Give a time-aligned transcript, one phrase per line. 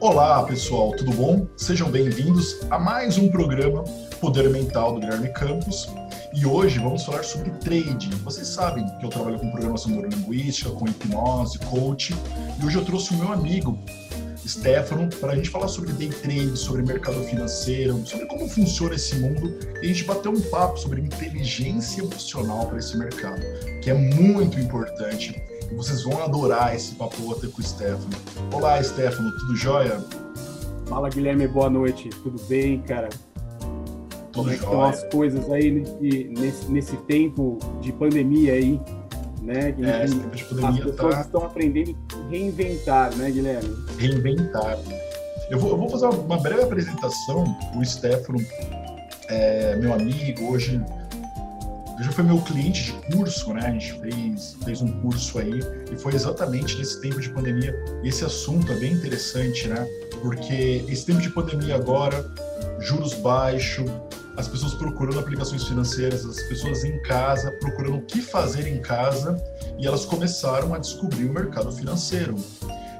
[0.00, 1.46] Olá, pessoal, tudo bom?
[1.58, 3.84] Sejam bem-vindos a mais um programa
[4.18, 5.90] Poder Mental do Guilherme Campos.
[6.32, 8.08] E hoje vamos falar sobre trading.
[8.24, 12.16] Vocês sabem que eu trabalho com programação neurolinguística, com hipnose, coaching,
[12.58, 13.78] e hoje eu trouxe o meu amigo
[14.48, 19.16] Stefano para a gente falar sobre day trade, sobre mercado financeiro, sobre como funciona esse
[19.16, 23.42] mundo e a gente bater um papo sobre inteligência emocional para esse mercado,
[23.82, 25.59] que é muito importante.
[25.76, 28.10] Vocês vão adorar esse papo até com o Stefano.
[28.52, 30.04] Olá, Stefano, tudo jóia?
[30.86, 32.10] Fala, Guilherme, boa noite.
[32.22, 33.08] Tudo bem, cara?
[34.32, 38.80] Tudo Como é que estão as coisas aí nesse, nesse, tempo de pandemia aí,
[39.42, 39.74] né?
[39.80, 43.76] É, esse tempo de as pandemia pessoas tá estão aprendendo a reinventar, né, Guilherme?
[43.96, 44.76] reinventar.
[45.50, 47.44] Eu vou, eu vou fazer uma breve apresentação.
[47.76, 48.38] O Stefano
[49.28, 50.80] é meu amigo, hoje
[52.04, 53.66] já foi meu cliente de curso, né?
[53.66, 55.60] A gente fez, fez um curso aí
[55.92, 57.74] e foi exatamente nesse tempo de pandemia.
[58.02, 59.86] Esse assunto é bem interessante, né?
[60.22, 62.24] Porque esse tempo de pandemia agora,
[62.80, 63.90] juros baixos,
[64.36, 69.36] as pessoas procurando aplicações financeiras, as pessoas em casa, procurando o que fazer em casa,
[69.78, 72.36] e elas começaram a descobrir o mercado financeiro.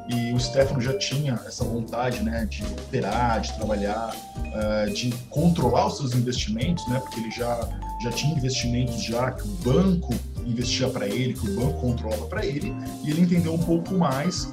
[0.08, 4.14] E o Stefano já tinha essa vontade, né, de operar, de trabalhar,
[4.52, 7.68] eh, de controlar os seus investimentos, né, porque ele já
[8.02, 10.14] já tinha investimentos já que o banco
[10.46, 14.48] investia para ele, que o banco controlava para ele, e ele entendeu um pouco mais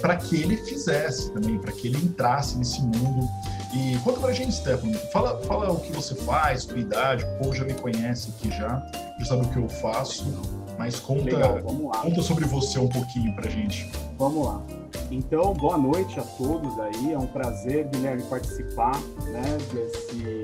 [0.00, 3.26] para que ele fizesse também, para que ele entrasse nesse mundo.
[3.74, 7.54] E conta pra gente, Stefano, fala, fala o que você faz, tua idade, o povo
[7.54, 8.84] já me conhece aqui já,
[9.18, 10.26] já sabe o que eu faço,
[10.78, 13.90] mas conta, Legal, conta sobre você um pouquinho pra gente.
[14.18, 14.62] Vamos lá.
[15.10, 17.12] Então, boa noite a todos aí.
[17.12, 20.42] É um prazer, Guilherme, participar né, desse,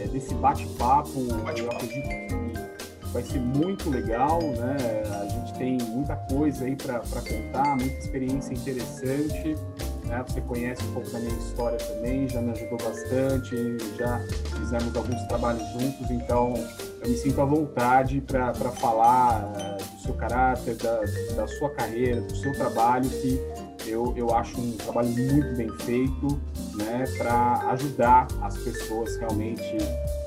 [0.00, 1.24] é, desse bate-papo.
[1.44, 1.58] Bate-papo.
[1.58, 4.76] Eu acredito que vai ser muito legal, né?
[5.22, 9.56] A gente tem muita coisa aí para contar, muita experiência interessante.
[10.04, 10.24] Né?
[10.26, 14.18] Você conhece um pouco da minha história também, já me ajudou bastante, já
[14.58, 16.54] fizemos alguns trabalhos juntos, então
[17.02, 21.00] eu me sinto à vontade para falar eh, do seu caráter, da,
[21.36, 23.38] da sua carreira, do seu trabalho, que
[23.86, 26.40] eu, eu acho um trabalho muito bem feito,
[26.76, 29.76] né, para ajudar as pessoas realmente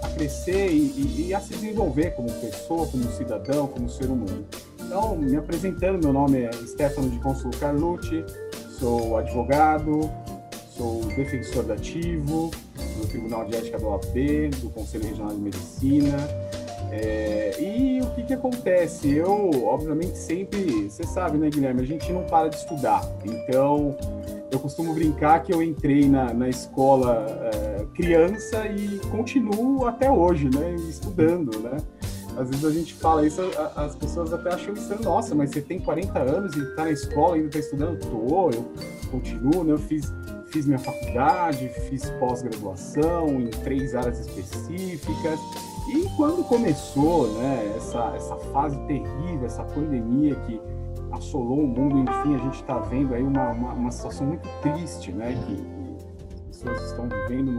[0.03, 4.45] a crescer e, e- e a se desenvolver como pessoa, como cidadão, como ser humano.
[4.79, 8.23] Então, me apresentando, meu nome é Stefano de Consul Carlucci,
[8.79, 10.09] sou advogado,
[10.75, 12.51] sou defensor da ativo,
[12.97, 16.17] do Tribunal de Ética da OAB, do Conselho Regional de Medicina.
[16.91, 19.09] É, e o que, que acontece?
[19.15, 21.81] Eu, obviamente, sempre, você sabe, né, Guilherme?
[21.81, 23.01] A gente não para de estudar.
[23.23, 23.95] Então,
[24.51, 30.49] eu costumo brincar que eu entrei na, na escola é, criança e continuo até hoje,
[30.49, 31.77] né, estudando, né?
[32.37, 33.41] Às vezes a gente fala isso,
[33.75, 37.35] as pessoas até acham isso, nossa, mas você tem 40 anos e está na escola
[37.35, 37.99] ainda está estudando?
[37.99, 38.65] Tô, eu
[39.11, 39.73] continuo, né?
[39.73, 40.13] Eu fiz,
[40.47, 45.39] fiz minha faculdade, fiz pós-graduação em três áreas específicas.
[45.87, 50.61] E quando começou, né, essa, essa fase terrível, essa pandemia que
[51.11, 55.11] assolou o mundo, enfim, a gente está vendo aí uma, uma, uma situação muito triste,
[55.11, 57.51] né, que, que as pessoas estão vivendo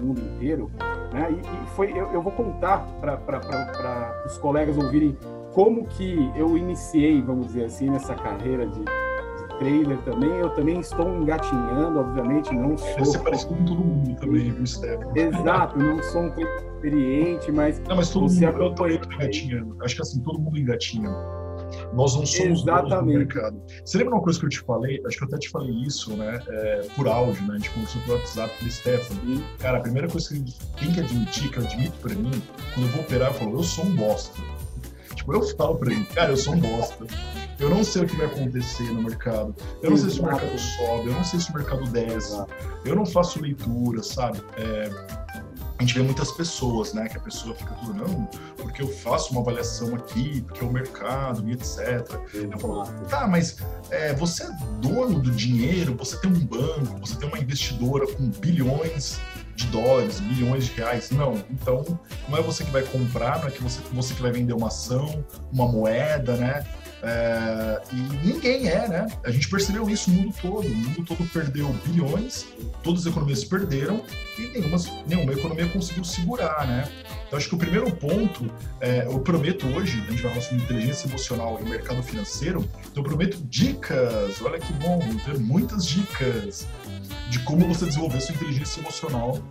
[0.00, 0.70] no mundo inteiro,
[1.12, 5.16] né, e, e foi, eu, eu vou contar para os colegas ouvirem
[5.52, 8.84] como que eu iniciei, vamos dizer assim, nessa carreira de,
[9.54, 10.30] de trader também.
[10.30, 13.22] Eu também estou engatinhando, obviamente, não Você sou...
[13.22, 15.12] parece com todo mundo também, viu, Stefano?
[15.16, 19.76] Exato, não sou um experiente, mas Não, mas todo Você mundo, acompanha engatinhando.
[19.82, 21.10] Acho que assim, todo mundo engatinha.
[21.92, 23.18] Nós não somos donos do Exatamente.
[23.18, 23.62] mercado.
[23.84, 25.02] Você lembra uma coisa que eu te falei?
[25.06, 26.40] Acho que eu até te falei isso, né?
[26.48, 27.54] é, por áudio, né?
[27.54, 29.20] A gente conversou pelo WhatsApp com o Stefano.
[29.20, 30.44] Sim, Cara, a primeira coisa que
[30.78, 32.42] tem que admitir, que eu admito pra mim,
[32.74, 34.40] quando eu vou operar, eu falo, eu sou um bosta.
[35.14, 37.06] Tipo, eu falo pra ele, cara, eu sou um bosta.
[37.58, 39.54] Eu não sei o que vai acontecer no mercado.
[39.82, 40.42] Eu não sei se o Exato.
[40.42, 42.14] mercado sobe, eu não sei se o mercado desce.
[42.34, 42.52] exato.
[42.84, 44.42] Eu não faço leitura, sabe?
[44.56, 44.90] É,
[45.78, 47.08] a gente vê muitas pessoas, né?
[47.08, 50.72] Que a pessoa fica tudo, não, porque eu faço uma avaliação aqui, porque é o
[50.72, 52.08] mercado e etc.
[52.32, 53.56] Eu falo, tá, mas
[53.90, 58.28] é, você é dono do dinheiro, você tem um banco, você tem uma investidora com
[58.30, 59.18] bilhões
[59.56, 61.10] de dólares, bilhões de reais.
[61.10, 61.84] Não, então
[62.28, 64.68] não é você que vai comprar, não é que você, você que vai vender uma
[64.68, 66.64] ação, uma moeda, né?
[67.06, 67.96] É, e
[68.26, 69.06] ninguém é, né?
[69.24, 70.66] A gente percebeu isso no mundo todo.
[70.66, 72.46] O mundo todo perdeu bilhões,
[72.82, 74.02] todas as economias perderam
[74.38, 76.90] e nenhuma, nenhuma economia conseguiu segurar, né?
[77.26, 80.64] Então acho que o primeiro ponto, é, eu prometo hoje, a gente vai falar sobre
[80.64, 85.00] inteligência emocional e mercado financeiro, então eu prometo dicas, olha que bom,
[85.40, 86.66] muitas dicas
[87.28, 89.42] de como você desenvolver sua inteligência emocional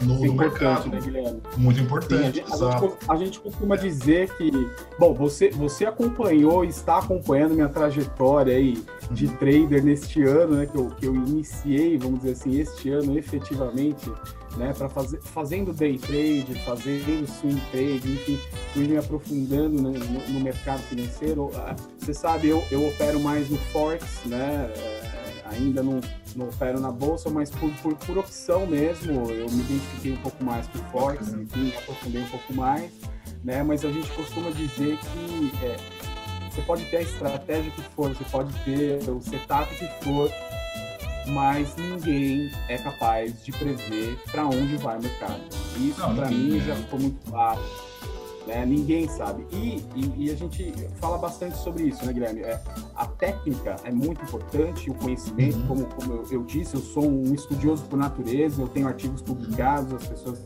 [0.00, 0.88] no, no mercado.
[0.88, 1.42] né, Guilherme?
[1.56, 2.88] Muito Sim, a, importante, gente, a, gente, exato.
[2.88, 4.50] cos- a gente costuma dizer que,
[4.98, 10.66] bom, você, você acompanhou e está acompanhando minha trajetória aí de trader neste ano, né,
[10.66, 14.10] que eu, que eu iniciei, vamos dizer assim, este ano efetivamente,
[14.56, 18.38] né, para fazer fazendo day trade, fazendo swing trade, enfim,
[18.72, 21.50] fui me aprofundando né, no, no, mercado financeiro.
[21.54, 24.70] Ah, você sabe, eu, eu opero mais no forex, né,
[25.50, 26.00] ainda não,
[26.34, 30.42] não opero na bolsa, mas por, por, por opção mesmo, eu me identifiquei um pouco
[30.44, 32.90] mais com o forex, enfim, aprofundei um pouco mais,
[33.44, 35.76] né, mas a gente costuma dizer que é,
[36.50, 40.30] você pode ter a estratégia que for, você pode ter o setup que for,
[41.28, 45.40] mas ninguém é capaz de prever para onde vai o mercado.
[45.76, 47.60] Isso para mim já ficou muito claro.
[48.46, 48.64] Né?
[48.64, 49.46] Ninguém sabe.
[49.50, 52.42] E, e, e, a gente fala bastante sobre isso, né, Guilherme?
[52.42, 52.60] É,
[52.94, 55.66] a técnica é muito importante, o conhecimento, uhum.
[55.66, 59.92] como, como eu, eu, disse, eu sou um estudioso por natureza, eu tenho artigos publicados,
[59.94, 60.38] as pessoas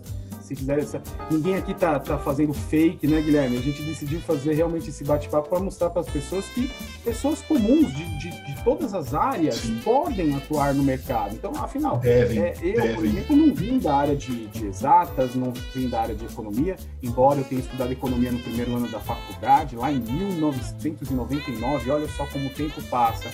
[0.50, 1.02] se quiser.
[1.30, 3.56] Ninguém aqui tá, tá fazendo fake, né, Guilherme?
[3.58, 6.70] A gente decidiu fazer realmente esse bate-papo para mostrar para as pessoas que
[7.04, 9.80] pessoas comuns de, de, de todas as áreas Sim.
[9.84, 11.34] podem atuar no mercado.
[11.34, 12.94] Então, afinal, devem, é, eu, devem.
[12.94, 16.76] por exemplo, não vim da área de, de exatas, não vim da área de economia,
[17.02, 21.90] embora eu tenha estudado economia no primeiro ano da faculdade, lá em 1999.
[21.90, 23.30] Olha só como o tempo passa.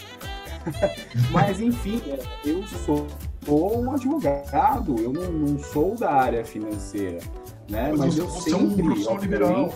[1.31, 2.03] Mas, enfim,
[2.45, 3.07] eu sou
[3.47, 7.21] sou um advogado, eu não, não sou da área financeira,
[7.71, 7.91] né?
[7.91, 9.75] Mas, Mas eu você sempre, é um profissional liberal.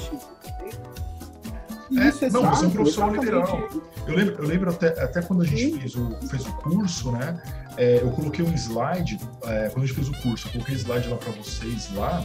[1.92, 3.68] É, Isso, não, você é um profissional liberal.
[4.06, 7.40] Eu lembro, eu lembro até, até quando a gente fez o, fez o curso, né?
[7.76, 10.78] É, eu coloquei um slide, é, quando a gente fez o curso, eu coloquei um
[10.78, 12.24] slide lá para vocês lá,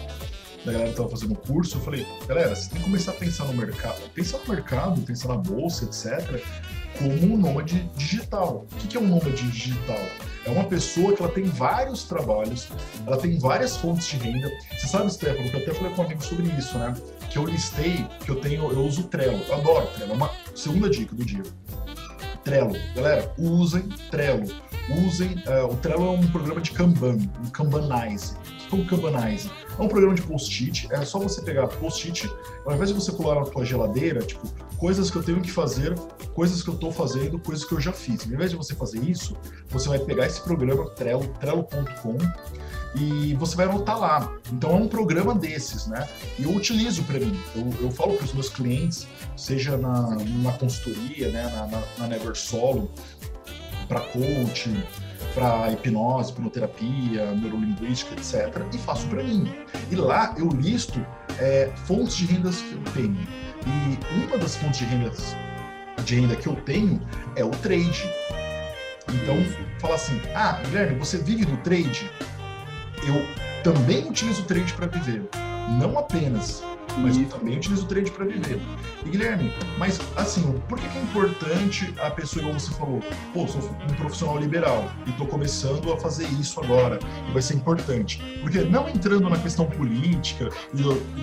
[0.65, 3.15] da galera que estava fazendo o curso, eu falei, galera, você tem que começar a
[3.15, 6.43] pensar no mercado, pensar no mercado, pensar na bolsa, etc.,
[6.97, 8.65] como um nômade digital.
[8.71, 9.99] O que é um nômade digital?
[10.45, 12.67] É uma pessoa que ela tem vários trabalhos,
[13.05, 14.51] ela tem várias fontes de renda.
[14.71, 16.93] Você sabe, Stefano, que eu até falei com um amigo sobre isso, né?
[17.31, 19.41] Que eu listei, que eu tenho, eu uso Trello.
[19.47, 20.11] Eu adoro Trello.
[20.11, 21.43] É uma segunda dica do dia.
[22.43, 22.75] Trello.
[22.95, 24.45] Galera, usem Trello.
[24.89, 25.43] Usem.
[25.47, 28.35] Uh, o Trello é um programa de Kanban, um Kanbanize.
[28.65, 29.49] O que é um Kanbanize?
[29.77, 30.87] É um programa de post-it.
[30.91, 32.29] É só você pegar post-it,
[32.65, 34.47] ao invés de você colar na tua geladeira, tipo,
[34.77, 35.95] coisas que eu tenho que fazer,
[36.33, 38.25] coisas que eu estou fazendo, coisas que eu já fiz.
[38.25, 39.35] Ao invés de você fazer isso,
[39.69, 42.17] você vai pegar esse programa Trello, trello.com
[42.95, 44.33] e você vai anotar lá.
[44.51, 46.07] Então é um programa desses, né?
[46.39, 47.37] E eu utilizo para mim.
[47.55, 52.07] Eu, eu falo para os meus clientes, seja na, na consultoria, né, na, na, na
[52.07, 52.89] Never Solo,
[53.87, 54.83] para coaching,
[55.33, 58.63] para hipnose, hipnoterapia, neurolinguística, etc.
[58.73, 59.53] E faço para mim.
[59.91, 61.05] E lá eu listo
[61.39, 65.11] é, fontes de rendas que eu tenho e uma das fontes de renda,
[66.03, 67.01] de renda que eu tenho
[67.35, 68.09] é o trade.
[69.09, 69.35] Então,
[69.79, 72.09] fala assim: ah, Guilherme, você vive do trade?
[73.07, 73.25] Eu
[73.63, 75.23] também utilizo o trade para viver.
[75.79, 76.63] Não apenas,
[76.97, 78.59] mas eu também utilizo o trade para viver.
[79.05, 83.01] E Guilherme, mas assim, por que, é importante a pessoa, como você falou,
[83.33, 86.99] pô, sou um profissional liberal e estou começando a fazer isso agora,
[87.29, 88.21] e vai ser importante?
[88.41, 90.49] Porque não entrando na questão política,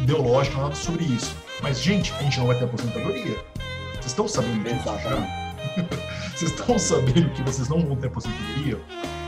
[0.03, 3.45] ideológica, nada sobre isso, mas, gente, a gente não vai ter aposentadoria.
[3.95, 4.89] Vocês estão sabendo disso?
[6.35, 8.81] Vocês estão sabendo que vocês não vão ter aposentadoria?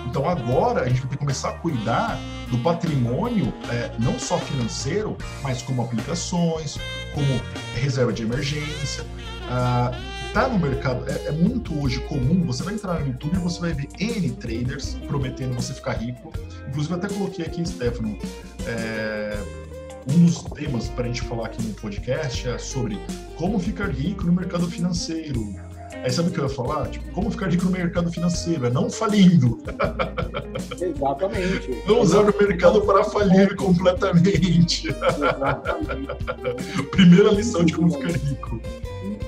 [0.06, 2.18] Então agora a gente vai ter que começar a cuidar
[2.54, 6.78] do patrimônio, é, não só financeiro, mas como aplicações,
[7.12, 7.26] como
[7.74, 9.04] reserva de emergência.
[9.48, 9.92] Ah,
[10.32, 13.60] tá no mercado, é, é, muito hoje comum, você vai entrar no YouTube e você
[13.60, 16.32] vai ver N traders prometendo você ficar rico.
[16.68, 18.16] Inclusive até coloquei aqui, Stefano,
[18.66, 19.38] é,
[20.08, 22.98] um dos temas para a gente falar aqui no podcast é sobre
[23.36, 25.54] como ficar rico no mercado financeiro.
[26.04, 26.86] Aí sabe o que eu ia falar?
[26.88, 28.66] Tipo, como ficar rico no mercado financeiro?
[28.66, 29.58] É não falindo.
[30.78, 31.82] Exatamente.
[31.88, 34.88] Não usar o mercado para falir completamente.
[34.88, 36.08] Exatamente.
[36.92, 38.60] Primeira lição de como ficar rico.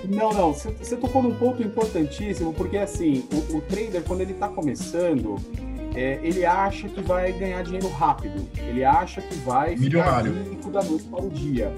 [0.07, 4.49] Não, não, você tocou num ponto importantíssimo, porque assim, o, o trader, quando ele está
[4.49, 5.37] começando,
[5.95, 8.47] é, ele acha que vai ganhar dinheiro rápido.
[8.59, 10.33] Ele acha que vai Milionário.
[10.35, 11.73] ficar rico da noite para o dia.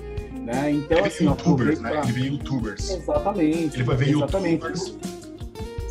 [0.49, 0.71] Né?
[0.71, 1.91] Então, ele assim, youtubers, né?
[1.91, 2.03] Pra...
[2.05, 2.91] Ele vê youtubers.
[2.91, 3.77] Exatamente.
[3.77, 4.65] Ele vai ver exatamente.
[4.65, 4.97] youtubers.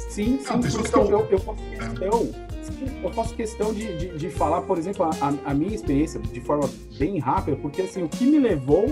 [0.09, 3.05] Sim, sim, ah, que eu, eu, faço questão, é.
[3.05, 6.67] eu faço questão de, de, de falar, por exemplo, a, a, minha experiência de forma
[6.97, 8.87] bem rápida, porque assim, o que me levou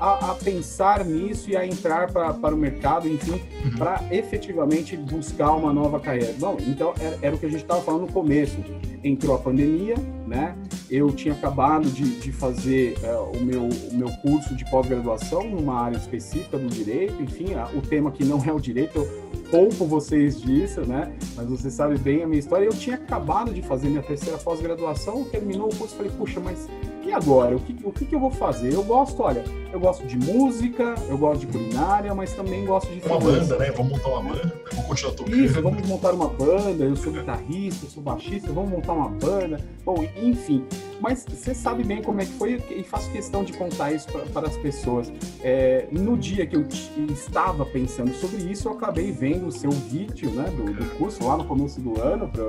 [0.00, 3.76] a, a pensar nisso e a entrar pra, para o mercado, enfim, uhum.
[3.78, 6.34] para efetivamente buscar uma nova carreira.
[6.38, 8.56] Bom, então era, era o que a gente estava falando no começo.
[9.02, 9.94] Entrou a pandemia,
[10.26, 10.56] né?
[10.90, 15.80] Eu tinha acabado de, de fazer é, o, meu, o meu curso de pós-graduação numa
[15.80, 19.84] área específica do direito, enfim, a, o tema que não é o direito, eu poupo
[19.84, 21.12] vocês disso, né?
[21.34, 22.64] Mas você sabe bem a minha história.
[22.64, 26.68] Eu tinha acabado de fazer minha terceira pós-graduação, terminou o curso, falei, puxa, mas
[27.06, 27.45] e agora?
[27.54, 28.72] O que, o que, que eu vou fazer?
[28.72, 29.44] Eu gosto, olha,
[29.76, 33.06] eu gosto de música, eu gosto de culinária, mas também gosto de.
[33.06, 33.70] Uma banda, né?
[33.72, 35.44] Vamos montar uma banda, vamos continuar tocando.
[35.44, 36.84] Isso, vamos montar uma banda.
[36.84, 39.60] Eu sou guitarrista, eu sou baixista, vamos montar uma banda.
[39.84, 40.64] Bom, enfim.
[40.98, 44.46] Mas você sabe bem como é que foi e faço questão de contar isso para
[44.46, 45.12] as pessoas.
[45.42, 46.66] É, no dia que eu
[47.10, 51.36] estava pensando sobre isso, eu acabei vendo o seu vídeo né, do, do curso lá
[51.36, 52.44] no começo do ano para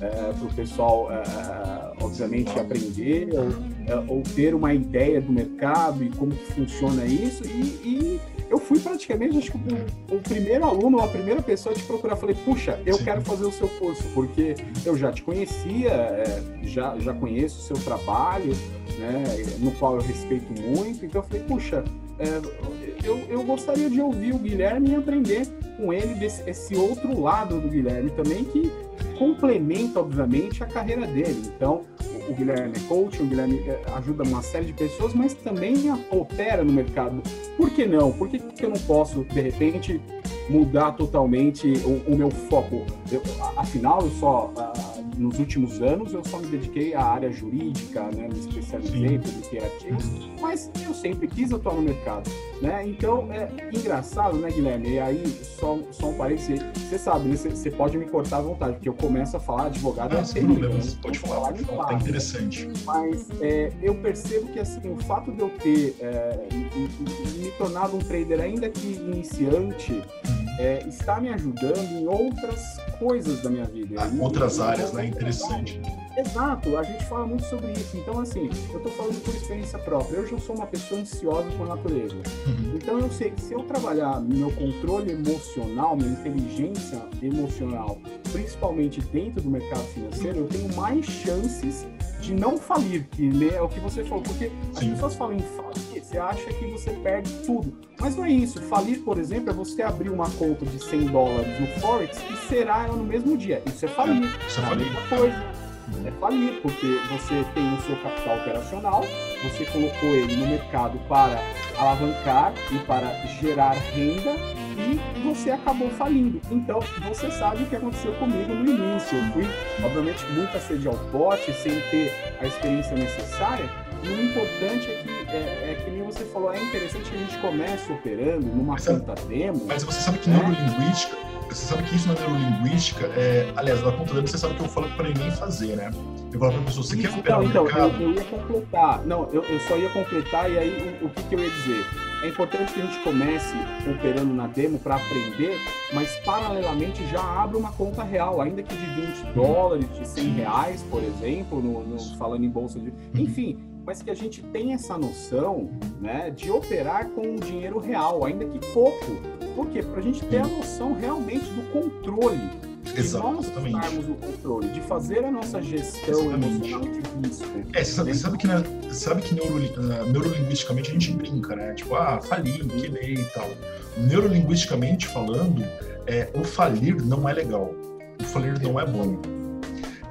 [0.00, 3.48] é, o pessoal, é, obviamente, aprender ou,
[3.86, 6.69] é, ou, ter uma ideia do mercado e como funciona
[7.06, 7.44] isso.
[7.44, 11.78] E, e eu fui praticamente, acho que o, o, primeiro aluno, a primeira pessoa a
[11.78, 12.16] te procurar.
[12.16, 13.04] Falei, puxa, eu Sim.
[13.04, 17.62] quero fazer o seu curso, porque eu já te conhecia, é, já, já conheço o
[17.62, 18.52] seu trabalho,
[18.98, 19.24] né,
[19.58, 21.04] no qual eu respeito muito.
[21.04, 21.84] Então eu falei, puxa,
[22.18, 27.18] é, eu, eu gostaria de ouvir o Guilherme e aprender com ele desse, esse outro
[27.20, 28.70] lado do Guilherme também, que
[29.18, 31.42] complementa, obviamente, a carreira dele.
[31.56, 31.82] Então,
[32.28, 35.74] o Guilherme é coach, o Guilherme é, ajuda uma série de pessoas, mas também
[36.10, 37.22] opera no mercado.
[37.56, 38.12] Por que não?
[38.12, 40.00] Por que, que eu não posso, de repente,
[40.48, 42.84] mudar totalmente o, o meu foco?
[43.10, 43.22] Eu,
[43.56, 48.28] afinal, eu só, uh, nos últimos anos, eu só me dediquei à área jurídica, né?
[48.28, 50.04] me especializei, publiquei artigos,
[50.40, 52.30] mas eu sempre quis atuar no mercado.
[52.60, 52.86] Né?
[52.86, 54.90] Então, é engraçado, né, Guilherme?
[54.90, 57.36] E aí, só, só um parênteses, você sabe, né?
[57.36, 60.14] você pode me cortar à vontade, porque eu começo a falar advogado...
[60.14, 62.68] Não, sem problema, você pode falar, pode falar, tá interessante.
[62.84, 67.96] Mas é, eu percebo que, assim, o fato de eu ter é, me, me tornado
[67.96, 70.56] um trader, ainda que iniciante, uhum.
[70.58, 72.60] é, está me ajudando em outras
[73.00, 73.96] coisas da minha vida.
[73.98, 75.06] Ah, outras áreas, né?
[75.06, 75.80] Interessante.
[76.16, 77.96] Exato, a gente fala muito sobre isso.
[77.96, 80.18] Então, assim, eu estou falando por experiência própria.
[80.18, 82.14] Eu já sou uma pessoa ansiosa por natureza.
[82.46, 82.74] Uhum.
[82.74, 87.98] Então, eu sei que se eu trabalhar meu controle emocional, minha inteligência emocional,
[88.30, 91.86] principalmente dentro do mercado financeiro, eu tenho mais chances
[92.20, 94.22] de não falir, que né, é o que você falou.
[94.22, 97.72] Porque as pessoas falam em falir, você acha que você perde tudo.
[98.00, 98.60] Mas não é isso.
[98.62, 102.84] Falir, por exemplo, é você abrir uma conta de 100 dólares no Forex e será
[102.84, 103.62] ela no mesmo dia.
[103.66, 104.24] Isso é falir.
[104.24, 104.86] É, isso é falir.
[104.86, 105.60] a mesma coisa
[106.06, 109.04] é falir, porque você tem o seu capital operacional,
[109.42, 111.40] você colocou ele no mercado para
[111.78, 114.36] alavancar e para gerar renda
[114.76, 116.40] e você acabou falindo.
[116.50, 119.18] Então, você sabe o que aconteceu comigo no início.
[119.18, 119.46] Eu fui,
[119.84, 123.68] obviamente, muito a sede ao pote, sem ter a experiência necessária.
[124.02, 125.69] E o importante é que, é, é
[126.12, 129.64] você falou, é interessante que a gente comece operando numa mas, conta demo.
[129.66, 130.36] Mas você sabe que né?
[130.36, 131.16] neurolinguística
[131.54, 134.68] você sabe que isso na neurolinguística, é, aliás, na ponta dele, você sabe que eu
[134.68, 135.90] falo para ninguém fazer, né?
[136.32, 138.02] Eu falo para a pessoa, você isso, quer operar então, no mercado?
[138.02, 139.04] Eu, eu ia completar.
[139.04, 141.84] Não, eu, eu só ia completar e aí o, o que, que eu ia dizer?
[142.22, 143.54] É importante que a gente comece
[143.90, 145.58] operando na demo para aprender,
[145.92, 150.84] mas paralelamente já abre uma conta real, ainda que de 20 dólares, de 100 reais,
[150.88, 152.90] por exemplo, no, no falando em bolsa de.
[152.90, 152.94] Uhum.
[153.14, 153.58] Enfim,
[153.90, 155.68] mas que a gente tenha essa noção
[156.00, 159.16] né, de operar com o dinheiro real, ainda que pouco.
[159.56, 159.82] Por quê?
[159.82, 162.38] Para a gente ter a noção realmente do controle
[162.84, 166.70] de nós tomarmos o controle, de fazer a nossa gestão exatamente.
[166.70, 167.62] emocional de risco.
[167.74, 171.74] É, você sabe, sabe que, né, sabe que neuro, uh, neurolinguisticamente a gente brinca, né?
[171.74, 173.50] Tipo, ah, fali, quebrei e tal.
[173.96, 175.64] Neurolinguisticamente falando,
[176.06, 177.74] é, o falir não é legal.
[178.20, 179.18] O falir não é bom.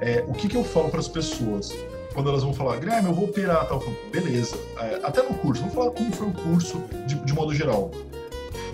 [0.02, 1.74] É, o que, que eu falo para as pessoas?
[2.12, 4.56] Quando elas vão falar, Grêmio, eu vou operar, tal, beleza.
[4.78, 7.90] É, até no curso, vamos falar como foi o curso de, de modo geral.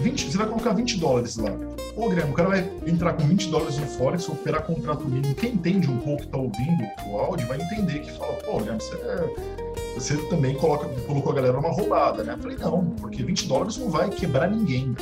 [0.01, 1.51] 20, você vai colocar 20 dólares lá.
[1.97, 5.35] Ô, Grêmio, o cara vai entrar com 20 dólares no Forex, operar contrato mínimo.
[5.35, 8.95] Quem entende um pouco, está ouvindo o áudio, vai entender que fala, pô, Grêmio, você,
[8.97, 12.35] é, você também coloca, colocou a galera numa roubada, né?
[12.35, 14.95] Eu falei, não, porque 20 dólares não vai quebrar ninguém.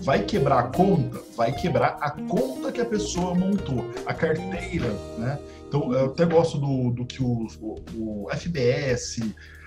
[0.00, 1.20] Vai quebrar a conta?
[1.36, 5.38] Vai quebrar a conta que a pessoa montou, a carteira, né?
[5.74, 9.20] Então, eu até gosto do, do que o, o, o FBS,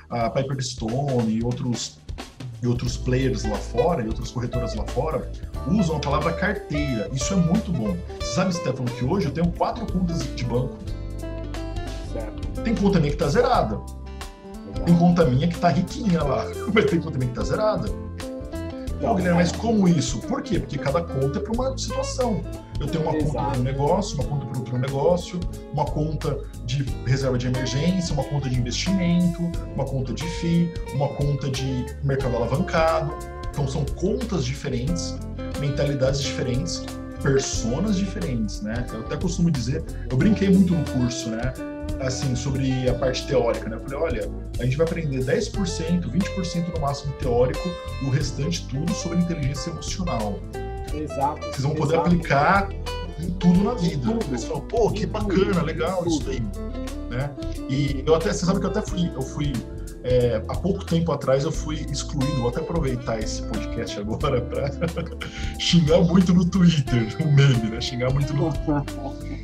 [0.09, 1.99] a Piper Stone e outros
[2.63, 5.29] e outros players lá fora, e outras corretoras lá fora,
[5.67, 7.07] usam a palavra carteira.
[7.13, 7.95] Isso é muito bom.
[8.19, 10.77] Você sabe, Stefano, que hoje eu tenho quatro contas de banco.
[12.13, 12.61] Certo.
[12.63, 13.77] Tem conta minha que está zerada.
[14.85, 17.89] Tem conta minha que está riquinha lá, mas tem conta minha que está zerada.
[18.99, 20.19] Pô, Guilherme, mas como isso?
[20.21, 20.59] Por quê?
[20.59, 22.41] Porque cada conta é para uma situação.
[22.79, 23.34] Eu tenho uma Exato.
[23.34, 25.39] conta para um negócio, uma conta para outro negócio,
[25.74, 29.41] uma conta de reserva de emergência, uma conta de investimento,
[29.74, 33.13] uma conta de FII, uma conta de mercado alavancado.
[33.50, 35.17] Então são contas diferentes,
[35.60, 36.86] mentalidades diferentes,
[37.22, 38.86] personas diferentes, né?
[38.93, 41.53] Eu até costumo dizer, eu brinquei muito no curso, né?
[42.00, 43.75] assim, sobre a parte teórica, né?
[43.75, 47.67] Eu falei, olha, a gente vai aprender 10%, 20% no máximo teórico,
[48.01, 50.39] e o restante tudo sobre inteligência emocional.
[50.94, 51.41] Exato.
[51.41, 52.08] Vocês vão poder exato.
[52.08, 52.70] aplicar
[53.20, 54.12] em tudo na vida.
[54.12, 54.25] Tudo.
[54.29, 56.41] Eles falam, pô, que bacana, legal isso aí.
[57.10, 57.29] Né?
[57.70, 59.53] E eu até, você sabe que eu até fui, eu fui
[60.03, 64.72] é, há pouco tempo atrás eu fui excluído, vou até aproveitar esse podcast agora para
[65.60, 67.82] xingar muito no Twitter, o meme, né?
[67.82, 68.51] Xingar muito no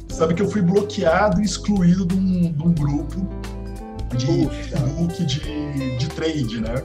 [0.10, 3.28] Sabe que eu fui bloqueado e excluído de um, de um grupo
[4.16, 4.50] de Puxa.
[4.50, 6.76] Facebook de, de trade, né?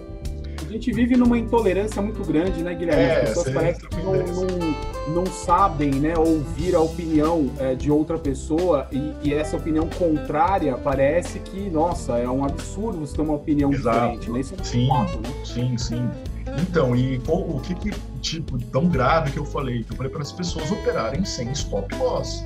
[0.69, 3.03] A gente vive numa intolerância muito grande, né, Guilherme?
[3.03, 7.91] É, As pessoas parecem que não, não, não sabem né, ouvir a opinião é, de
[7.91, 13.23] outra pessoa e, e essa opinião contrária parece que, nossa, é um absurdo você ter
[13.23, 14.19] uma opinião Exato.
[14.19, 14.41] diferente, né?
[14.41, 14.89] Isso é um Sim.
[14.89, 15.35] fato, né?
[15.43, 16.11] Sim, sim.
[16.61, 19.85] Então, e qual- o que que, tipo, tão grave que eu falei?
[19.85, 22.45] Que eu falei para as pessoas operarem sem stop loss.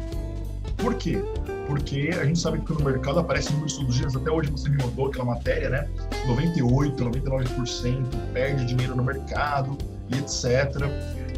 [0.77, 1.21] Por quê?
[1.67, 4.69] Porque a gente sabe que no mercado aparece números todos os dias, até hoje você
[4.69, 5.89] me mandou aquela matéria, né?
[6.27, 9.77] 98, 99% perde dinheiro no mercado
[10.09, 10.91] e etc.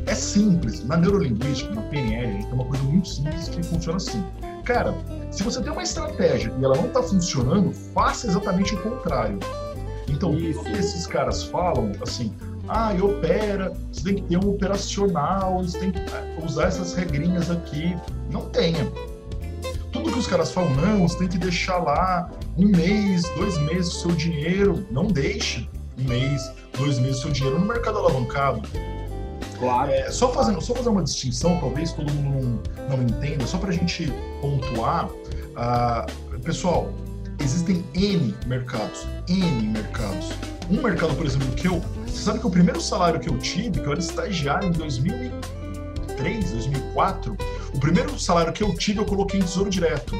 [0.07, 0.85] É simples.
[0.85, 4.25] Na neurolinguística, na PNL, a gente tem uma coisa muito simples que funciona assim.
[4.65, 4.95] Cara,
[5.31, 9.39] se você tem uma estratégia e ela não está funcionando, faça exatamente o contrário.
[10.09, 10.59] Então, Isso.
[10.59, 12.33] tudo que esses caras falam, assim,
[12.69, 16.95] ah, e opera, você tem que ter um operacional, você tem que ah, usar essas
[16.95, 17.97] regrinhas aqui.
[18.31, 18.87] Não tenha.
[19.95, 23.91] Tudo que os caras falam, não, você tem que deixar lá um mês, dois meses
[23.91, 24.85] do seu dinheiro.
[24.91, 28.61] Não deixe um mês, dois meses do seu dinheiro no mercado alavancado.
[29.57, 29.93] Claro.
[29.93, 33.71] É, só, fazendo, só fazer uma distinção, talvez todo mundo não, não entenda, só para
[33.71, 35.09] a gente pontuar.
[35.55, 36.07] ah,
[36.43, 36.93] pessoal,
[37.39, 40.33] existem N mercados, N mercados.
[40.69, 41.81] Um mercado, por exemplo, que eu.
[42.05, 46.51] Você sabe que o primeiro salário que eu tive, que eu era estagiário em 2003,
[46.51, 47.37] 2004,
[47.75, 50.15] o primeiro salário que eu tive eu coloquei em tesouro direto.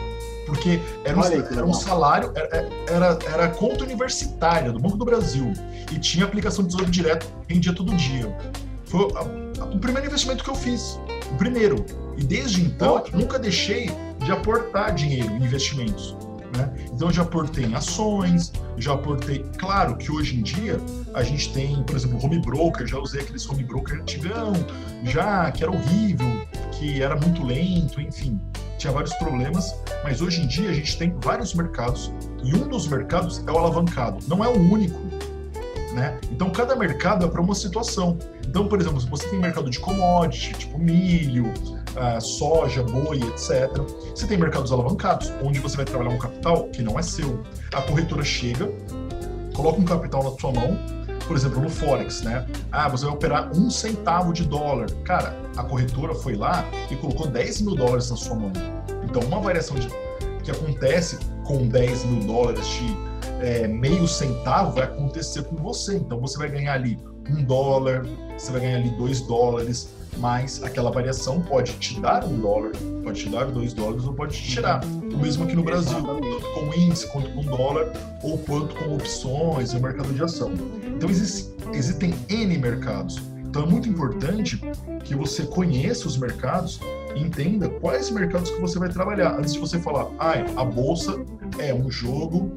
[0.47, 5.53] Porque era um, era um salário, era, era, era conta universitária do Banco do Brasil.
[5.91, 8.37] E tinha aplicação de tesouro direto, rendia todo dia.
[8.85, 11.01] Foi a- a- o primeiro investimento que eu fiz.
[11.33, 11.85] O primeiro.
[12.19, 13.21] E desde então, Ótimo.
[13.21, 13.91] nunca deixei
[14.23, 16.15] de aportar dinheiro em investimentos.
[16.57, 16.71] Né?
[16.93, 19.45] Então, eu já aportei em ações, já aportei.
[19.59, 20.79] Claro que hoje em dia
[21.13, 24.53] a gente tem, por exemplo, home broker, já usei aqueles home broker antigão,
[25.03, 26.29] já que era horrível,
[26.79, 28.41] que era muito lento, enfim,
[28.79, 29.75] tinha vários problemas.
[30.03, 33.59] Mas hoje em dia a gente tem vários mercados e um dos mercados é o
[33.59, 34.19] alavancado.
[34.29, 35.01] Não é o único.
[35.95, 36.19] Né?
[36.31, 38.19] Então, cada mercado é para uma situação.
[38.47, 41.53] Então, por exemplo, se você tem mercado de commodity, tipo milho,
[41.97, 43.71] ah, soja, boi, etc.
[44.15, 47.43] Você tem mercados alavancados, onde você vai trabalhar um capital que não é seu.
[47.73, 48.69] A corretora chega,
[49.55, 50.77] coloca um capital na sua mão,
[51.25, 52.47] por exemplo, no Forex, né?
[52.71, 54.91] Ah, você vai operar um centavo de dólar.
[55.05, 58.53] Cara, a corretora foi lá e colocou 10 mil dólares na sua mão.
[59.05, 59.89] Então, uma variação de,
[60.43, 62.97] que acontece com 10 mil dólares de
[63.41, 65.97] é, meio centavo vai acontecer com você.
[65.97, 66.99] Então, você vai ganhar ali
[67.31, 68.05] um dólar,
[68.37, 73.21] você vai ganhar ali dois dólares, mas aquela variação pode te dar um dólar, pode
[73.21, 74.85] te dar dois dólares ou pode te tirar.
[74.85, 79.73] O mesmo aqui no Brasil, tanto com índice quanto com dólar, ou quanto com opções
[79.73, 80.53] e o mercado de ação.
[80.97, 83.21] Então existe- existem N mercados.
[83.45, 84.61] Então é muito importante
[85.05, 86.81] que você conheça os mercados
[87.15, 89.39] e entenda quais mercados que você vai trabalhar.
[89.39, 91.17] Antes de você falar, ah, a bolsa
[91.59, 92.53] é um jogo,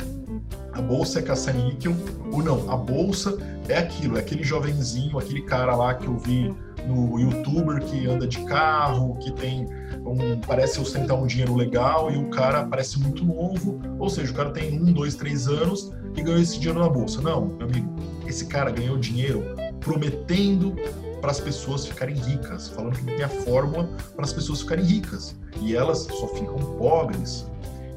[0.74, 1.96] a bolsa é caça-níquel,
[2.32, 6.54] ou não, a bolsa é aquilo, é aquele jovenzinho, aquele cara lá que eu vi
[6.88, 9.68] no youtuber que anda de carro, que tem
[10.06, 14.36] um, parece ostentar um dinheiro legal e o cara parece muito novo, ou seja, o
[14.36, 17.22] cara tem um, dois, três anos e ganhou esse dinheiro na bolsa.
[17.22, 17.94] Não, meu amigo,
[18.28, 19.44] esse cara ganhou dinheiro
[19.80, 20.76] prometendo
[21.22, 25.36] para as pessoas ficarem ricas, falando que tem a fórmula para as pessoas ficarem ricas
[25.62, 27.46] e elas só ficam pobres.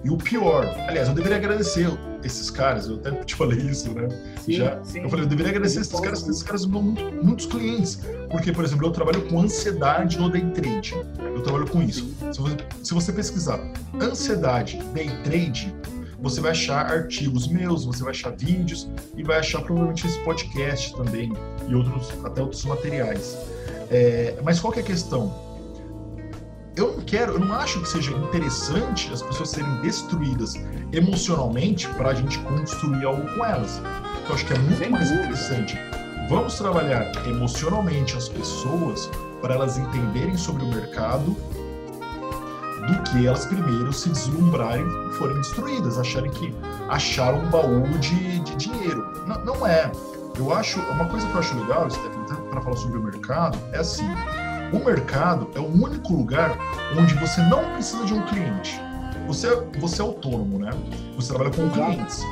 [0.03, 1.87] E o pior, aliás, eu deveria agradecer
[2.25, 4.09] esses caras, eu até te falei isso, né?
[4.43, 5.01] Sim, Já, sim.
[5.01, 8.01] eu falei, eu deveria agradecer esses caras, porque esses caras me dão muito- muitos clientes.
[8.31, 10.95] Porque, por exemplo, eu trabalho com ansiedade no day trade.
[11.19, 12.15] Eu trabalho com isso.
[12.33, 13.61] Se você, se você pesquisar
[14.01, 15.75] ansiedade day trade,
[16.23, 20.95] você vai achar artigos meus, você vai achar vídeos e vai achar provavelmente esse podcast
[20.97, 21.33] também
[21.69, 23.37] e outros, até outros materiais.
[23.91, 25.35] É, mas qual que é a questão?
[26.77, 30.55] Eu não quero, eu não acho que seja interessante as pessoas serem destruídas
[30.93, 33.83] emocionalmente para a gente construir algo com elas.
[34.29, 35.27] Eu acho que é muito Sem mais dúvida.
[35.27, 35.77] interessante.
[36.29, 41.37] Vamos trabalhar emocionalmente as pessoas para elas entenderem sobre o mercado
[42.87, 46.55] do que elas primeiro se deslumbrarem e forem destruídas, acharem que
[46.89, 49.07] acharam um baú de, de dinheiro.
[49.27, 49.91] Não, não é.
[50.39, 51.89] Eu acho, uma coisa que eu acho legal,
[52.51, 54.09] para falar sobre o mercado, é assim:
[54.73, 56.57] o mercado é o único lugar
[56.97, 58.81] onde você não precisa de um cliente.
[59.27, 60.71] você, você é autônomo, né?
[61.17, 62.25] Você trabalha com clientes.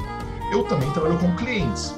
[0.53, 1.95] Eu também trabalho com clientes.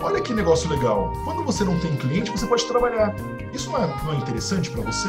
[0.00, 1.12] Olha que negócio legal.
[1.24, 3.14] Quando você não tem cliente, você pode trabalhar.
[3.52, 5.08] Isso não é, não é interessante para você?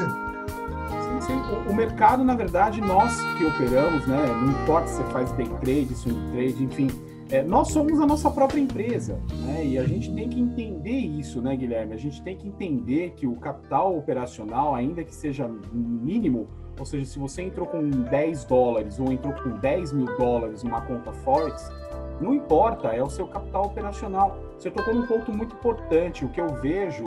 [1.26, 1.68] Sim, sim.
[1.68, 4.26] O, o, mercado, na verdade, nós que operamos, né?
[4.28, 6.88] Não importa se você faz day trade, swing trade, enfim,
[7.30, 9.66] é, nós somos a nossa própria empresa, né?
[9.66, 11.94] E a gente tem que entender isso, né, Guilherme?
[11.94, 17.06] A gente tem que entender que o capital operacional, ainda que seja mínimo, ou seja,
[17.06, 21.72] se você entrou com 10 dólares ou entrou com 10 mil dólares numa conta Forex,
[22.22, 24.38] não importa, é o seu capital operacional.
[24.58, 26.24] Você tocou num ponto muito importante.
[26.24, 27.04] O que eu vejo,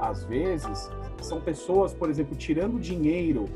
[0.00, 0.90] às vezes,
[1.24, 3.46] são pessoas, por exemplo, tirando dinheiro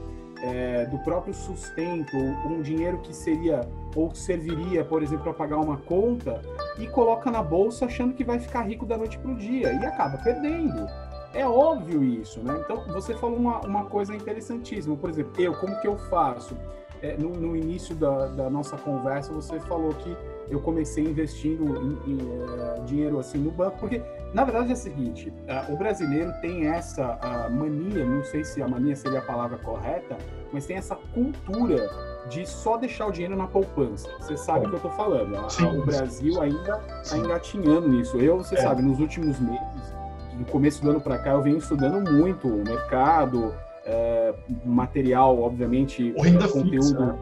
[0.42, 3.60] é, do próprio sustento, um dinheiro que seria
[3.94, 6.40] ou serviria, por exemplo, para pagar uma conta
[6.78, 9.84] e coloca na bolsa achando que vai ficar rico da noite para o dia e
[9.84, 10.86] acaba perdendo.
[11.32, 12.60] É óbvio isso, né?
[12.64, 14.96] Então, você falou uma, uma coisa interessantíssima.
[14.96, 16.56] Por exemplo, eu, como que eu faço?
[17.02, 20.14] É, no, no, início da, da, nossa conversa, você falou que
[20.50, 24.76] eu comecei investindo em, em, uh, dinheiro assim no banco, porque na verdade é o
[24.76, 27.18] seguinte: uh, o brasileiro tem essa
[27.50, 30.16] mania, não sei se a mania seria a palavra correta,
[30.52, 31.88] mas tem essa cultura
[32.28, 34.08] de só deixar o dinheiro na poupança.
[34.20, 35.50] Você sabe o que eu estou falando.
[35.50, 38.16] Sim, o Brasil ainda está engatinhando nisso.
[38.18, 38.62] Eu, você é.
[38.62, 39.94] sabe, nos últimos meses,
[40.38, 46.14] do começo do ano para cá, eu venho estudando muito o mercado, é, material, obviamente,
[46.16, 46.84] o renda conteúdo.
[46.84, 47.06] Fixa.
[47.06, 47.18] Né?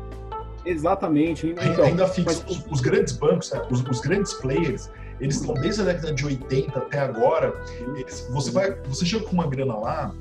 [0.65, 1.55] Exatamente.
[1.63, 2.43] Então, renda fixa.
[2.47, 2.59] Mas...
[2.59, 4.91] Os, os, grandes bancos, os, os, grandes players,
[5.21, 7.55] eles estão desde a década de 80 até agora.
[7.97, 10.15] Eles, você vai, você chega com uma grana lá,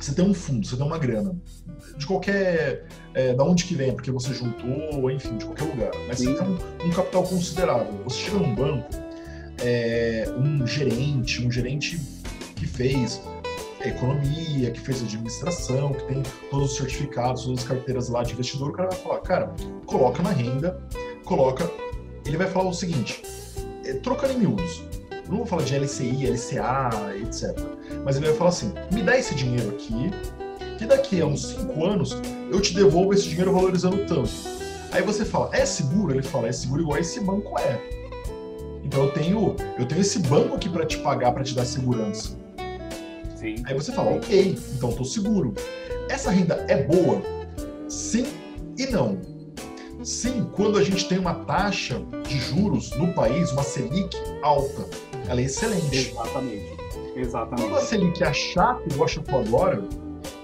[0.00, 1.34] você tem um fundo, você tem uma grana
[1.96, 5.90] de qualquer, é, da onde que vem, porque você juntou, enfim, de qualquer lugar.
[6.06, 6.34] Mas Sim.
[6.34, 7.92] você tem um, um, capital considerável.
[8.04, 8.88] Você chega num banco,
[9.62, 11.98] é, um gerente, um gerente
[12.56, 13.22] que fez
[13.84, 18.70] economia, que fez administração, que tem todos os certificados, todas as carteiras lá de investidor,
[18.70, 19.54] o cara vai falar, cara,
[19.86, 20.80] coloca na renda,
[21.24, 21.70] coloca.
[22.24, 23.22] Ele vai falar o seguinte,
[23.86, 24.82] é, trocando em miúdos,
[25.28, 27.58] não vou falar de LCI, LCA, etc.
[28.04, 30.10] Mas ele vai falar assim: me dá esse dinheiro aqui,
[30.78, 32.16] que daqui a uns 5 anos
[32.50, 34.30] eu te devolvo esse dinheiro valorizando tanto.
[34.92, 36.12] Aí você fala: é seguro?
[36.12, 37.80] Ele fala: é seguro igual esse banco é.
[38.84, 42.36] Então eu tenho, eu tenho esse banco aqui para te pagar, para te dar segurança.
[43.34, 43.56] Sim.
[43.64, 45.54] Aí você fala, ok, então estou seguro.
[46.08, 47.20] Essa renda é boa?
[47.88, 48.26] Sim
[48.78, 49.18] e não.
[50.06, 54.88] Sim, quando a gente tem uma taxa de juros no país, uma Selic alta,
[55.26, 56.12] ela é excelente.
[56.12, 56.76] Exatamente.
[57.16, 57.62] Exatamente.
[57.62, 59.82] Quando a Selic é chata, igual achatou agora,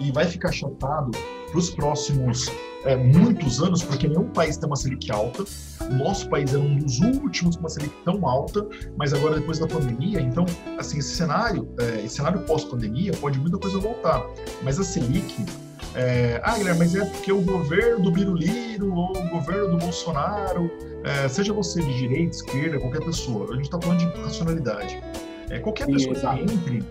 [0.00, 1.12] e vai ficar chatado
[1.48, 2.50] para os próximos
[2.84, 5.44] é, muitos anos, porque nenhum país tem uma Selic alta.
[5.80, 9.60] O nosso país é um dos últimos com uma Selic tão alta, mas agora depois
[9.60, 10.44] da pandemia, então,
[10.76, 14.26] assim, esse cenário, é, esse cenário pós-pandemia, pode muita coisa voltar.
[14.64, 15.46] Mas a Selic,
[15.94, 20.70] é, ah, Guilherme, mas é porque o governo do Biruliro ou o governo do Bolsonaro,
[21.04, 25.02] é, seja você de direita, esquerda, qualquer pessoa, a gente está falando de racionalidade.
[25.50, 26.36] É, qualquer Sim, pessoa exato.
[26.36, 26.84] que entre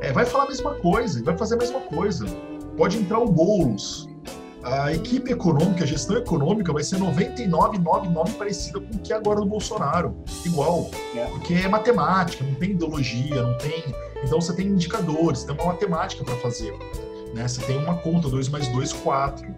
[0.00, 2.26] é, vai falar a mesma coisa, vai fazer a mesma coisa.
[2.76, 4.08] Pode entrar o Boulos,
[4.62, 9.40] a equipe econômica, a gestão econômica vai ser 99,99 parecida com o que é agora
[9.40, 10.14] do Bolsonaro.
[10.44, 10.90] Igual.
[11.16, 11.24] É.
[11.26, 13.82] Porque é matemática, não tem ideologia, não tem.
[14.22, 16.72] Então você tem indicadores, tem uma matemática para fazer.
[17.34, 17.46] Né?
[17.46, 19.54] Você tem uma conta, 2 mais 2, 4.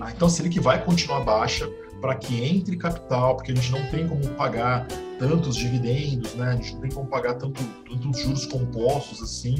[0.00, 1.68] Ah, então, se ele que vai continuar baixa
[2.00, 4.86] para que entre capital, porque a gente não tem como pagar
[5.18, 6.50] tantos dividendos, né?
[6.50, 9.56] a gente não tem como pagar tanto, tantos juros compostos assim,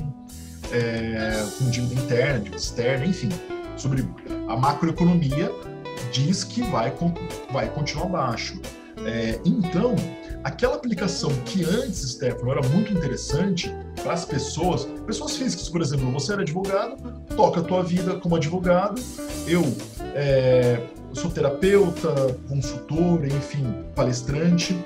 [0.71, 3.29] é, com dívida interna, dívida externa, enfim
[3.79, 4.05] sobre
[4.49, 5.51] a macroeconomia
[6.13, 6.93] diz que vai,
[7.53, 8.61] vai continuar baixo.
[9.07, 9.95] É, então,
[10.45, 16.11] aquela aplicação que antes, Stefano, era muito interessante para as pessoas, pessoas físicas, por exemplo,
[16.13, 16.97] você era advogado,
[17.37, 19.01] toca a tua vida como advogado,
[19.47, 19.63] eu
[20.15, 20.81] é,
[21.13, 24.77] sou terapeuta, consultor, enfim, palestrante,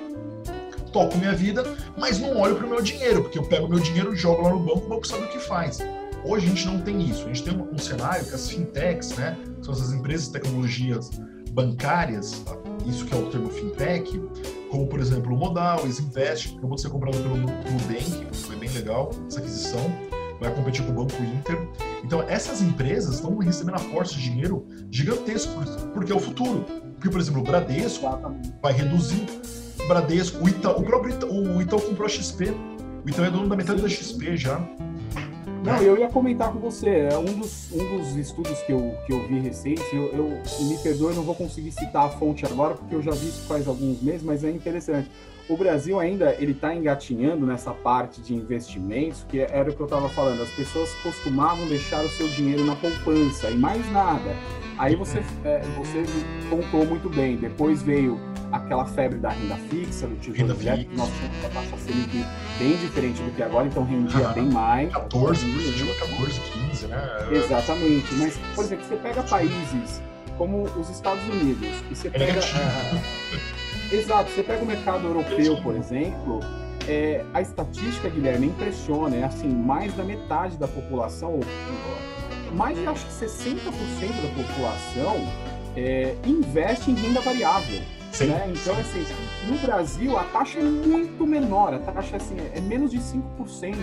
[0.91, 1.63] toco minha vida,
[1.97, 4.59] mas não olho para o meu dinheiro, porque eu pego meu dinheiro, jogo lá no
[4.59, 5.79] banco, o banco sabe o que faz.
[6.23, 7.23] Hoje a gente não tem isso.
[7.23, 11.09] A gente tem um, um cenário que as fintechs, né, são essas empresas de tecnologias
[11.51, 12.43] bancárias,
[12.85, 14.21] isso que é o termo fintech,
[14.73, 18.67] como por exemplo o Modal, Isinvest, que acabou de ser comprado pelo Nubank, foi bem
[18.69, 19.79] legal essa aquisição,
[20.39, 21.59] vai competir com o Banco Inter.
[22.03, 26.65] Então essas empresas estão recebendo aportes de dinheiro gigantescos, porque é o futuro.
[26.95, 28.07] Porque, por exemplo, o Bradesco
[28.63, 29.27] vai reduzir.
[29.87, 32.49] Bradesco, o, Ita, o próprio Ita, o Itaú comprou a XP.
[33.05, 34.57] O Itaú é dono da metade da XP já.
[35.63, 39.13] Não, eu ia comentar com você, é um dos, um dos estudos que eu, que
[39.13, 42.93] eu vi recente, eu, eu me perdoe, não vou conseguir citar a fonte agora, porque
[42.93, 45.09] eu já vi isso faz alguns meses, mas é interessante.
[45.49, 49.85] O Brasil ainda ele está engatinhando nessa parte de investimentos, que era o que eu
[49.85, 50.41] estava falando.
[50.41, 54.35] As pessoas costumavam deixar o seu dinheiro na poupança e mais nada.
[54.77, 56.03] Aí você, é, você
[56.49, 57.35] contou muito bem.
[57.35, 58.19] Depois veio
[58.53, 62.25] aquela febre da renda fixa, do tesouro direto, que nós tínhamos uma taxa Selic
[62.57, 64.93] bem diferente do que agora, então rendia bem mais.
[64.93, 67.27] 14, por isso 14, 15, né?
[67.31, 68.13] Exatamente.
[68.13, 70.01] Mas, por exemplo, você pega países
[70.37, 72.39] como os Estados Unidos e você pega.
[72.39, 73.52] É,
[73.95, 76.39] exato, você pega o mercado europeu, por exemplo.
[76.87, 79.15] É, a estatística, Guilherme, impressiona.
[79.15, 81.39] É assim, mais da metade da população,
[82.53, 83.55] mais de acho que 60%
[84.21, 85.15] da população
[85.75, 87.81] é, investe em renda variável.
[88.19, 88.53] Né?
[88.53, 89.03] Então, assim,
[89.47, 93.75] no Brasil a taxa é muito menor, a taxa assim, é menos de 5%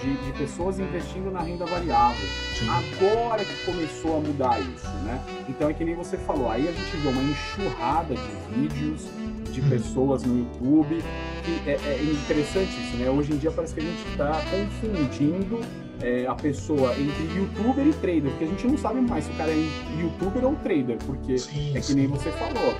[0.00, 2.26] de, de pessoas investindo na renda variável.
[2.58, 2.66] Sim.
[2.68, 5.22] Agora que começou a mudar isso, né?
[5.48, 9.06] Então é que nem você falou, aí a gente vê uma enxurrada de vídeos
[9.52, 11.02] de pessoas no YouTube.
[11.44, 13.08] Que é, é interessante isso, né?
[13.10, 15.60] Hoje em dia parece que a gente está confundindo
[16.00, 19.34] é, a pessoa entre youtuber e trader, porque a gente não sabe mais se o
[19.34, 22.74] cara é youtuber ou trader, porque sim, é que nem você falou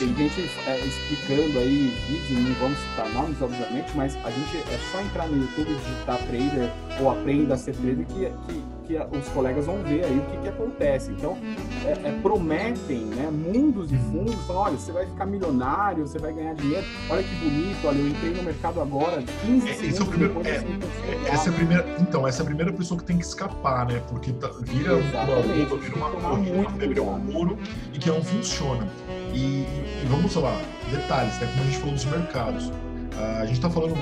[0.00, 4.78] tem gente é, explicando aí vídeos, não vamos citar nomes, obviamente, mas a gente é
[4.90, 9.28] só entrar no YouTube, digitar trader ou aprenda a ser trader que, que, que os
[9.28, 11.10] colegas vão ver aí o que, que acontece.
[11.12, 11.38] Então,
[11.84, 16.32] é, é, prometem né, mundos e fundos, falam, olha, você vai ficar milionário, você vai
[16.32, 20.04] ganhar dinheiro, olha que bonito, olha, eu entrei no mercado agora, 15 é, segundos é
[20.04, 23.24] primeiro, depois é, essa é primeira, Então, essa é a primeira pessoa que tem que
[23.24, 24.02] escapar, né?
[24.08, 27.58] Porque tá, vira Exatamente, uma vira uma corrida, um muro
[27.92, 28.88] e que não funciona.
[29.32, 31.46] E, e, vamos lá, detalhes, né?
[31.52, 32.66] Como a gente falou dos mercados.
[32.66, 33.94] Uh, a gente está falando.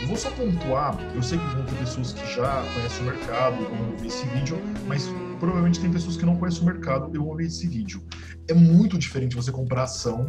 [0.00, 3.56] Eu vou só pontuar, eu sei que vão ter pessoas que já conhecem o mercado,
[3.56, 5.08] vão ver esse vídeo, mas
[5.40, 8.02] provavelmente tem pessoas que não conhecem o mercado e vão ver esse vídeo.
[8.48, 10.26] É muito diferente você comprar ação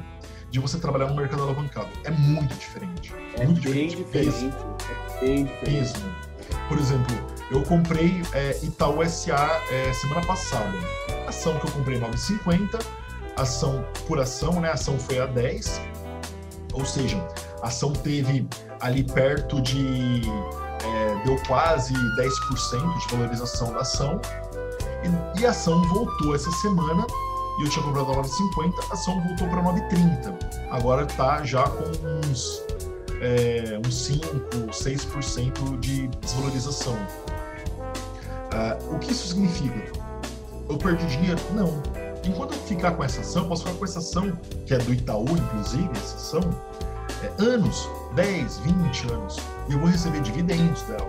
[0.49, 1.89] de você trabalhar no mercado alavancado.
[2.03, 3.13] É muito diferente.
[3.38, 3.95] É muito diferente.
[3.95, 4.49] diferente.
[4.89, 5.71] É bem diferente.
[5.71, 6.29] Mesmo.
[6.67, 7.15] Por exemplo,
[7.51, 10.77] eu comprei é, Itaú SA é, semana passada.
[11.25, 12.79] A ação que eu comprei 9,50
[13.41, 14.69] ação por ação, né?
[14.69, 15.82] A ação foi a 10,
[16.73, 17.17] ou seja,
[17.62, 18.47] a ação teve
[18.82, 20.22] ali perto de.
[20.84, 24.20] É, deu quase 10% de valorização da ação.
[25.04, 27.06] E, e, a ação voltou essa semana,
[27.60, 30.36] e eu tinha comprado a 9,50, a ação voltou para 9,30.
[30.72, 32.63] Agora está já com uns,
[33.22, 34.28] é, uns 5,
[34.72, 36.96] 6% de desvalorização.
[38.52, 39.92] Uh, o que isso significa?
[40.68, 41.39] Eu perdi dinheiro?
[41.54, 41.82] Não
[42.30, 44.32] enquanto eu ficar com essa ação, posso ficar com essa ação,
[44.65, 46.42] que é do Itaú, inclusive, essa ação,
[47.24, 51.08] é, anos, 10, 20 anos, e eu vou receber dividendos dela.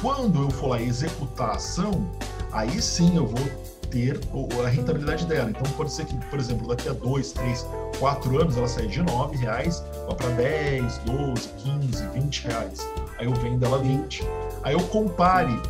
[0.00, 2.08] Quando eu for lá executar a ação,
[2.52, 3.46] aí sim eu vou
[3.90, 4.20] ter
[4.64, 5.50] a rentabilidade dela.
[5.50, 7.66] Então pode ser que, por exemplo, daqui a 2, 3,
[7.98, 12.88] 4 anos ela saia de 9 reais, vá para 10, 12, 15, 20 reais.
[13.18, 14.22] Aí eu vendo ela 20.
[14.62, 15.60] Aí eu compare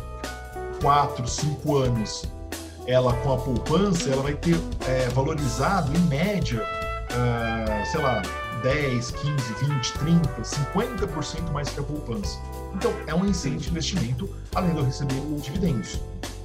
[0.81, 2.25] 4, 5 anos
[2.85, 8.21] ela com a poupança, ela vai ter é, valorizado em média, uh, sei lá,
[8.61, 12.39] 10, 15, 20, 30, 50% mais que a poupança.
[12.73, 15.99] Então, é um excelente investimento, além de eu receber dividendos.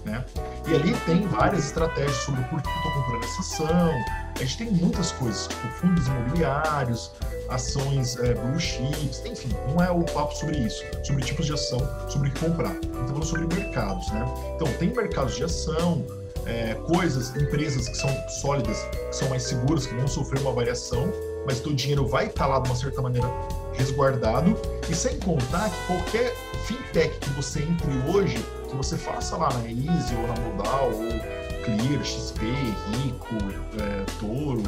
[0.04, 0.24] Né?
[0.66, 3.90] E ali tem várias estratégias sobre por que eu estou comprando essa ação.
[4.34, 7.12] A gente tem muitas coisas, tipo fundos imobiliários,
[7.48, 11.78] ações é, blue chips, enfim, não é o papo sobre isso, sobre tipos de ação,
[12.08, 12.74] sobre o que comprar.
[12.74, 14.26] Então, falando sobre mercados, né?
[14.56, 16.04] Então, tem mercados de ação,
[16.46, 21.12] é, coisas, empresas que são sólidas, que são mais seguras, que vão sofrer uma variação,
[21.46, 23.28] mas teu dinheiro vai estar lá de uma certa maneira
[23.72, 24.56] resguardado.
[24.88, 26.34] E sem contar que qualquer
[26.66, 31.42] fintech que você entre hoje, que você faça lá na Easy ou na Modal, ou
[31.64, 33.36] Clear, XP, Rico,
[33.80, 34.62] é, Toro,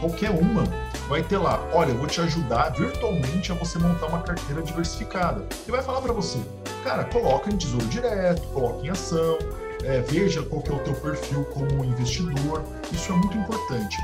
[0.00, 0.64] qualquer uma,
[1.08, 5.44] vai ter lá, olha, eu vou te ajudar virtualmente a você montar uma carteira diversificada.
[5.66, 6.38] E vai falar para você,
[6.84, 9.38] cara, coloca em tesouro direto, coloca em ação,
[9.84, 12.62] é, veja qual que é o teu perfil como investidor.
[12.92, 13.96] Isso é muito importante.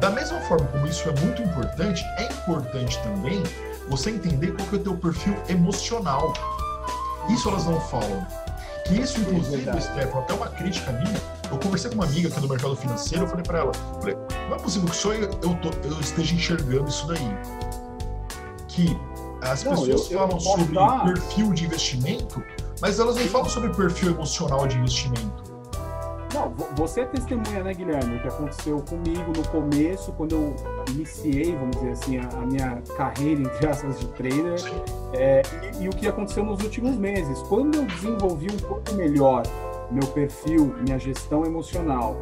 [0.00, 3.42] Da mesma forma como isso é muito importante, é importante também
[3.88, 6.32] você entender qual que é o teu perfil emocional.
[7.28, 8.26] Isso elas não falam.
[8.86, 12.40] Que isso, inclusive, é Stefano, até uma crítica minha, eu conversei com uma amiga aqui
[12.40, 14.16] do mercado financeiro, eu falei para ela, falei,
[14.48, 17.38] não é possível que só eu, eu, tô, eu, esteja enxergando isso daí.
[18.68, 18.96] Que
[19.42, 21.04] as não, pessoas eu, falam sobre dar...
[21.04, 22.42] perfil de investimento,
[22.80, 25.45] mas elas não falam sobre perfil emocional de investimento.
[26.36, 30.56] Não, você é testemunha, né, Guilherme, o que aconteceu comigo no começo, quando eu
[30.90, 34.60] iniciei, vamos dizer assim, a, a minha carreira, entre aspas, de trader,
[35.14, 35.40] é,
[35.80, 37.40] e, e, o que aconteceu nos últimos meses.
[37.48, 39.44] Quando eu desenvolvi um pouco melhor
[39.90, 42.18] meu perfil, minha gestão emocional,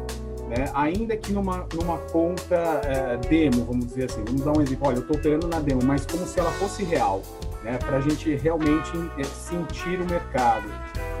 [0.47, 4.87] né, ainda que numa, numa conta é, demo, vamos dizer assim, vamos dar um exemplo,
[4.87, 7.21] olha, eu estou operando na demo, mas como se ela fosse real
[7.65, 10.67] né, para a gente realmente é, sentir o mercado.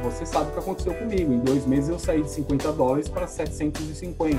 [0.03, 1.33] você sabe o que aconteceu comigo.
[1.33, 4.35] Em dois meses eu saí de 50 dólares para 750,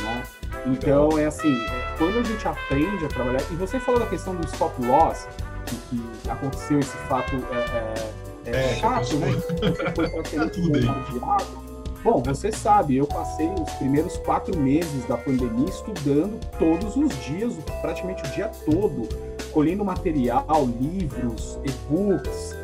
[0.00, 0.22] né?
[0.66, 4.34] Então é assim, é, quando a gente aprende a trabalhar, e você falou da questão
[4.34, 5.28] do stop loss,
[5.66, 5.76] que,
[6.22, 9.28] que aconteceu esse fato é, é, é, é chato, né?
[10.24, 11.71] Foi tudo bem.
[12.02, 17.54] Bom, você sabe, eu passei os primeiros quatro meses da pandemia estudando todos os dias,
[17.80, 19.08] praticamente o dia todo,
[19.52, 22.56] colhendo material, livros, e-books,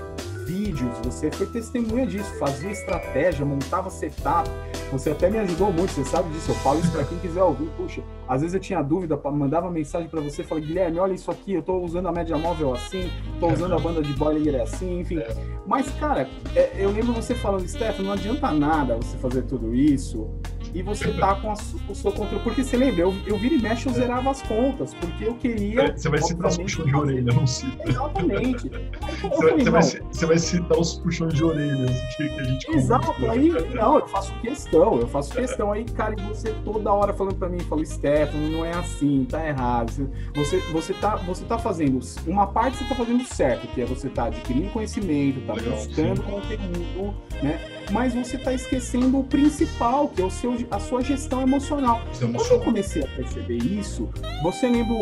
[0.49, 4.49] vídeos, você foi testemunha disso, fazia estratégia, montava setup.
[4.91, 6.51] Você até me ajudou muito, você sabe disso.
[6.51, 7.69] Eu falo isso para quem quiser ouvir.
[7.77, 11.53] Puxa, às vezes eu tinha dúvida, mandava mensagem para você, falei, Guilherme, olha isso aqui,
[11.53, 15.21] eu tô usando a média móvel assim, tô usando a banda de boiler assim, enfim.
[15.67, 20.31] Mas, cara, é, eu lembro você falando, Steph, não adianta nada você fazer tudo isso
[20.75, 21.55] e você tá com a,
[21.89, 22.43] o seu controle.
[22.43, 25.83] Porque você lembra, eu, eu vira e mexe, eu zerava as contas, porque eu queria.
[25.83, 27.89] É, você vai citar os puxões de orelha, não cita.
[27.89, 28.71] Exatamente.
[29.21, 33.99] você, vai, você, vai, citar os puxões de orelhas que, a gente Exato, aí não,
[33.99, 35.73] eu faço questão, eu faço questão.
[35.73, 39.47] Aí, cara, e você toda hora falando pra mim, falou, Stefano, não é assim, tá
[39.47, 40.11] errado.
[40.35, 41.99] Você, você, tá, você tá fazendo.
[42.27, 46.17] Uma parte você tá fazendo certo, que é você tá adquirindo conhecimento, tá Legal, buscando
[46.17, 46.31] sim.
[46.31, 47.61] conteúdo, né?
[47.91, 52.01] Mas você tá esquecendo o principal, que é o seu a sua gestão emocional.
[52.19, 54.09] Quando eu comecei a perceber isso,
[54.43, 54.95] você lembra,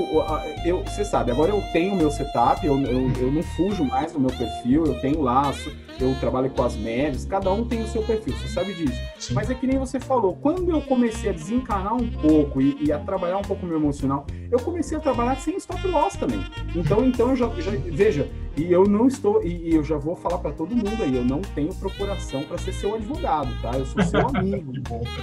[0.65, 4.13] eu, você sabe, agora eu tenho o meu setup, eu, eu, eu não fujo mais
[4.13, 7.87] do meu perfil, eu tenho laço, eu trabalho com as médias, cada um tem o
[7.87, 9.01] seu perfil, você sabe disso.
[9.19, 9.35] Sim.
[9.35, 12.93] Mas é que nem você falou, quando eu comecei a desencanar um pouco e, e,
[12.93, 16.45] a trabalhar um pouco o meu emocional, eu comecei a trabalhar sem stop loss também.
[16.75, 20.17] Então, então eu já, já veja, e eu não estou, e, e eu já vou
[20.17, 23.77] falar para todo mundo aí, eu não tenho procuração para ser seu advogado, tá?
[23.77, 24.73] Eu sou seu amigo.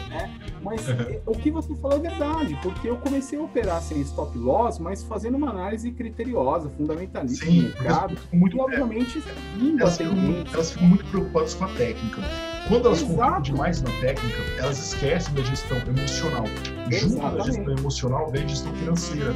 [0.09, 0.39] Né?
[0.62, 4.38] Mas é, o que você falou é verdade, porque eu comecei a operar sem stop
[4.38, 8.17] loss, mas fazendo uma análise criteriosa, fundamentalista Sim, do mercado.
[8.31, 10.15] Muito, e, obviamente, é, elas, ficam,
[10.63, 12.21] elas ficam muito preocupadas com a técnica.
[12.67, 16.45] Quando elas confiam demais na técnica, elas esquecem da gestão emocional.
[16.89, 19.34] Junto da gestão emocional vem a gestão financeira.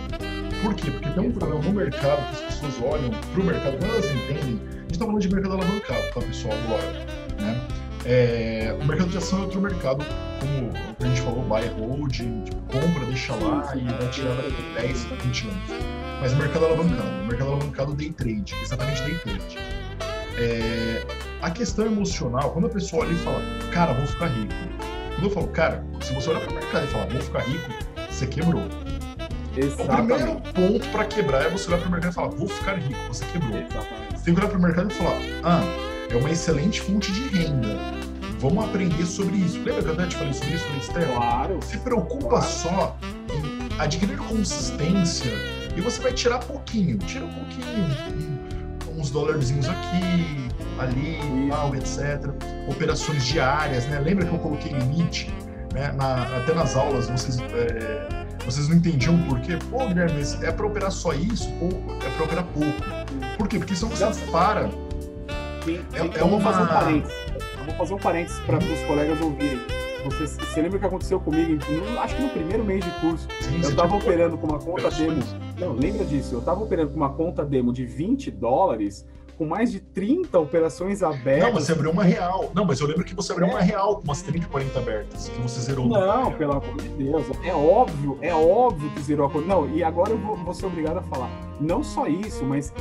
[0.62, 0.90] Por quê?
[0.90, 4.06] Porque tem um problema no mercado que as pessoas olham para o mercado, quando elas
[4.06, 7.06] entendem, a gente está falando de mercado alavancado, tá, pessoal, agora.
[7.40, 7.68] Né?
[8.06, 10.06] É, o mercado de ação é outro mercado,
[10.40, 15.04] como a gente falou, buy hold, tipo, compra, deixa lá e vai tirar daqui 10,
[15.04, 15.88] 20 anos.
[16.22, 19.87] Mas o mercado alavancado, o mercado alavancado day trade, exatamente day trade.
[20.38, 21.04] É,
[21.42, 24.54] a questão emocional, quando a pessoa olha e fala, cara, vou ficar rico.
[25.16, 27.72] Quando eu falo, cara, se você olhar para o mercado e falar, vou ficar rico,
[28.10, 28.64] você quebrou.
[29.56, 30.24] Exatamente.
[30.24, 32.74] O primeiro ponto para quebrar é você olhar para o mercado e falar, vou ficar
[32.76, 33.58] rico, você quebrou.
[33.58, 34.18] Exatamente.
[34.18, 35.62] Você tem que olhar para o mercado e falar, ah,
[36.10, 37.98] é uma excelente fonte de renda.
[38.40, 39.58] Vamos aprender sobre isso.
[39.58, 41.16] Lembra que eu até te falei sobre isso, Estela?
[41.16, 41.60] Claro.
[41.64, 42.46] Se preocupa claro.
[42.46, 42.98] só
[43.34, 45.32] em adquirir consistência
[45.76, 47.00] e você vai tirar pouquinho.
[47.00, 48.37] Tira um pouquinho,
[49.08, 52.30] uns dólarzinhos aqui, ali, tal, etc.
[52.68, 54.00] Operações diárias, né?
[54.00, 55.34] Lembra que eu coloquei limite?
[55.74, 55.92] Né?
[55.94, 59.58] Na, até nas aulas vocês, é, vocês não entendiam por quê?
[59.70, 61.50] Pô, Guilherme, é para operar só isso?
[61.62, 61.70] Ou
[62.06, 63.38] é para operar pouco?
[63.38, 63.58] Por quê?
[63.60, 64.70] Porque senão você para
[65.64, 66.40] Sim, é, é uma...
[66.40, 67.18] vou fazer um parênteses.
[67.58, 69.60] Eu vou fazer um parênteses para os colegas ouvirem.
[70.06, 71.60] Você, você lembra o que aconteceu comigo?
[72.00, 73.28] acho que no primeiro mês de curso.
[73.42, 75.22] Sim, eu estava operando com uma conta demo.
[75.58, 76.36] Não, lembra disso?
[76.36, 79.06] Eu estava operando com uma conta demo de 20 dólares
[79.38, 81.44] com mais de 30 operações abertas.
[81.44, 82.52] Não, você abriu uma real.
[82.56, 83.52] Não, mas eu lembro que você abriu é.
[83.52, 85.88] uma real com umas 30, 40 abertas, que você zerou.
[85.88, 87.26] Não, pelo amor de Deus.
[87.44, 89.48] É óbvio, é óbvio que zerou a conta.
[89.48, 91.30] Não, e agora eu vou, vou ser obrigado a falar.
[91.60, 92.74] Não só isso, mas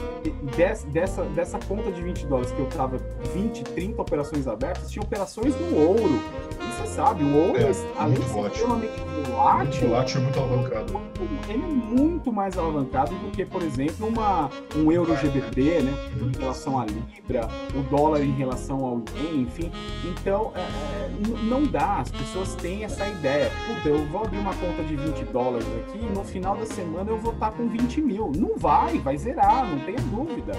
[0.93, 2.99] dessa, dessa conta de 20 dólares que eu tava
[3.35, 6.21] 20, 30 operações abertas, tinha operações no ouro.
[6.59, 11.01] Você sabe, o ouro, é, além de ser extremamente volátil, volátil é muito alavancado.
[11.49, 15.93] Ele é muito mais alavancado do que, por exemplo, uma, um euro GBP, né?
[16.21, 19.71] Em relação à Libra, o dólar em relação ao ien, enfim.
[20.05, 21.11] Então, é, é
[21.45, 22.01] não dá.
[22.01, 23.51] As pessoas têm essa ideia.
[23.67, 27.11] Puta, eu vou abrir uma conta de 20 dólares aqui e no final da semana
[27.11, 28.33] eu vou estar com 20 mil.
[28.35, 30.55] Não vai, vai zerar, não tenha dúvida.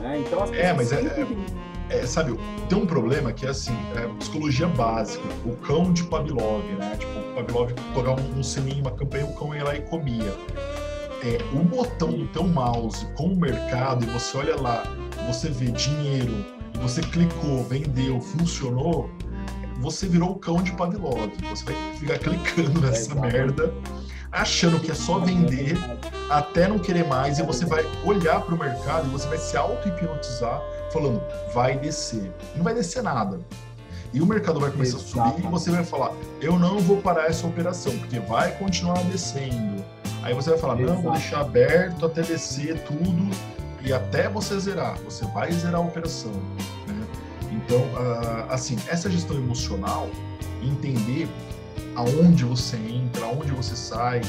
[0.00, 0.22] Né?
[0.24, 1.00] Então, as é, mas é,
[1.90, 6.04] é, é, sabe, tem um problema que é assim, é psicologia básica, o cão de
[6.04, 6.96] Pavlov, né?
[6.98, 10.32] Tipo, o Pavlov tocava um, um sininho, uma campanha, o cão ia lá e comia.
[11.22, 14.82] É, o botão do teu mouse com o mercado e você olha lá,
[15.26, 16.44] você vê dinheiro,
[16.82, 19.10] você clicou, vendeu, funcionou,
[19.80, 21.30] você virou o cão de Pavlov.
[21.50, 23.72] Você vai ficar clicando nessa merda,
[24.32, 25.76] achando que é só vender,
[26.30, 29.56] até não querer mais, e você vai olhar para o mercado e você vai se
[29.56, 30.60] auto-hipnotizar,
[30.94, 31.20] falando,
[31.52, 32.32] vai descer.
[32.54, 33.40] Não vai descer nada.
[34.12, 37.26] E o mercado vai começar a subir e você vai falar, eu não vou parar
[37.26, 39.84] essa operação, porque vai continuar descendo.
[40.22, 40.94] Aí você vai falar, Exato.
[40.94, 43.28] não, vou deixar aberto até descer tudo
[43.84, 44.96] e até você zerar.
[45.04, 46.30] Você vai zerar a operação.
[46.86, 47.06] Né?
[47.50, 47.82] Então,
[48.48, 50.08] assim, essa gestão emocional,
[50.62, 51.28] entender
[51.96, 54.20] aonde você entra, aonde você sai,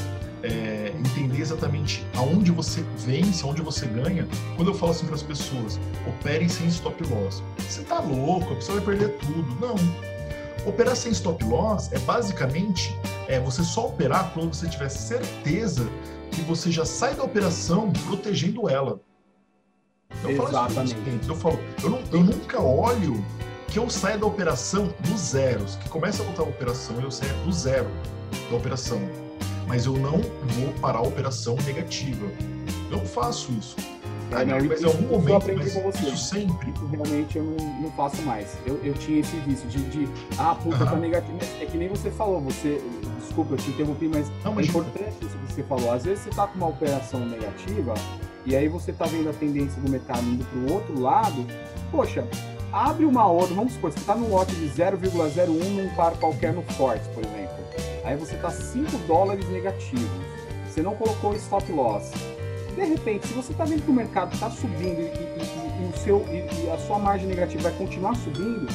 [0.42, 4.26] é, entender exatamente aonde você vence, aonde você ganha.
[4.56, 7.42] Quando eu falo assim para as pessoas, operem sem stop loss.
[7.58, 9.60] Você tá louco, a pessoa vai perder tudo.
[9.60, 9.76] Não.
[10.66, 12.96] Operar sem stop loss é basicamente
[13.28, 15.88] é, você só operar quando você tiver certeza
[16.32, 19.00] que você já sai da operação protegendo ela.
[20.22, 20.94] Eu Exatamente.
[20.94, 23.24] Falo isso, eu falo, eu, não, eu nunca olho
[23.68, 27.32] que eu saia da operação dos zeros, que começa a voltar a operação, eu saia
[27.44, 27.88] do zero
[28.50, 29.00] da operação.
[29.66, 32.26] Mas eu não vou parar a operação negativa.
[32.90, 33.76] Eu faço isso.
[34.32, 36.08] É, não, mas em algum momento, eu aprendi com você.
[36.08, 36.72] Isso sempre.
[36.90, 38.56] Realmente eu não, não faço mais.
[38.66, 40.08] Eu, eu tinha esse vício de, de
[40.38, 41.38] ah, puta, tá negativo.
[41.60, 42.80] É que nem você falou, você.
[43.20, 45.92] Desculpa, eu te interrompi, mas não, é importante isso que você falou.
[45.92, 47.94] Às vezes você tá com uma operação negativa
[48.44, 51.46] e aí você tá vendo a tendência do mercado indo pro outro lado.
[51.90, 52.26] Poxa,
[52.72, 56.62] abre uma outra, vamos supor, você está num lote de 0,01 num par qualquer no
[56.62, 57.56] Forte, por exemplo.
[58.06, 60.08] Aí você está 5 dólares negativos.
[60.68, 62.12] Você não colocou stop loss.
[62.76, 65.98] De repente, se você está vendo que o mercado está subindo e, e, e, o
[65.98, 68.68] seu, e, a sua margem negativa vai continuar subindo,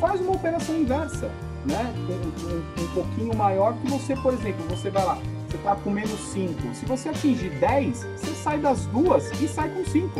[0.00, 1.30] faz uma operação inversa,
[1.66, 1.92] né?
[2.08, 5.90] Um, um, um pouquinho maior que você, por exemplo, você vai lá, você está com
[5.90, 6.74] menos 5.
[6.74, 10.18] Se você atingir 10, você sai das duas e sai com 5.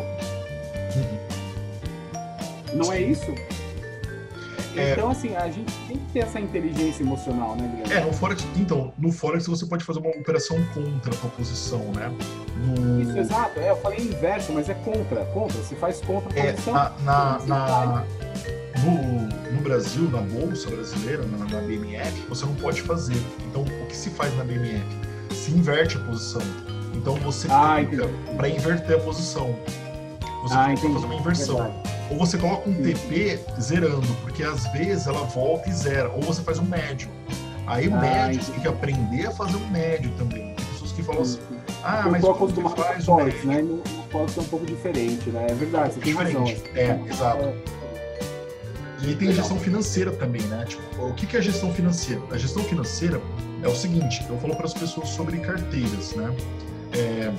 [2.74, 3.32] Não é isso?
[4.78, 4.92] É...
[4.92, 7.94] Então, assim, a gente tem que ter essa inteligência emocional, né, Guilherme?
[7.94, 12.12] É, no Forex, então, no Forex você pode fazer uma operação contra a posição, né?
[12.56, 13.02] No...
[13.02, 13.58] Isso, exato.
[13.58, 15.24] É, eu falei inverso, mas é contra.
[15.26, 16.74] Contra, você faz contra a é, posição.
[16.74, 18.04] Na, na, na...
[18.84, 23.20] No, no, Brasil, na Bolsa Brasileira, na, na BMF, você não pode fazer.
[23.48, 24.84] Então, o que se faz na BMF?
[25.32, 26.42] Se inverte a posição.
[26.94, 27.76] Então, você ah,
[28.36, 29.56] para inverter a posição.
[30.48, 31.56] Você ah, tem que fazer uma inversão.
[31.56, 31.98] Verdade.
[32.10, 36.10] Ou você coloca um TP zerando, porque às vezes ela volta e zera.
[36.10, 37.10] Ou você faz um médio.
[37.66, 40.54] Aí o ah, médio, tem que aprender a fazer um médio também.
[40.54, 41.38] Tem pessoas que falam assim,
[41.84, 43.46] ah, mas como que faz o médio?
[43.46, 43.62] Né?
[43.62, 45.46] No, pode ser um pouco diferente, né?
[45.50, 46.44] É verdade, você tem razão.
[46.74, 47.54] É, exato.
[49.02, 50.64] E tem a gestão financeira também, né?
[50.66, 52.22] Tipo, o que é a gestão financeira?
[52.32, 53.20] A gestão financeira
[53.62, 56.34] é o seguinte, eu falo para as pessoas sobre carteiras, né?
[56.92, 57.32] É,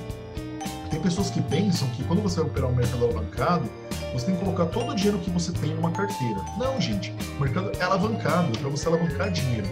[0.90, 3.70] tem pessoas que pensam que quando você vai operar um mercado alavancado,
[4.12, 6.40] você tem que colocar todo o dinheiro que você tem numa carteira.
[6.58, 7.14] Não, gente.
[7.38, 9.66] O mercado é alavancado, é para você alavancar dinheiro.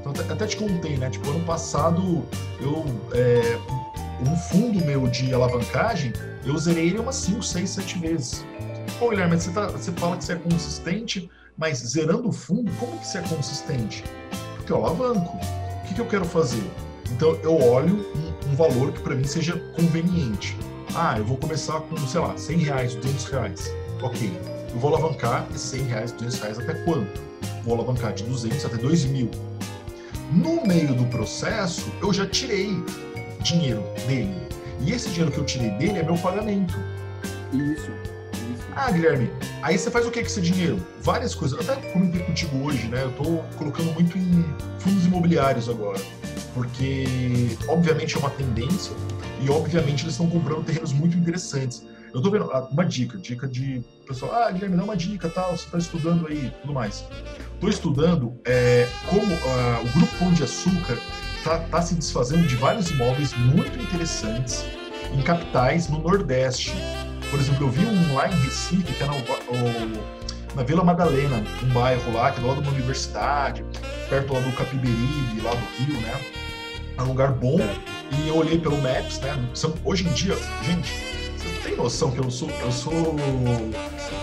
[0.00, 1.10] Então, até te contei, né?
[1.10, 2.26] Tipo, ano passado,
[2.60, 2.84] eu.
[3.14, 3.58] É,
[4.20, 6.12] um fundo meu de alavancagem,
[6.44, 8.44] eu zerei ele umas 5, 6, 7 vezes.
[8.98, 12.98] Pô, Guilherme, você, tá, você fala que você é consistente, mas zerando o fundo, como
[12.98, 14.02] que você é consistente?
[14.56, 15.36] Porque eu alavanco.
[15.36, 16.62] O que, que eu quero fazer?
[17.12, 18.04] Então, eu olho
[18.50, 20.56] um, valor que para mim seja conveniente.
[20.94, 23.72] Ah, eu vou começar com, sei lá, 100 reais, 200 reais.
[24.02, 24.32] Ok,
[24.72, 27.20] eu vou alavancar de 100 reais, 200 reais até quanto?
[27.64, 29.30] Vou alavancar de 200 até 2 mil.
[30.32, 32.70] No meio do processo, eu já tirei
[33.40, 34.34] dinheiro dele.
[34.80, 36.74] E esse dinheiro que eu tirei dele é meu pagamento.
[37.52, 37.90] Isso.
[38.76, 39.28] Ah, Guilherme,
[39.60, 40.78] aí você faz o que com esse dinheiro?
[41.00, 41.58] Várias coisas.
[41.58, 43.02] Eu até comentei contigo hoje, né?
[43.02, 43.24] Eu tô
[43.56, 44.44] colocando muito em
[44.78, 45.98] fundos imobiliários agora.
[46.58, 48.92] Porque, obviamente, é uma tendência
[49.40, 51.86] e, obviamente, eles estão comprando terrenos muito interessantes.
[52.12, 55.56] Eu tô vendo ah, uma dica, dica de pessoal, ah, Guilherme, dá uma dica, tal,
[55.56, 57.04] você está estudando aí, tudo mais.
[57.54, 60.98] Estou estudando é, como ah, o Grupo Pão de Açúcar
[61.36, 64.64] está tá se desfazendo de vários imóveis muito interessantes
[65.12, 66.74] em capitais no Nordeste.
[67.30, 71.40] Por exemplo, eu vi um lá em Recife, que é na, o, na Vila Madalena,
[71.62, 73.64] um bairro lá, que é do lado de uma universidade,
[74.10, 76.37] perto lá do Capiberibe, lá do Rio, né?
[76.98, 77.58] É um lugar bom.
[78.12, 79.38] E eu olhei pelo Maps, né?
[79.84, 80.92] Hoje em dia, gente,
[81.36, 83.16] você tem noção que eu sou, eu sou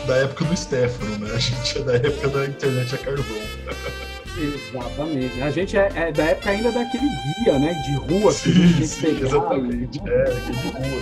[0.05, 1.31] da época do Stefano, né?
[1.33, 3.37] A gente é da época da internet a carvão.
[4.37, 5.41] Exatamente.
[5.41, 7.07] A gente é, é, da época ainda daquele
[7.43, 7.73] guia, né?
[7.85, 10.11] De rua sim, que a gente sim, pegar, Exatamente, né?
[10.11, 11.01] é, de rua.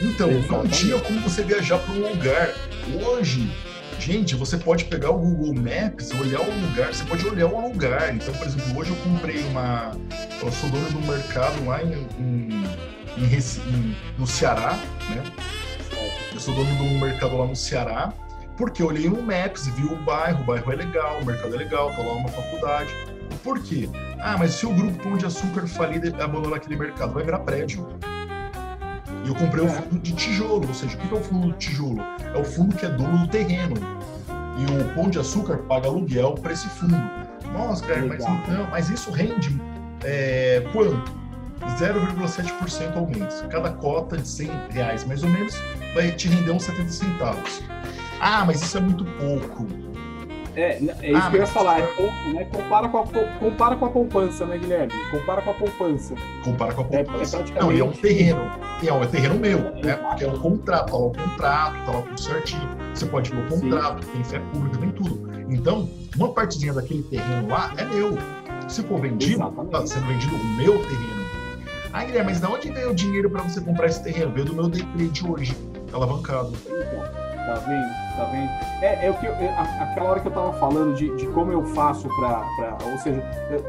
[0.00, 0.50] Então, exatamente.
[0.50, 2.54] não tinha como você viajar para um lugar.
[3.04, 3.50] Hoje,
[3.98, 8.14] Gente, você pode pegar o Google Maps, olhar o lugar, você pode olhar o lugar.
[8.14, 9.92] Então, por exemplo, hoje eu comprei uma.
[10.40, 12.64] Eu sou dono de um mercado lá em, em,
[13.18, 14.78] em, no Ceará,
[15.10, 15.22] né?
[16.32, 18.12] Eu sou dono de um mercado lá no Ceará,
[18.56, 21.58] porque eu olhei no Maps vi o bairro, o bairro é legal, o mercado é
[21.58, 22.90] legal, tá lá uma faculdade.
[23.42, 23.88] Por quê?
[24.18, 27.40] Ah, mas se o grupo Pão de Açúcar falir e abandonar aquele mercado, vai virar
[27.40, 27.88] prédio.
[29.24, 31.52] E eu comprei o um fundo de tijolo, ou seja, o que é o fundo
[31.52, 32.02] de tijolo?
[32.36, 33.76] É o fundo que é dono do terreno.
[34.58, 36.94] E o Pão de Açúcar paga aluguel para esse fundo.
[37.52, 39.58] Nossa, cara, mas, não, mas isso rende
[40.04, 41.12] é, quanto?
[41.78, 43.42] 0,7% ao mês.
[43.50, 45.54] Cada cota de 100 reais, mais ou menos,
[45.94, 47.62] vai te render uns 70 centavos.
[48.20, 49.66] Ah, mas isso é muito pouco.
[50.56, 51.80] É, é isso ah, que eu ia falar.
[51.80, 52.46] É pouco, né?
[52.50, 53.06] Compara com, a,
[53.38, 54.92] compara com a poupança, né, Guilherme?
[55.10, 56.14] Compara com a poupança.
[56.42, 57.36] Compara com a poupança.
[57.36, 57.60] É, é praticamente...
[57.60, 58.50] Não, e é um terreno.
[58.86, 59.96] É, um terreno meu, né?
[59.96, 62.68] Porque é um contrato, tá lá o contrato, tá lá tudo certinho.
[62.94, 64.12] Você pode ver o contrato, Sim.
[64.12, 65.30] tem fé pública, tem tudo.
[65.50, 68.16] Então, uma partezinha daquele terreno lá é meu.
[68.66, 69.70] Se for vendido, Exatamente.
[69.70, 71.26] tá sendo vendido o meu terreno.
[71.92, 74.32] Ah, Guilherme, mas de onde veio o dinheiro para você comprar esse terreno?
[74.32, 75.56] Veio do meu day trade hoje,
[75.92, 76.52] alavancado.
[76.66, 77.25] Então.
[77.46, 77.88] Tá vendo?
[78.16, 78.50] Tá vendo?
[78.82, 79.48] É, é o que eu, é,
[79.80, 82.44] aquela hora que eu tava falando de, de como eu faço para,
[82.90, 83.20] ou seja,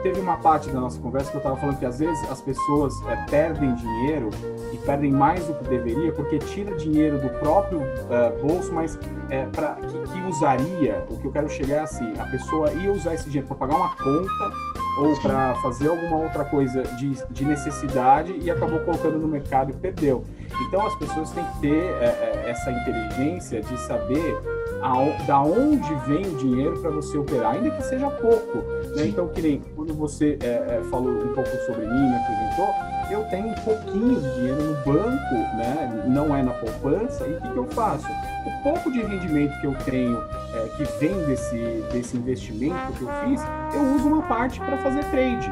[0.02, 2.94] teve uma parte da nossa conversa que eu tava falando que às vezes as pessoas
[3.08, 4.32] é, perdem dinheiro
[4.74, 8.98] e perdem mais do que deveria porque tira dinheiro do próprio uh, bolso, mas
[9.30, 12.92] é, para que, que, usaria, o que eu quero chegar é assim, a pessoa ia
[12.92, 14.52] usar esse dinheiro para pagar uma conta
[14.98, 19.74] ou para fazer alguma outra coisa de, de necessidade e acabou colocando no mercado e
[19.74, 20.24] perdeu.
[20.68, 24.36] Então as pessoas têm que ter é, é, essa inteligência de saber
[24.82, 28.58] a, da onde vem o dinheiro para você operar, ainda que seja pouco.
[28.96, 29.08] Né?
[29.08, 32.74] Então, que nem quando você é, é, falou um pouco sobre mim, me apresentou,
[33.10, 36.04] eu tenho um pouquinho de dinheiro no banco, né?
[36.08, 38.08] não é na poupança, e o que, que eu faço?
[38.46, 40.22] O pouco de rendimento que eu tenho,
[40.58, 41.58] é, que vem desse,
[41.92, 43.42] desse investimento que eu fiz,
[43.74, 45.52] eu uso uma parte para fazer trade.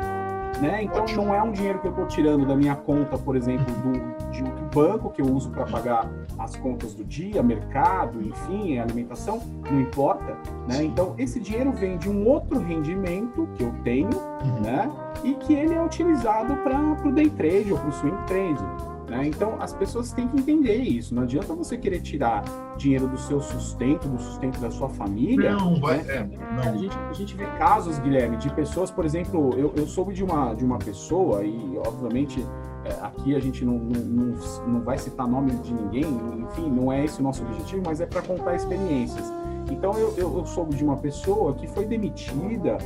[0.62, 0.84] Né?
[0.84, 4.32] Então não é um dinheiro que eu estou tirando da minha conta, por exemplo, do,
[4.32, 9.42] de um banco que eu uso para pagar as contas do dia, mercado, enfim, alimentação,
[9.70, 10.38] não importa.
[10.68, 10.84] Né?
[10.84, 14.62] Então esse dinheiro vem de um outro rendimento que eu tenho, uhum.
[14.62, 14.90] né?
[15.24, 18.95] E que ele é utilizado para o day trade ou para o swing trade.
[19.16, 19.28] Né?
[19.28, 21.16] Então, as pessoas têm que entender isso.
[21.16, 22.44] Não adianta você querer tirar
[22.78, 25.54] dinheiro do seu sustento, do sustento da sua família.
[25.54, 26.04] Não, vai.
[26.04, 26.16] Né?
[26.16, 26.74] É, não.
[26.74, 30.24] A, gente, a gente vê casos, Guilherme, de pessoas, por exemplo, eu, eu soube de
[30.24, 32.46] uma, de uma pessoa, e obviamente
[32.84, 34.36] é, aqui a gente não, não,
[34.68, 36.06] não vai citar nome de ninguém,
[36.40, 39.32] enfim, não é esse o nosso objetivo, mas é para contar experiências.
[39.72, 42.78] Então, eu, eu, eu soube de uma pessoa que foi demitida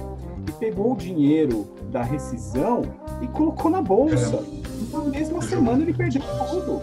[0.47, 2.83] e pegou o dinheiro da rescisão
[3.21, 4.37] e colocou na bolsa.
[4.37, 4.58] É.
[4.81, 6.81] Então, na mesma semana ele perdeu tudo.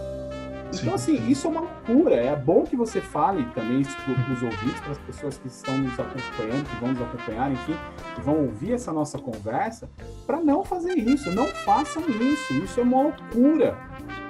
[0.73, 2.15] Então, assim, isso é uma loucura.
[2.15, 5.77] É bom que você fale também isso para os ouvintes, para as pessoas que estão
[5.77, 7.75] nos acompanhando, que vão nos acompanhar, enfim,
[8.15, 9.89] que vão ouvir essa nossa conversa,
[10.25, 11.31] para não fazer isso.
[11.31, 12.53] Não façam isso.
[12.53, 13.77] Isso é uma loucura.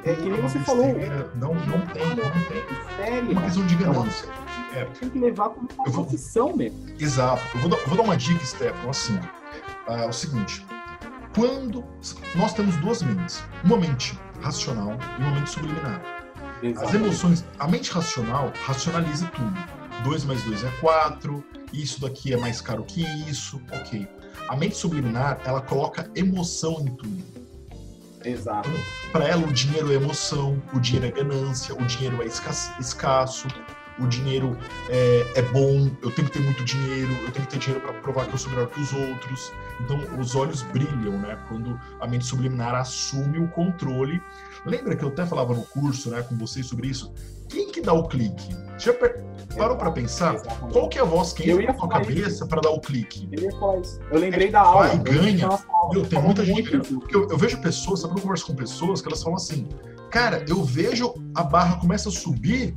[0.04, 0.86] É que nem você falou.
[1.36, 3.06] Não, não tem, não tem.
[3.06, 3.32] Sério.
[3.32, 4.30] Uma questão de ganância.
[4.74, 4.86] É.
[4.86, 6.06] Tem que levar como uma vou...
[6.06, 6.78] profissão mesmo.
[7.00, 7.42] Exato.
[7.56, 9.20] Eu vou dar, vou dar uma dica, Stefano, assim.
[9.88, 10.64] Ah, é o seguinte
[11.38, 11.86] quando
[12.34, 16.02] nós temos duas mentes, uma mente racional e uma mente subliminar.
[16.64, 16.84] Exatamente.
[16.84, 19.78] As emoções, a mente racional racionaliza tudo.
[20.04, 24.08] 2 mais 2 é 4, isso daqui é mais caro que isso, ok.
[24.50, 27.24] A mente subliminar, ela coloca emoção em tudo.
[28.26, 28.68] Exato.
[28.68, 33.48] Então, para ela, o dinheiro é emoção, o dinheiro é ganância, o dinheiro é escasso,
[34.00, 34.58] o dinheiro
[34.90, 37.94] é, é, bom, eu tenho que ter muito dinheiro, eu tenho que ter dinheiro para
[37.94, 39.52] provar que eu sou melhor que os outros.
[39.82, 41.38] Então, os olhos brilham, né?
[41.48, 44.22] Quando a mente subliminar assume o controle.
[44.66, 47.14] Lembra que eu até falava no curso, né, com vocês sobre isso?
[47.48, 48.50] Quem que dá o clique?
[48.78, 48.94] Já
[49.56, 50.36] parou para pensar?
[50.36, 50.74] Exatamente.
[50.74, 53.28] Qual que é a voz que entra na sua cabeça para dar o clique?
[53.32, 53.50] Eu,
[54.12, 54.88] eu lembrei é da aula.
[54.88, 55.50] Vai, ganha.
[55.92, 56.74] Meu, tem muita gente.
[56.74, 59.68] Eu, eu, vejo pessoas, sabe, eu converso com pessoas que elas falam assim,
[60.12, 62.76] cara, eu vejo a barra começa a subir,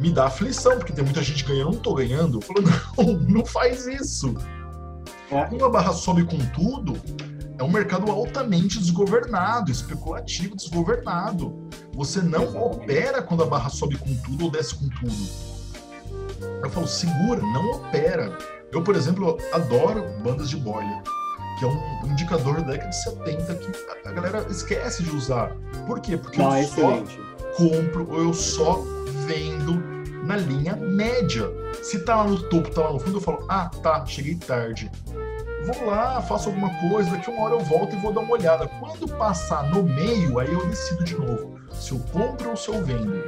[0.00, 2.38] me dá aflição, porque tem muita gente ganhando, eu não tô ganhando.
[2.38, 2.62] Eu falo,
[2.96, 4.34] não, não faz isso.
[5.30, 5.44] É.
[5.44, 6.98] Quando a barra sobe com tudo,
[7.58, 11.68] é um mercado altamente desgovernado, especulativo, desgovernado.
[11.92, 12.76] Você não Exatamente.
[12.76, 15.50] opera quando a barra sobe com tudo ou desce com tudo.
[16.64, 18.36] Eu falo, segura, não opera.
[18.72, 21.02] Eu, por exemplo, adoro bandas de bolha,
[21.58, 25.54] que é um indicador da década de 70 que a galera esquece de usar.
[25.86, 26.16] Por quê?
[26.16, 27.04] Porque não, eu é só
[27.56, 28.82] compro ou eu só
[29.30, 29.80] vendo
[30.26, 31.48] na linha média.
[31.82, 34.90] Se tá lá no topo, tá lá no fundo, eu falo, ah, tá, cheguei tarde.
[35.64, 38.66] Vou lá, faço alguma coisa, daqui uma hora eu volto e vou dar uma olhada.
[38.66, 42.84] Quando passar no meio, aí eu decido de novo se eu compro ou se eu
[42.84, 43.22] vendo.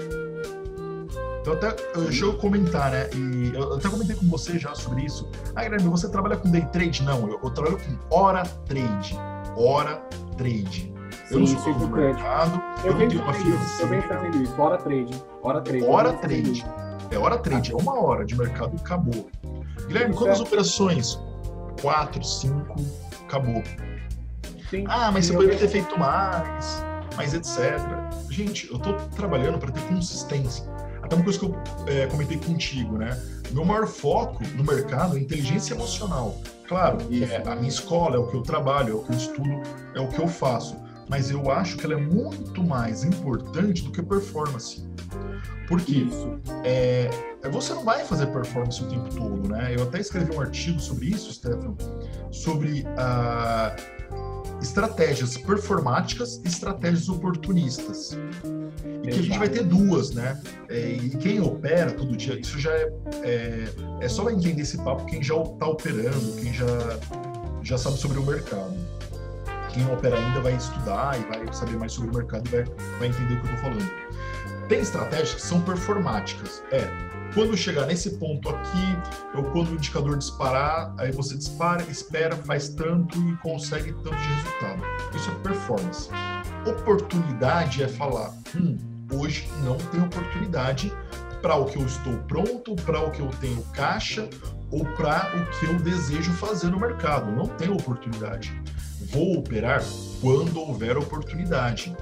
[1.41, 3.09] Então até deixa eu comentar, né?
[3.15, 5.29] E eu até comentei com você já sobre isso.
[5.55, 7.03] Ah, Guilherme, você trabalha com day trade?
[7.03, 9.19] Não, eu, eu trabalho com hora trade.
[9.57, 9.97] Hora
[10.37, 10.92] trade.
[11.33, 13.83] Eu não sou do mercado, eu, eu não tenho uma financeira.
[13.83, 15.25] Eu venho fazendo isso, hora trade.
[15.43, 15.85] Hora trade.
[15.85, 16.67] Hora trade.
[17.11, 19.31] É hora trade, é uma hora de mercado acabou.
[19.87, 21.19] Guilherme, quantas operações?
[21.81, 22.77] Quatro, cinco,
[23.25, 23.63] acabou.
[24.69, 26.85] Sim, ah, mas você poderia ter feito mais,
[27.17, 27.81] mais etc.
[28.29, 30.71] Gente, eu tô trabalhando para ter consistência.
[31.03, 31.57] Até uma coisa que eu
[31.87, 33.19] é, comentei contigo, né?
[33.53, 36.37] Meu maior foco no mercado é inteligência emocional.
[36.69, 39.63] Claro, é a minha escola, é o que eu trabalho, é o que eu estudo,
[39.95, 43.91] é o que eu faço mas eu acho que ela é muito mais importante do
[43.91, 44.87] que performance.
[45.69, 46.07] Porque.
[46.65, 47.11] É,
[47.51, 49.75] você não vai fazer performance o tempo todo, né?
[49.75, 51.77] Eu até escrevi um artigo sobre isso, Stefano,
[52.31, 53.75] sobre a
[54.63, 58.17] estratégias performáticas e estratégias oportunistas.
[59.03, 60.41] E que a gente vai ter duas, né?
[60.69, 62.93] É, e quem opera todo dia, isso já é,
[63.23, 63.65] é,
[64.01, 66.67] é só vai entender esse papo quem já está operando, quem já,
[67.63, 68.75] já sabe sobre o mercado.
[69.73, 72.65] Quem não opera ainda vai estudar e vai saber mais sobre o mercado e vai,
[72.99, 73.91] vai entender o que eu estou falando.
[74.69, 76.63] Tem estratégias que são performáticas.
[76.71, 76.89] É,
[77.35, 78.97] quando chegar nesse ponto aqui,
[79.35, 84.29] ou quando o indicador disparar, aí você dispara, espera, faz tanto e consegue tanto de
[84.29, 84.83] resultado.
[85.15, 86.11] Isso é performance.
[86.67, 88.77] Oportunidade é falar, hum,
[89.11, 90.93] hoje não tem oportunidade
[91.41, 94.29] para o que eu estou pronto, para o que eu tenho caixa
[94.71, 97.33] ou para o que eu desejo fazer no mercado.
[97.33, 98.55] Não tem oportunidade.
[99.13, 99.83] Vou operar
[100.21, 101.95] quando houver oportunidade.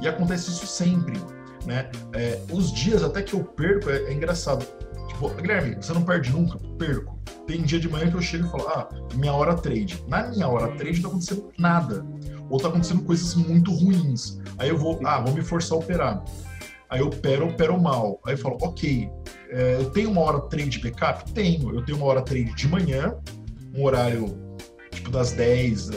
[0.00, 1.18] E acontece isso sempre
[1.64, 1.90] né?
[2.12, 4.66] É, os dias até que eu perco é, é, engraçado.
[5.08, 6.58] Tipo, Guilherme, você não perde nunca?
[6.78, 7.18] Perco.
[7.46, 10.02] Tem dia de manhã que eu chego e falo, ah, minha hora trade.
[10.08, 12.06] Na minha hora trade não tá acontecendo nada.
[12.48, 14.38] Ou tá acontecendo coisas muito ruins.
[14.58, 16.24] Aí eu vou, ah, vou me forçar a operar.
[16.88, 18.20] Aí eu opero, opero mal.
[18.26, 19.10] Aí eu falo, ok,
[19.50, 21.30] é, eu tenho uma hora trade backup?
[21.32, 21.74] Tenho.
[21.74, 23.14] Eu tenho uma hora trade de manhã,
[23.74, 24.49] um horário
[24.90, 25.90] tipo das 10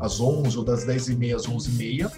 [0.00, 2.12] às 11 ou das 10 e meia às 11 e meia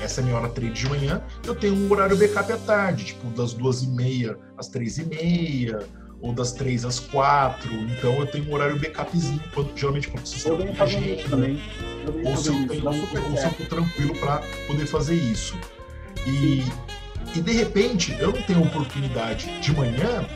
[0.00, 3.06] essa é a minha hora trade de manhã, eu tenho um horário backup à tarde,
[3.06, 5.80] tipo das duas e meia às três e meia,
[6.20, 7.72] ou das três às quatro.
[7.72, 11.60] Então eu tenho um horário backupzinho, quando, geralmente quando preciso sair com gente, também.
[12.24, 12.92] ou se eu tenho ou
[13.36, 15.56] se eu tô tranquilo para poder fazer isso.
[16.26, 16.64] E,
[17.34, 20.26] e de repente eu não tenho oportunidade de manhã,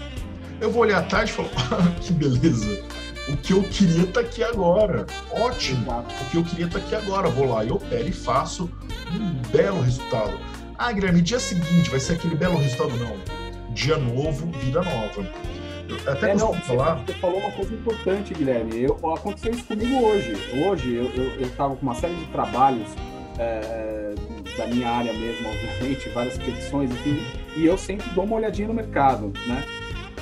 [0.61, 2.83] eu vou olhar à tarde e falo, ah, que beleza
[3.29, 5.07] o que eu queria tá aqui agora.
[5.31, 5.91] Ótimo.
[5.91, 7.29] O que eu queria tá aqui agora.
[7.29, 8.71] Vou lá e opero e faço
[9.13, 10.39] um belo resultado.
[10.79, 12.97] Ah, Guilherme, dia seguinte vai ser aquele belo resultado?
[12.97, 13.17] Não.
[13.73, 15.27] Dia novo, vida nova.
[15.89, 16.97] Eu até é, não, falar.
[17.07, 18.83] Você falou uma coisa importante, Guilherme.
[18.83, 20.35] Eu, aconteceu isso comigo hoje.
[20.67, 22.89] Hoje eu, eu, eu tava com uma série de trabalhos
[23.39, 24.15] é,
[24.57, 27.23] da minha área mesmo, obviamente, várias petições, enfim,
[27.57, 29.65] e eu sempre dou uma olhadinha no mercado, né?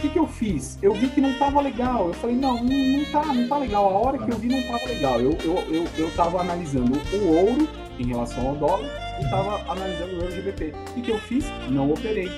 [0.00, 0.78] Que, que eu fiz?
[0.82, 2.08] Eu vi que não tava legal.
[2.08, 3.84] Eu falei, não, não, não tá, não tá legal.
[3.84, 5.20] A hora que eu vi não tava legal.
[5.20, 8.88] Eu, eu, eu, eu tava analisando o ouro em relação ao dólar
[9.20, 10.72] e tava analisando o euro GBP.
[10.90, 11.44] O que, que eu fiz?
[11.68, 12.30] Não operei.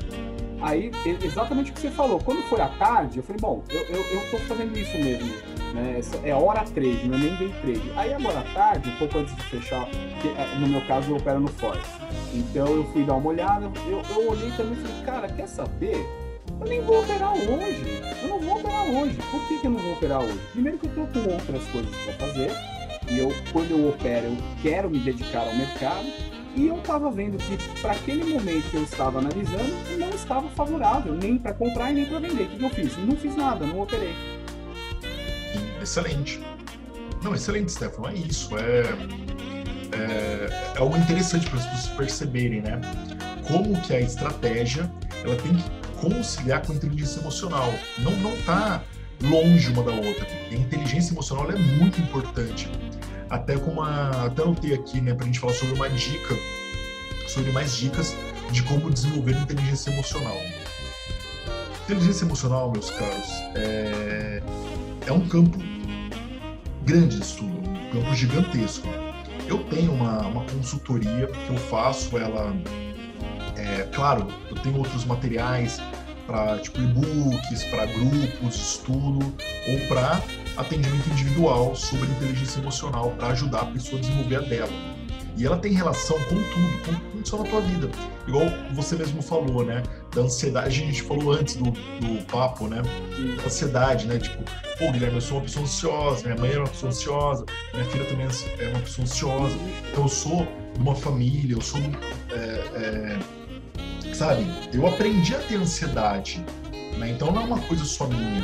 [0.61, 0.91] Aí,
[1.23, 2.21] exatamente o que você falou.
[2.21, 5.33] Quando foi à tarde, eu falei, bom, eu, eu, eu tô fazendo isso mesmo.
[5.73, 6.01] Né?
[6.25, 7.93] É hora trade, não é nem day trade.
[7.97, 11.41] Aí agora à tarde, um pouco antes de fechar, é, no meu caso eu opero
[11.41, 11.89] no Forex.
[12.33, 16.07] Então eu fui dar uma olhada, eu, eu olhei também e falei, cara, quer saber?
[16.63, 18.03] Eu nem vou operar hoje.
[18.23, 19.19] Eu não vou operar hoje.
[19.33, 20.41] Por que, que eu não vou operar hoje?
[20.53, 22.53] Primeiro que eu estou com outras coisas para fazer.
[23.11, 26.07] E eu, quando eu opero, eu quero me dedicar ao mercado.
[26.55, 31.15] E eu estava vendo que para aquele momento que eu estava analisando, não estava favorável,
[31.15, 32.45] nem para comprar e nem para vender.
[32.45, 32.97] O que, que eu fiz?
[32.99, 34.15] Não fiz nada, não operei.
[35.83, 36.41] Excelente.
[37.25, 38.07] Não, excelente, Stefano.
[38.07, 38.57] É isso.
[38.57, 38.83] É,
[39.99, 42.81] é, é algo interessante para as pessoas perceberem, né?
[43.49, 44.89] Como que a estratégia
[45.25, 47.73] ela tem que conciliar com a inteligência emocional.
[47.99, 48.83] Não não está
[49.23, 50.27] longe uma da outra.
[50.51, 52.69] a inteligência emocional é muito importante.
[53.31, 56.37] Até como uma, até anotei aqui, né, para a gente falar sobre uma dica,
[57.29, 58.15] sobre mais dicas
[58.51, 60.37] de como desenvolver inteligência emocional.
[61.85, 64.43] Inteligência emocional, meus caros, é,
[65.07, 65.57] é um campo
[66.85, 68.89] grande de estudo, um campo gigantesco.
[69.49, 72.55] Eu tenho uma, uma consultoria que eu faço, ela
[73.63, 75.81] é, claro, eu tenho outros materiais
[76.27, 79.35] para tipo e-books, para grupos estudo
[79.69, 80.21] ou para
[80.57, 85.03] atendimento individual sobre inteligência emocional para ajudar a pessoa a desenvolver a dela.
[85.37, 87.91] E ela tem relação com tudo, com tudo só na tua vida.
[88.29, 89.83] Igual você mesmo falou, né?
[90.15, 92.83] Da ansiedade, a gente falou antes do, do papo, né?
[93.37, 94.19] Da ansiedade, né?
[94.19, 94.45] Tipo,
[94.79, 98.05] pô, Guilherme, eu sou uma pessoa ansiosa, minha mãe é uma pessoa ansiosa, minha filha
[98.05, 99.57] também é uma pessoa ansiosa.
[99.91, 101.81] Então eu sou de uma família, eu sou.
[102.31, 103.42] É, é,
[104.13, 104.47] sabe?
[104.73, 106.45] Eu aprendi a ter ansiedade,
[106.99, 107.11] né?
[107.11, 108.43] Então não é uma coisa só minha.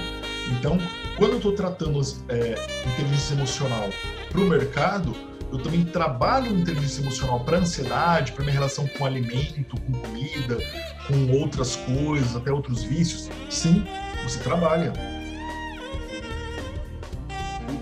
[0.50, 0.78] Então,
[1.16, 2.54] quando eu estou tratando é,
[2.86, 3.88] inteligência emocional
[4.30, 5.14] para o mercado,
[5.50, 10.58] eu também trabalho inteligência emocional para ansiedade, para minha relação com alimento, com comida,
[11.06, 13.30] com outras coisas, até outros vícios.
[13.48, 13.84] Sim,
[14.22, 14.92] você trabalha.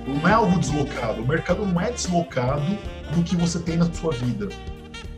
[0.07, 1.22] Não é algo deslocado.
[1.22, 2.78] O mercado não é deslocado
[3.14, 4.49] do que você tem na sua vida.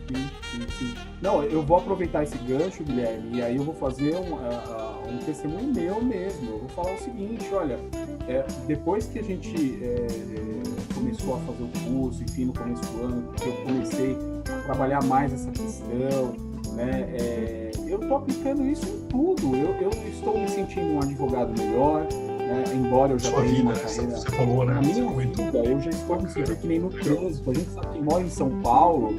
[0.07, 0.29] Sim,
[0.59, 0.95] sim, sim.
[1.21, 5.17] Não, eu vou aproveitar esse gancho, Guilherme, e aí eu vou fazer um, uh, um
[5.19, 6.49] testemunho meu mesmo.
[6.49, 7.79] Eu vou falar o seguinte, olha,
[8.27, 12.81] é, depois que a gente é, é, começou a fazer o curso, enfim, no começo
[12.93, 16.35] do ano, que eu comecei a trabalhar mais essa questão,
[16.73, 17.09] né?
[17.19, 19.55] É, eu estou aplicando isso em tudo.
[19.55, 22.63] Eu, eu, estou me sentindo um advogado melhor, né?
[22.75, 24.11] embora eu já Sua tenha vida, uma carreira.
[24.11, 24.73] Você falou, né?
[24.73, 27.49] A minha vida, eu já estou me sentindo que nem no trânsito.
[27.49, 29.15] A gente sabe que mora em São Paulo,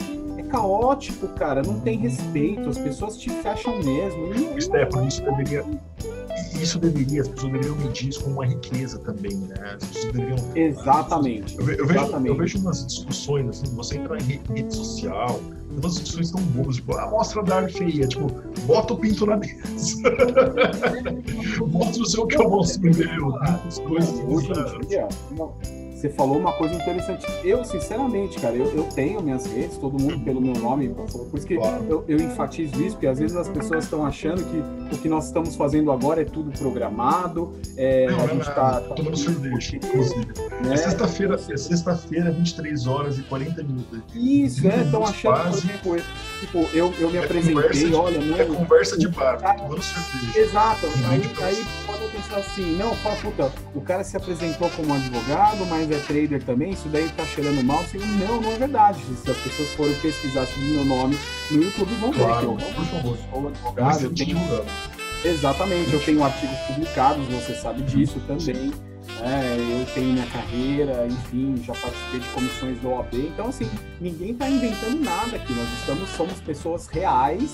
[0.51, 1.63] caótico, cara.
[1.63, 2.69] Não tem respeito.
[2.69, 4.35] As pessoas te fecham mesmo.
[4.57, 5.65] E, Stefano, isso deveria
[6.63, 9.77] isso deveria, as pessoas deveriam medir isso como uma riqueza também, né?
[9.77, 10.37] As pessoas deveriam.
[10.55, 11.57] Exatamente.
[11.59, 12.29] Eu, eu, vejo, exatamente.
[12.29, 15.41] eu vejo umas discussões, assim, você entra em rede, social,
[15.71, 18.31] umas discussões tão bobas, tipo, ah, mostra a dar feia, tipo,
[18.67, 19.57] bota o pinto na mesa.
[21.67, 23.37] mostra o seu que eu mostro meu.
[23.37, 24.21] As coisas.
[24.27, 25.09] Hoje em dia,
[26.01, 27.27] você falou uma coisa interessante.
[27.45, 31.47] Eu, sinceramente, cara, eu, eu tenho minhas redes, todo mundo pelo meu nome, por isso
[31.47, 31.85] que Claro.
[31.89, 35.27] eu, eu enfatizo isso, porque às vezes as pessoas estão achando que o que nós
[35.27, 38.55] estamos fazendo agora é tudo programado, é, Não, a não é gente nada.
[38.55, 40.27] tá, Tô tomando cerveja, inclusive.
[40.63, 40.73] né?
[40.73, 44.01] É sexta-feira, é sexta-feira, 23 horas e 40 minutos.
[44.15, 45.59] Isso, é, estão achando, Quase.
[45.69, 46.03] exemplo, eu-
[46.41, 49.83] tipo, eu, eu me É apresentei, de- olha, É não, conversa de bar, tô tomando
[49.83, 50.39] cerveja.
[50.41, 55.67] Exato, aí, aí pode pensar assim, não, fala, puta, o cara se apresentou como advogado,
[55.67, 57.81] mas é trader também, isso daí tá cheirando mal.
[57.81, 59.01] Assim, não, não é verdade.
[59.23, 61.19] Se as pessoas forem pesquisar sobre o meu nome
[61.51, 64.71] no YouTube, vão ver que Claro, eu sou advogado, eu eu te tenho divulgando.
[65.25, 68.73] Exatamente, eu tenho artigos publicados, você sabe disso também.
[69.21, 69.57] né?
[69.81, 73.15] eu tenho minha carreira, enfim, já participei de comissões do OAB.
[73.15, 73.69] Então, assim,
[74.01, 75.53] ninguém está inventando nada aqui.
[75.53, 77.53] Nós estamos, somos pessoas reais.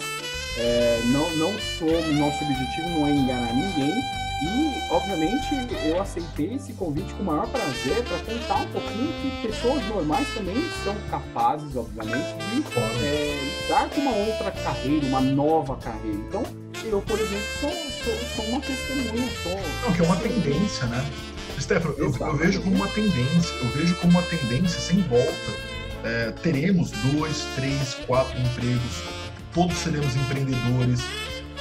[0.58, 3.94] é, não, não somos, nosso objetivo não é enganar ninguém.
[4.42, 5.46] E, obviamente,
[5.86, 10.28] eu aceitei esse convite com o maior prazer para contar um pouquinho que pessoas normais
[10.34, 16.18] também são capazes, obviamente, de é, lidar com uma outra carreira, uma nova carreira.
[16.28, 16.42] Então,
[16.84, 19.58] eu, por exemplo, sou, sou, sou uma testemunha, sou.
[19.86, 21.04] Não, que é uma tendência, né?
[21.58, 25.76] Stefano, eu, eu vejo como uma tendência, eu vejo como uma tendência sem volta.
[26.04, 29.02] É, teremos dois, três, quatro empregos,
[29.54, 31.00] todos seremos empreendedores.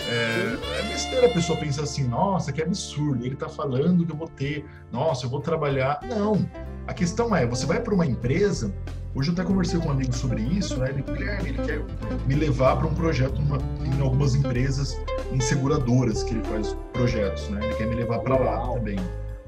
[0.08, 4.16] É, é besteira a pessoa pensar assim, nossa, que absurdo, ele tá falando que eu
[4.18, 6.00] vou ter, nossa, eu vou trabalhar.
[6.08, 6.48] Não.
[6.88, 8.72] A questão é, você vai para uma empresa,
[9.16, 10.90] hoje eu até conversei com um amigo sobre isso, né?
[10.90, 11.82] Ele, Guilherme, ele quer
[12.28, 14.96] me levar para um projeto numa- em algumas empresas,
[15.32, 17.60] em seguradoras que ele faz projetos, né?
[17.66, 19.00] Ele quer me levar para lá também.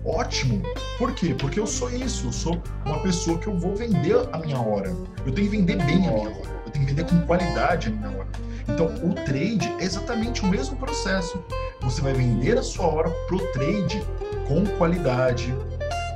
[0.03, 0.63] Ótimo.
[0.97, 1.35] Por quê?
[1.37, 4.89] Porque eu sou isso, eu sou uma pessoa que eu vou vender a minha hora.
[5.25, 6.33] Eu tenho que vender bem a minha hora.
[6.65, 8.27] Eu tenho que vender com qualidade a minha hora.
[8.67, 11.41] Então, o trade é exatamente o mesmo processo.
[11.81, 14.03] Você vai vender a sua hora pro trade
[14.47, 15.55] com qualidade,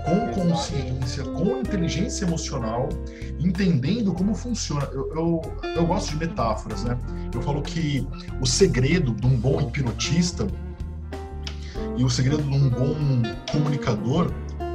[0.05, 2.89] com consciência, com inteligência emocional,
[3.39, 4.87] entendendo como funciona.
[4.91, 5.41] Eu, eu,
[5.75, 6.97] eu gosto de metáforas, né?
[7.33, 8.07] Eu falo que
[8.41, 10.47] o segredo de um bom hipnotista
[11.97, 12.95] e o segredo de um bom
[13.51, 14.31] comunicador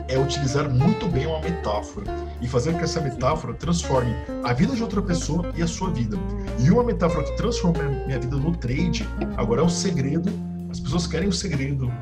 [0.09, 2.07] é utilizar muito bem uma metáfora
[2.41, 5.91] e fazer com que essa metáfora transforme a vida de outra pessoa e a sua
[5.91, 6.17] vida.
[6.59, 10.31] E uma metáfora que transforma minha vida no trade, agora é o segredo.
[10.71, 11.93] As pessoas querem o segredo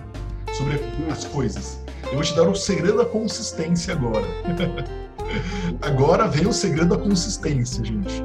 [0.52, 0.80] sobre
[1.10, 1.80] as coisas.
[2.04, 4.26] Eu vou te dar o segredo da consistência agora.
[5.80, 8.22] agora vem o segredo da consistência, gente.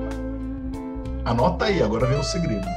[1.25, 2.67] Anota aí, agora vem o segredo.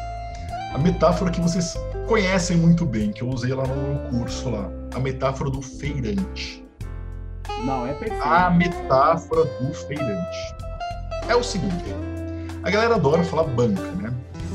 [0.75, 1.75] A metáfora que vocês
[2.07, 4.71] conhecem muito bem, que eu usei lá no curso lá.
[4.95, 6.62] A metáfora do feirante.
[7.65, 8.23] Não, é perfeito.
[8.23, 10.55] A metáfora do feirante.
[11.29, 11.85] É o seguinte,
[12.63, 14.13] a galera adora falar banca, né?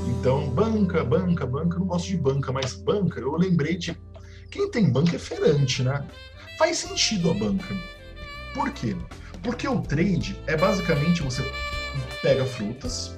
[0.08, 3.98] Então, banca, banca, banca, eu não gosto de banca, mas banca, eu lembrei de
[4.50, 6.06] quem tem banca é feirante, né?
[6.58, 7.76] Faz sentido a banca.
[8.54, 8.96] Por quê?
[9.44, 11.44] Porque o trade é basicamente você
[12.22, 13.18] pega frutas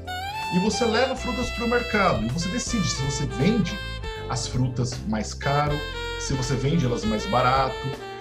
[0.54, 3.78] e você leva frutas para o mercado e você decide se você vende
[4.30, 5.76] as frutas mais caro,
[6.20, 7.76] se você vende elas mais barato,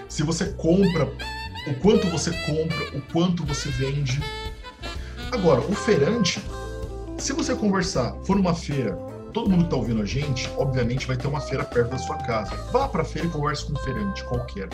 [0.09, 1.11] se você compra
[1.71, 4.21] o quanto você compra, o quanto você vende.
[5.31, 6.43] Agora, o feirante,
[7.19, 8.93] se você conversar, for numa feira,
[9.33, 12.17] todo mundo que está ouvindo a gente, obviamente vai ter uma feira perto da sua
[12.19, 12.55] casa.
[12.73, 14.69] Vá para a feira e converse com um feirante qualquer.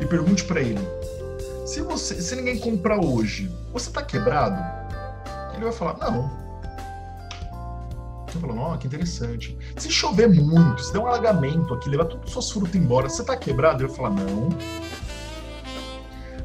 [0.00, 0.80] E pergunte para ele:
[1.66, 4.56] se, você, se ninguém comprar hoje, você está quebrado?
[5.54, 6.44] Ele vai falar: não.
[8.26, 9.56] Você fala, ó, que interessante.
[9.76, 13.22] Se chover muito, se der um alagamento aqui, levar todas as suas frutas embora, você
[13.22, 13.80] tá quebrado?
[13.80, 14.48] Ele vai falar, não.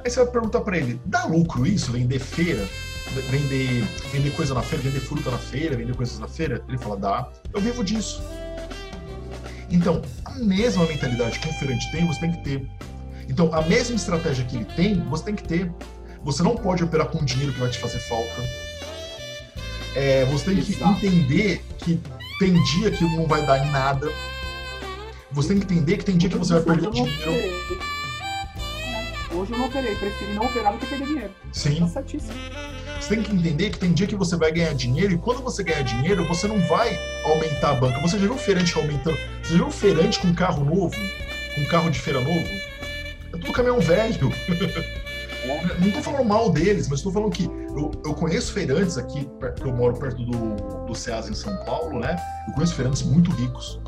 [0.04, 1.92] Aí você vai perguntar pra ele, dá lucro isso?
[1.92, 2.68] Vender feira?
[3.30, 6.64] Vender, vender coisa na feira, vender fruta na feira, vender coisas na feira?
[6.68, 7.30] Ele fala, dá.
[7.54, 8.22] Eu vivo disso.
[9.72, 12.68] Então, a mesma mentalidade que um feirante tem, você tem que ter.
[13.28, 15.72] Então, a mesma estratégia que ele tem, você tem que ter.
[16.24, 18.44] Você não pode operar com dinheiro que vai te fazer falta.
[19.96, 21.06] É, você tem que Exato.
[21.06, 22.00] entender que
[22.40, 24.12] tem dia que não vai dar em nada.
[25.32, 27.89] Você tem que entender que tem dia que você vai perder dinheiro.
[29.32, 31.32] Hoje eu não operei, preferi não operar do que perder dinheiro.
[31.54, 31.80] Sim.
[31.80, 32.34] Tá certíssimo.
[33.00, 35.64] Você tem que entender que tem dia que você vai ganhar dinheiro e quando você
[35.64, 38.00] ganhar dinheiro, você não vai aumentar a banca.
[38.02, 39.18] Você já viu feirante aumentando?
[39.44, 40.96] Você já viu feirante com carro novo?
[41.56, 42.48] Com carro de feira novo?
[43.28, 44.30] É tudo caminhão velho.
[45.80, 49.30] Não estou falando mal deles, mas estou falando que eu, eu, conheço feirantes aqui,
[49.62, 52.18] eu moro perto do, do Ceasa em São Paulo, né?
[52.48, 53.80] Eu conheço feirantes muito ricos.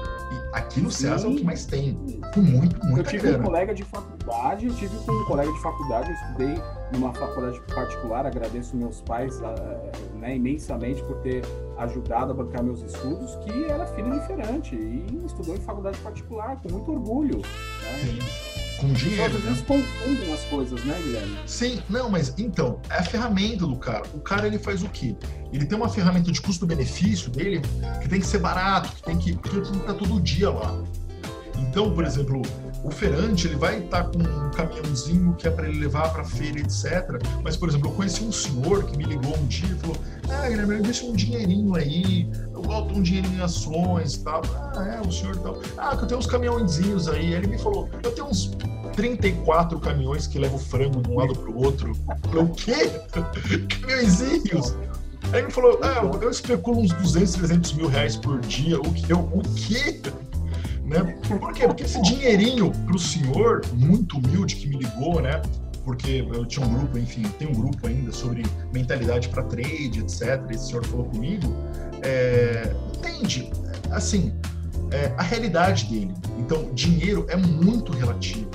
[0.54, 1.94] Aqui no Ceasa é o que mais tem.
[2.34, 3.40] Com muito, muita Eu tive grana.
[3.40, 8.26] um colega de faculdade, eu tive um colega de faculdade, eu estudei numa faculdade particular,
[8.26, 9.56] agradeço meus pais ah,
[10.16, 11.42] né, imensamente por ter
[11.78, 16.60] ajudado a bancar meus estudos, que era filho de feirante e estudou em faculdade particular,
[16.62, 17.38] com muito orgulho.
[17.38, 18.20] Né?
[18.20, 18.51] Sim
[18.82, 19.38] com dinheiro.
[19.38, 21.38] Às vezes confundem as coisas, né, Guilherme?
[21.46, 24.04] Sim, não, mas então, é a ferramenta do cara.
[24.14, 25.16] O cara ele faz o quê?
[25.54, 27.62] Ele tem uma ferramenta de custo-benefício dele
[28.02, 30.82] que tem que ser barato, que tem que, que tem que estar todo dia lá.
[31.58, 32.42] Então, por exemplo,
[32.84, 36.60] o feirante ele vai estar com um caminhãozinho que é para ele levar para feira,
[36.60, 37.22] etc.
[37.44, 39.98] Mas, por exemplo, eu conheci um senhor que me ligou um dia e falou:
[40.30, 44.42] Ah, Guilherme, deixa um dinheirinho aí, eu boto um dinheirinho em ações e tal.
[44.76, 45.62] Ah, é, o senhor tal.
[45.78, 47.34] Ah, que eu tenho uns caminhãozinhos aí.
[47.34, 48.52] Ele me falou: Eu tenho uns
[48.96, 51.90] 34 caminhões que levam frango de um lado para o outro.
[51.90, 52.92] Eu falei: O quê?
[53.80, 54.76] Caminhõezinhos?
[55.32, 58.80] Aí ele falou: Ah, eu especulo uns 200, 300 mil reais por dia.
[58.80, 59.14] O que?
[59.14, 60.02] O quê?
[60.92, 61.16] Né?
[61.26, 61.66] Por quê?
[61.66, 65.42] Porque esse dinheirinho para o senhor, muito humilde, que me ligou, né?
[65.86, 70.44] Porque eu tinha um grupo, enfim, tem um grupo ainda sobre mentalidade para trade, etc.
[70.50, 71.48] Esse senhor falou comigo.
[72.04, 73.50] É, entende?
[73.90, 74.34] Assim,
[74.92, 76.14] é, a realidade dele.
[76.38, 78.50] Então, dinheiro é muito relativo.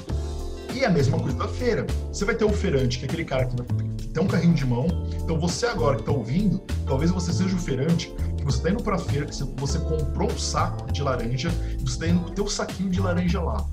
[0.75, 1.87] E a mesma coisa da feira.
[2.13, 3.57] Você vai ter o feirante, que é aquele cara que,
[3.97, 4.87] que tem um carrinho de mão.
[5.25, 8.15] Então, você agora que está ouvindo, talvez você seja o feirante
[8.47, 11.95] você está indo para a feira, que você comprou um saco de laranja e você
[11.95, 13.67] está indo com o teu saquinho de laranja lá.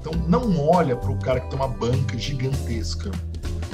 [0.00, 3.12] Então não olha para o cara que tem uma banca gigantesca.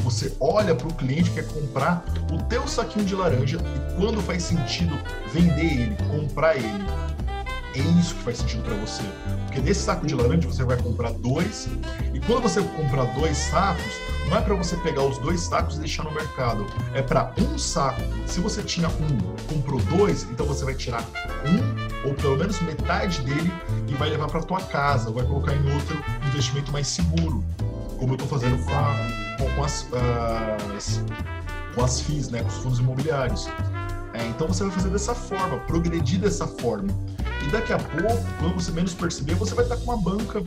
[0.05, 4.21] Você olha para o cliente que quer comprar o teu saquinho de laranja e quando
[4.21, 4.99] faz sentido
[5.33, 6.85] vender ele, comprar ele.
[7.75, 9.03] É isso que faz sentido para você.
[9.47, 11.67] Porque desse saco de laranja você vai comprar dois
[12.13, 13.95] e quando você comprar dois sacos,
[14.29, 16.67] não é para você pegar os dois sacos e deixar no mercado.
[16.95, 18.01] É para um saco.
[18.27, 21.05] Se você tinha um, comprou dois, então você vai tirar
[21.45, 23.53] um ou pelo menos metade dele
[23.89, 25.97] e vai levar para tua casa, ou vai colocar em outro
[26.29, 27.45] investimento mais seguro,
[27.99, 29.87] como eu estou fazendo com, a, com, as,
[30.77, 31.03] as,
[31.75, 33.49] com as FIIs, né, com os fundos imobiliários.
[34.15, 36.89] É, então você vai fazer dessa forma, progredir dessa forma.
[37.47, 40.43] E daqui a pouco, quando você menos perceber, você vai estar com uma banca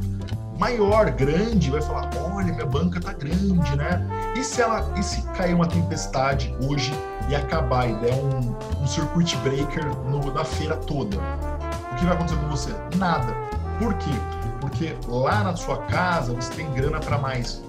[0.60, 4.06] maior, grande, vai falar: olha, minha banca tá grande, né?
[4.36, 6.91] E se ela, e se cair uma tempestade hoje
[7.30, 11.18] e acabar e der um, um circuit breaker no, na feira toda?
[11.91, 12.72] O que vai acontecer com você?
[12.97, 13.34] Nada.
[13.80, 14.12] Por quê?
[14.60, 17.64] Porque lá na sua casa você tem grana para mais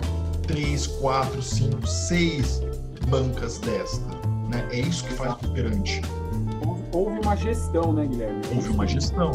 [0.48, 2.62] 3, 4, 5, 6
[3.06, 4.04] bancas desta.
[4.48, 4.66] Né?
[4.72, 6.02] É isso que faz o operante
[6.92, 8.40] houve uma gestão, né, Guilherme?
[8.54, 9.30] Houve uma gestão.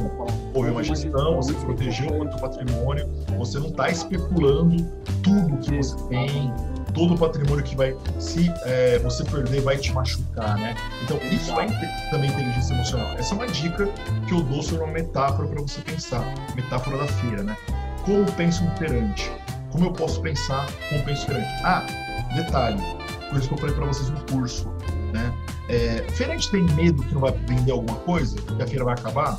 [0.53, 4.85] Houve uma gestão, você protegeu o patrimônio, você não está especulando
[5.23, 6.53] tudo que você tem,
[6.93, 10.75] todo o patrimônio que vai, se é, você perder, vai te machucar, né?
[11.03, 11.67] Então, isso é
[12.09, 13.07] também inteligência emocional.
[13.17, 13.87] Essa é uma dica
[14.27, 16.23] que eu dou sobre uma metáfora para você pensar,
[16.55, 17.57] metáfora da feira, né?
[18.03, 19.31] Como pensa um perante?
[19.71, 21.47] Como eu posso pensar como penso perante?
[21.63, 21.85] Ah,
[22.33, 22.81] detalhe,
[23.29, 24.69] coisa que eu falei para vocês no curso,
[25.11, 25.33] né?
[25.67, 28.39] É, feirante tem medo que não vai vender alguma coisa?
[28.41, 29.37] Que a feira vai acabar?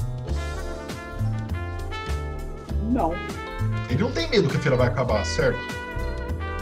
[2.91, 3.15] Não.
[3.89, 5.59] Ele não tem medo que a feira vai acabar, certo?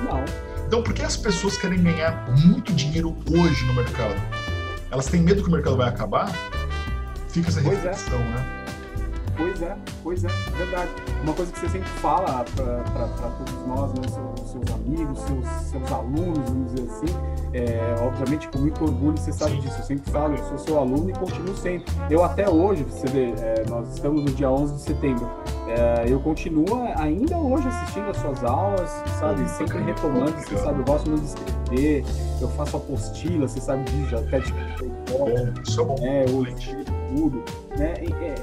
[0.03, 0.25] Não.
[0.67, 4.21] Então, por que as pessoas querem ganhar muito dinheiro hoje no mercado?
[4.91, 6.31] Elas têm medo que o mercado vai acabar?
[7.29, 7.63] Fica essa é.
[7.63, 8.25] reflexão, é.
[8.25, 8.64] né?
[9.37, 10.91] Pois é, pois é, verdade.
[11.23, 15.93] Uma coisa que você sempre fala para todos nós, né, seus, seus amigos, seus, seus
[15.93, 17.07] alunos, vamos dizer assim,
[17.53, 19.61] é, obviamente com muito orgulho você sabe Sim.
[19.61, 19.77] disso.
[19.79, 21.93] Eu sempre falo, eu sou seu aluno e continuo sempre.
[22.11, 25.29] Eu até hoje, você vê, é, nós estamos no dia 11 de setembro,
[25.67, 30.85] é, eu continuo ainda hoje assistindo as suas aulas, sabe, sempre retomando, você sabe, eu
[30.85, 32.05] gosto muito de escrever,
[32.41, 34.59] eu faço apostila, você sabe disso, já até tipo,
[35.11, 35.27] bom,
[35.67, 36.45] isso é bom, é, eu
[37.17, 37.43] tudo,
[37.77, 38.35] né, é,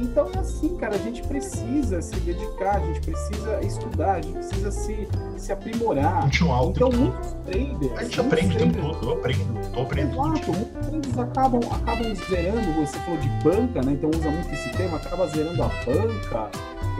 [0.00, 4.34] então é assim, cara, a gente precisa se dedicar, a gente precisa estudar, a gente
[4.34, 6.22] precisa se, se aprimorar.
[6.22, 7.98] Continuar então muitos traders.
[7.98, 10.36] A gente aprende o tempo todo, eu aprendo, tô aprendendo.
[10.36, 13.92] Exato, muitos traders acabam, acabam zerando, você falou de banca, né?
[13.92, 16.50] Então usa muito esse tema, acaba zerando a banca.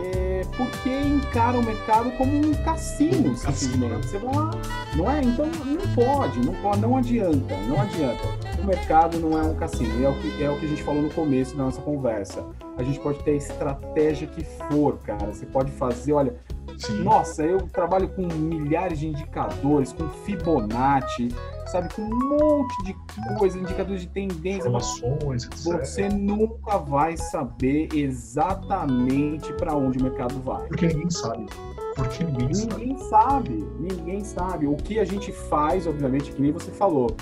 [0.03, 4.07] É, porque encara o mercado como um cassino, simplesmente.
[4.07, 4.51] Você vai lá,
[4.95, 5.23] não é?
[5.23, 10.05] Então não pode, não pode, não adianta, não adianta o mercado não é um cassino.
[10.05, 12.45] É o, que, é o que a gente falou no começo da nossa conversa.
[12.77, 15.27] A gente pode ter a estratégia que for, cara.
[15.27, 16.35] Você pode fazer, olha,
[16.81, 17.03] Sim.
[17.03, 21.29] Nossa, eu trabalho com milhares de indicadores, com Fibonacci,
[21.67, 22.97] sabe, com um monte de
[23.39, 24.69] coisa, indicadores de tendência.
[24.69, 30.67] Informações, Você nunca vai saber exatamente para onde o mercado vai.
[30.69, 31.47] Porque ninguém sabe.
[31.95, 33.09] Porque ninguém, ninguém sabe.
[33.09, 33.69] sabe.
[33.79, 34.67] Ninguém sabe.
[34.67, 37.15] O que a gente faz, obviamente, que nem você falou,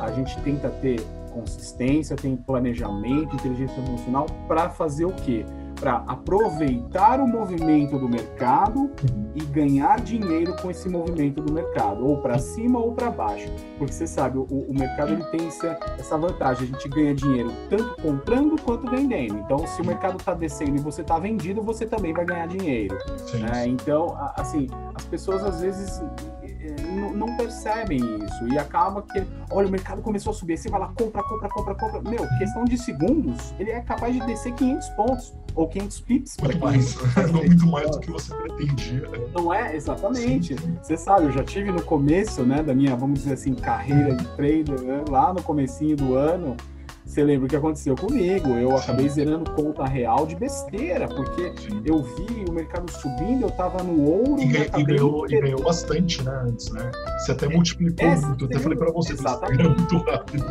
[0.00, 1.00] a gente tenta ter
[1.32, 5.44] consistência, tem planejamento, inteligência emocional para fazer o quê?
[5.80, 8.90] para aproveitar o movimento do mercado
[9.34, 13.48] e ganhar dinheiro com esse movimento do mercado, ou para cima ou para baixo.
[13.78, 17.52] Porque você sabe, o, o mercado ele tem essa, essa vantagem, a gente ganha dinheiro
[17.70, 19.38] tanto comprando quanto vendendo.
[19.38, 22.98] Então, se o mercado está descendo e você está vendido, você também vai ganhar dinheiro.
[23.34, 23.66] Né?
[23.68, 26.02] Então, assim, as pessoas às vezes
[26.98, 30.88] não percebem isso e acaba que, olha, o mercado começou a subir, você vai lá,
[30.88, 32.10] compra, compra, compra, compra.
[32.10, 36.36] Meu, questão de segundos, ele é capaz de descer 500 pontos ou 500 pips.
[36.42, 36.96] Muito mais,
[37.32, 39.02] muito mais do que você pretendia.
[39.34, 39.74] Não é?
[39.74, 40.58] Exatamente.
[40.58, 40.78] Sim.
[40.82, 44.26] Você sabe, eu já tive no começo, né, da minha, vamos dizer assim, carreira de
[44.36, 46.56] trader, né, lá no comecinho do ano,
[47.08, 48.50] você lembra o que aconteceu comigo?
[48.50, 51.80] Eu acabei zerando conta real de besteira, porque Sim.
[51.84, 54.42] eu vi o mercado subindo, eu tava no ouro.
[54.42, 56.42] E, e, ganhou, e ganhou, bastante, né?
[56.44, 56.90] Antes, né?
[57.18, 58.44] Você até multiplicou é, muito.
[58.44, 60.44] Eu até falei pra você, você ganhou muito rápido.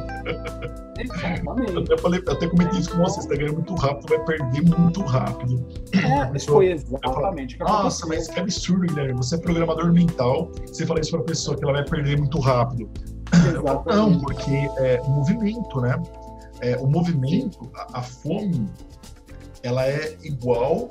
[0.99, 1.73] Exatamente.
[1.77, 4.77] Eu até, falei, até comentei isso com você, você tá ganhando muito rápido, vai perder
[4.79, 5.67] muito rápido.
[5.93, 7.55] É, foi exatamente.
[7.57, 9.13] Falar, Nossa, mas que absurdo, Guilherme.
[9.13, 12.89] Você é programador mental, você fala isso pra pessoa que ela vai perder muito rápido.
[13.31, 13.95] Exatamente.
[13.95, 16.01] Não, porque é movimento, né?
[16.61, 18.69] É, o movimento, a, a, fome,
[19.63, 20.89] ela é igual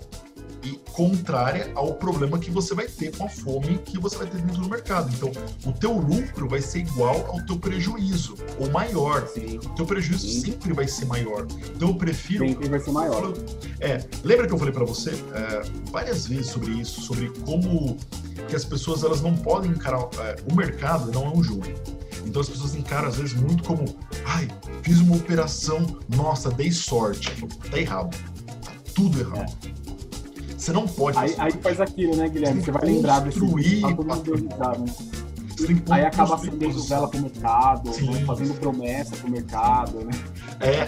[0.67, 4.41] e contrária ao problema que você vai ter com a fome que você vai ter
[4.41, 5.13] dentro do mercado.
[5.15, 5.31] Então,
[5.65, 9.27] o teu lucro vai ser igual ao teu prejuízo, ou maior.
[9.29, 9.59] Sim.
[9.59, 10.41] O teu prejuízo Sim.
[10.41, 11.47] sempre vai ser maior.
[11.75, 12.49] Então, eu prefiro...
[12.49, 13.33] Sempre vai ser maior.
[13.81, 17.97] É, lembra que eu falei para você é, várias vezes sobre isso, sobre como
[18.49, 20.09] que as pessoas elas não podem encarar...
[20.19, 21.67] É, o mercado não é um jogo.
[22.25, 23.85] Então as pessoas encaram às vezes muito como,
[24.25, 24.49] ai,
[24.83, 27.31] fiz uma operação, nossa, dei sorte.
[27.71, 28.17] Tá errado.
[28.65, 29.57] Tá tudo errado.
[29.65, 29.76] É.
[30.57, 31.19] Você não pode.
[31.19, 32.63] Aí, aí faz aquilo, né, Guilherme?
[32.63, 33.41] Você, vai lembrar desse.
[33.41, 34.87] Tá né?
[35.89, 38.25] Aí acaba acendendo vela pro mercado, né?
[38.27, 40.11] fazendo promessa pro mercado, né?
[40.61, 40.83] É,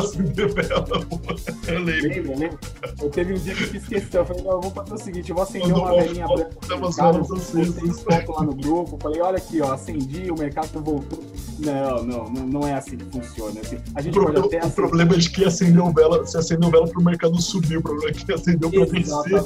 [0.00, 0.86] acender vela,
[1.66, 2.08] eu lembro.
[2.08, 2.58] Lembra, lembra?
[3.02, 5.30] Eu teve um dia que eu fiz questão, eu falei, não, vamos fazer o seguinte,
[5.30, 9.38] eu vou acender uma velinha branca pro mercado, vocês foto lá no grupo, falei, olha
[9.38, 11.24] aqui, ó, acendi, o mercado voltou.
[11.58, 13.60] Não, não, não é assim que funciona.
[13.60, 14.66] Assim, a gente o.
[14.66, 18.10] O problema é de que acendeu vela, se acendeu vela pro mercado subir, o problema
[18.10, 19.44] é que acendeu pra descer.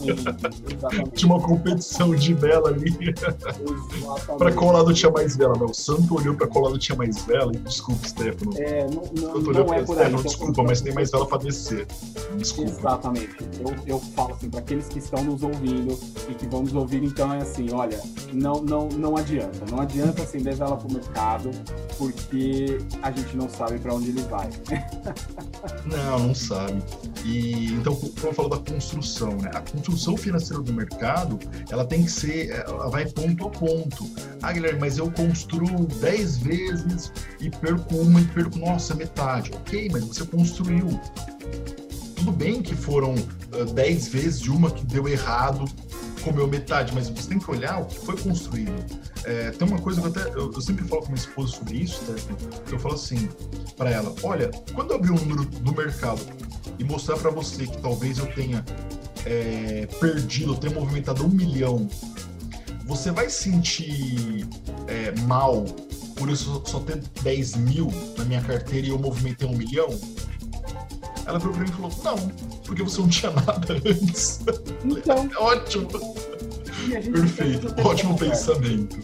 [1.14, 3.14] Tinha uma competição de vela ali.
[4.38, 5.66] pra qual lado tinha mais vela, não.
[5.66, 8.52] O Santo olhou pra qual lado tinha mais vela, desculpa, Stefano.
[8.56, 10.06] É, não, não, não é por aí.
[10.06, 11.86] Stefano, desculpa, mas tem mais vela pra descer.
[12.36, 12.70] Desculpa.
[12.70, 13.36] Exatamente.
[13.60, 15.98] Eu, eu falo assim, pra aqueles que estão nos ouvindo
[16.28, 18.00] e que vão nos ouvir, então é assim, olha,
[18.32, 19.60] não, não, não adianta.
[19.70, 21.50] Não adianta acender vela pro mercado,
[22.00, 24.48] porque a gente não sabe para onde ele vai.
[25.84, 26.82] não, não sabe.
[27.26, 29.50] E então, como eu falo da construção, né?
[29.52, 31.38] A construção financeira do mercado,
[31.68, 34.10] ela tem que ser, ela vai ponto a ponto.
[34.40, 39.50] Ah, Guilherme, mas eu construo 10 vezes e perco uma e perco, nossa, metade.
[39.54, 40.98] Ok, mas você construiu.
[42.16, 45.66] Tudo bem que foram uh, ah, 10 vezes de uma que deu errado,
[46.24, 48.72] comeu metade, mas você tem que olhar o que foi construído.
[49.24, 51.76] É, tem uma coisa que eu, até, eu, eu, sempre falo com minha esposa sobre
[51.76, 52.14] isso, tá?
[52.70, 53.28] eu falo assim
[53.76, 56.20] para ela: olha, quando eu abrir um número do mercado
[56.78, 58.64] e mostrar para você que talvez eu tenha
[59.26, 61.88] é, perdido, eu tenha movimentado um milhão,
[62.86, 64.48] você vai sentir
[64.86, 65.64] é, mal
[66.20, 69.88] por isso só ter 10 mil na minha carteira e eu movimentei um milhão?
[71.24, 72.28] Ela virou pra mim e falou: Não,
[72.66, 74.40] porque você não tinha nada antes.
[74.84, 75.30] Então.
[75.40, 75.88] Ótimo.
[76.88, 78.98] Perfeito, ótimo pensamento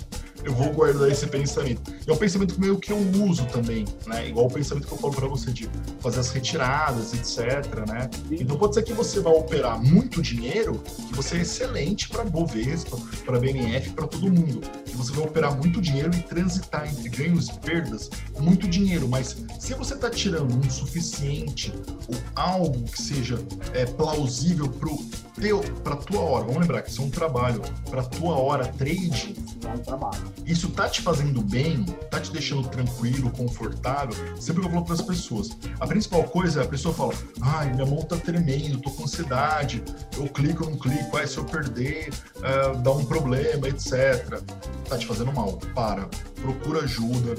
[0.47, 1.93] eu vou guardar esse pensamento.
[2.07, 4.29] É um pensamento meio que eu uso também, né?
[4.29, 5.69] Igual o pensamento que eu falo para você de
[5.99, 8.09] fazer as retiradas, etc, né?
[8.31, 12.97] Então pode ser que você vá operar muito dinheiro, que você é excelente para Bovespa,
[13.25, 14.61] para BNF, para todo mundo.
[14.85, 19.37] Que você vai operar muito dinheiro e transitar entre ganhos e perdas muito dinheiro, mas
[19.59, 21.73] se você está tirando um suficiente
[22.07, 23.39] ou algo que seja
[23.73, 24.97] é, plausível pro
[25.35, 29.35] teu, para tua hora, vamos lembrar que isso é um trabalho, para tua hora trade,
[29.65, 34.69] é um trabalho isso tá te fazendo bem, tá te deixando tranquilo, confortável, sempre que
[34.69, 35.51] eu falo para as pessoas.
[35.81, 39.83] A principal coisa é a pessoa fala: ai, minha mão tá tremendo, tô com ansiedade,
[40.17, 44.41] eu clico, eu não clico, ai, se eu perder, uh, dá um problema, etc.
[44.89, 45.59] Tá te fazendo mal.
[45.75, 46.09] Para,
[46.41, 47.35] procura ajuda,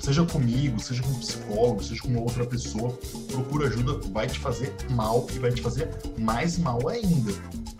[0.00, 2.96] seja comigo, seja com um psicólogo, seja com outra pessoa,
[3.28, 5.88] procura ajuda, vai te fazer mal e vai te fazer
[6.18, 7.32] mais mal ainda.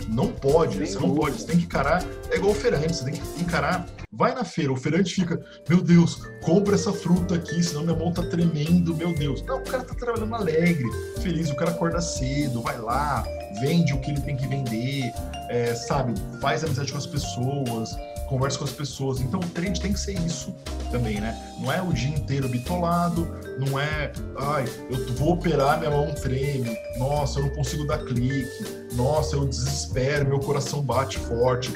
[0.08, 1.40] Não pode, Sem você não pode.
[1.40, 2.04] Você tem que encarar.
[2.30, 3.86] É igual o feirante, você tem que encarar.
[4.14, 8.12] Vai na feira, o feirante fica, meu Deus, compra essa fruta aqui, senão minha mão
[8.12, 9.40] tá tremendo, meu Deus.
[9.44, 10.86] Não, o cara tá trabalhando alegre,
[11.22, 13.24] feliz, o cara acorda cedo, vai lá,
[13.58, 15.10] vende o que ele tem que vender,
[15.48, 17.96] é, sabe, faz amizade com as pessoas,
[18.28, 19.18] conversa com as pessoas.
[19.18, 20.54] Então o trade tem que ser isso
[20.90, 21.34] também, né?
[21.58, 23.26] Não é o dia inteiro bitolado,
[23.58, 28.86] não é, ai, eu vou operar, minha mão treme, nossa, eu não consigo dar clique,
[28.92, 31.72] nossa, eu desespero, meu coração bate forte.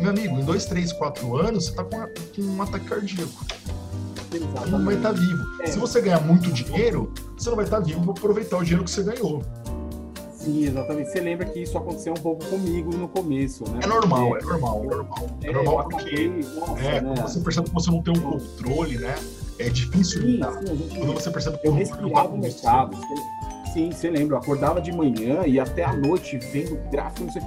[0.00, 1.98] Meu amigo, em dois, três, quatro anos, você tá com,
[2.34, 3.44] com um ataque cardíaco.
[4.32, 4.70] Exatamente.
[4.70, 5.62] Não vai estar tá vivo.
[5.62, 5.66] É.
[5.66, 8.84] Se você ganhar muito dinheiro, você não vai estar tá vivo para aproveitar o dinheiro
[8.84, 9.42] que você ganhou.
[10.34, 11.10] Sim, exatamente.
[11.10, 13.80] Você lembra que isso aconteceu um pouco comigo no começo, né?
[13.82, 15.30] É normal, é normal, é normal.
[15.42, 17.14] É, é normal porque nossa, é, né?
[17.22, 19.14] você percebe que você não tem um controle, né?
[19.58, 20.52] É difícil sim, lidar.
[20.54, 22.96] Sim, gente, quando você percebe que eu respirava o mercado.
[23.72, 24.36] Sim, você lembra?
[24.36, 27.42] Eu acordava de manhã e até a noite vendo gráfico, não sei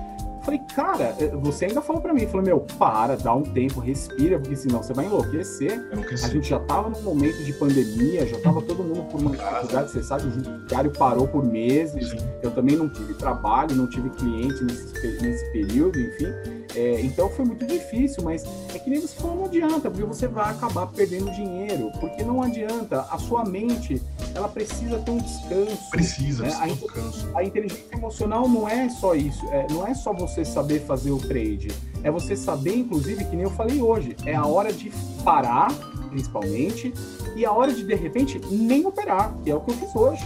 [0.46, 4.38] Falei, cara, eh, você ainda falou para mim, falou, meu, para, dá um tempo, respira,
[4.38, 5.84] porque senão você vai enlouquecer.
[6.24, 9.92] A gente já tava num momento de pandemia, já tava todo mundo por uma dificuldade,
[9.92, 12.12] você sabe, o judiciário parou por meses.
[12.12, 12.18] Sim.
[12.44, 16.28] Eu também não tive trabalho, não tive cliente nesse, nesse período, enfim.
[16.76, 18.44] É, então foi muito difícil, mas
[18.74, 22.44] é que nem você falou, não adianta, porque você vai acabar perdendo dinheiro, porque não
[22.44, 24.02] adianta, a sua mente,
[24.34, 25.90] ela precisa ter um descanso.
[25.90, 26.54] Precisa, né?
[26.60, 27.32] a, descanso.
[27.34, 31.18] A inteligência emocional não é só isso, é, não é só você saber fazer o
[31.18, 31.70] trade,
[32.04, 34.92] é você saber, inclusive, que nem eu falei hoje, é a hora de
[35.24, 35.72] parar,
[36.10, 36.94] principalmente,
[37.36, 40.26] e a hora de, de repente, nem operar, que é o que eu fiz hoje.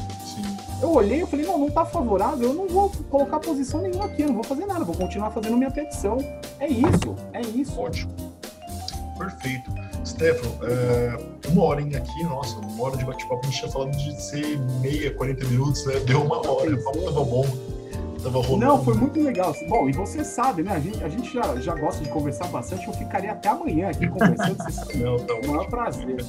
[0.82, 4.22] Eu olhei e falei, não, não tá favorável, eu não vou colocar posição nenhuma aqui,
[4.22, 6.18] eu não vou fazer nada, vou continuar fazendo minha petição.
[6.58, 7.80] É isso, é isso.
[7.80, 8.14] Ótimo.
[9.18, 9.70] Perfeito.
[10.06, 11.18] Stefano, é,
[11.50, 15.14] uma hora aqui, nossa, uma hora de bate-papo, a gente tinha falado de ser meia,
[15.14, 16.00] 40 minutos, né?
[16.00, 17.46] Deu uma hora, o papo tava bom.
[18.24, 18.66] Tava rolando.
[18.66, 19.56] Não, foi muito legal.
[19.68, 20.74] Bom, e você sabe, né?
[20.74, 22.88] A gente, a gente já, já gosta de conversar bastante.
[22.88, 24.58] Eu ficaria até amanhã aqui conversando.
[24.96, 26.26] Não, tá é o maior prazer.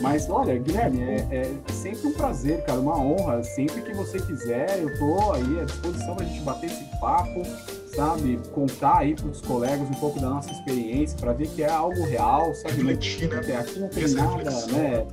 [0.00, 3.42] Mas olha, Guilherme, é, é, sempre um prazer, cara, uma honra.
[3.42, 7.42] Sempre que você quiser, eu tô aí à disposição pra gente bater esse papo,
[7.94, 8.40] sabe?
[8.52, 12.52] Contar aí pros colegas um pouco da nossa experiência, para ver que é algo real,
[12.54, 12.74] sabe?
[12.74, 13.56] Refletir, né?
[13.56, 15.06] Aqui não tem nada, né?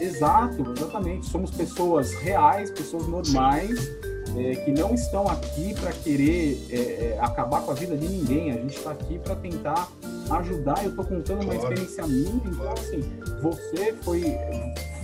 [0.00, 1.26] Exato, exatamente.
[1.26, 3.78] Somos pessoas reais, pessoas normais.
[4.36, 8.50] É, que não estão aqui para querer é, é, acabar com a vida de ninguém.
[8.50, 9.90] A gente está aqui para tentar
[10.30, 10.82] ajudar.
[10.82, 13.02] Eu estou contando uma experiência minha, então assim,
[13.42, 14.22] você foi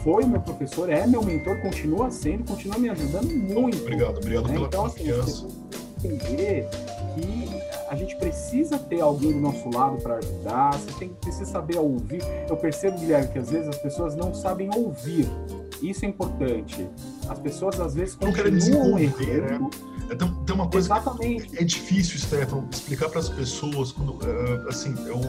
[0.02, 3.82] foi meu professor, é meu mentor, continua sendo, continua me ajudando muito.
[3.82, 4.52] Obrigado, obrigado né?
[4.54, 5.46] pela então, assim, confiança.
[5.46, 5.68] Assim,
[6.04, 6.68] entender
[7.14, 7.48] que
[7.88, 12.22] a gente precisa ter alguém do nosso lado para ajudar, você tem, precisa saber ouvir.
[12.48, 15.28] Eu percebo, Guilherme, que às vezes as pessoas não sabem ouvir.
[15.82, 16.88] Isso é importante.
[17.28, 19.70] As pessoas às vezes não querem desenvolver, né?
[20.10, 21.58] É, tem, tem, uma coisa Exatamente.
[21.58, 24.18] é difícil, Stefano, explicar para as pessoas quando,
[24.66, 25.20] assim, eu,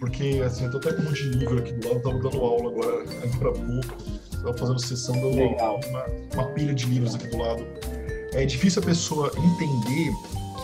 [0.00, 2.38] porque assim, eu tô até com um monte de livro aqui do lado, tava dando
[2.38, 3.04] aula agora,
[3.38, 7.64] para pouco, estava fazendo sessão dando uma, uma pilha de livros aqui do lado.
[8.32, 10.12] É difícil a pessoa entender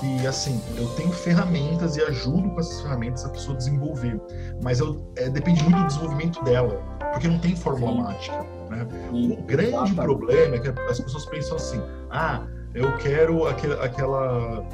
[0.05, 4.21] que assim eu tenho ferramentas e ajudo com essas ferramentas a pessoa desenvolver,
[4.63, 6.83] mas eu, é, depende muito do desenvolvimento dela,
[7.13, 8.03] porque não tem fórmula Sim.
[8.03, 8.47] mágica.
[8.71, 8.87] Né?
[9.11, 9.33] Sim.
[9.33, 11.81] O grande problema é que as pessoas pensam assim:
[12.11, 14.67] ah, eu quero aquele, aquela,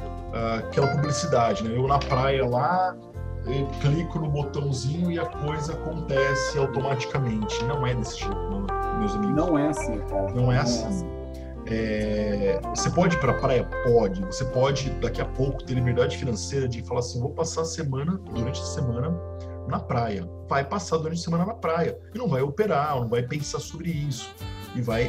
[0.59, 1.77] aquela publicidade, né?
[1.77, 2.95] Eu na praia lá,
[3.81, 7.63] clico no botãozinho e a coisa acontece automaticamente.
[7.65, 8.65] Não é desse jeito,
[8.99, 9.35] meus amigos.
[9.35, 10.31] Não é assim, cara.
[10.33, 10.83] Não é Não assim.
[10.83, 11.20] É assim.
[11.73, 13.63] É, você pode ir para a praia?
[13.85, 14.19] Pode.
[14.25, 18.17] Você pode, daqui a pouco, ter liberdade financeira de falar assim: vou passar a semana,
[18.17, 19.17] durante a semana,
[19.69, 20.29] na praia.
[20.49, 21.97] Vai passar durante a semana na praia.
[22.13, 24.35] E não vai operar, não vai pensar sobre isso.
[24.75, 25.03] E vai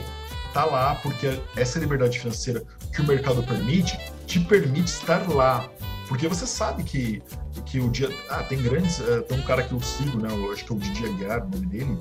[0.47, 2.63] estar tá lá, porque essa liberdade financeira
[2.95, 5.69] que o mercado permite, te permite estar lá.
[6.07, 7.23] Porque você sabe que,
[7.67, 8.09] que o dia.
[8.29, 9.01] Ah, tem grandes.
[9.01, 10.29] Uh, tem um cara que eu sigo, né?
[10.31, 11.99] Eu acho que é o Didi Aguiar, o nome dele.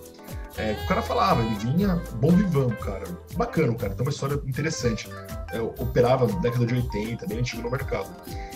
[0.58, 3.06] É, o cara falava, ele vinha bom vivão, cara.
[3.36, 3.94] Bacana, cara.
[3.94, 5.10] Tem uma história interessante.
[5.54, 8.10] Eu operava na década de 80, bem antigo no mercado.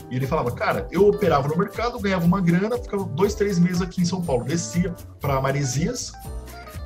[0.09, 3.81] E ele falava, cara, eu operava no mercado, ganhava uma grana, ficava dois, três meses
[3.81, 4.43] aqui em São Paulo.
[4.43, 6.11] Descia para Maresias,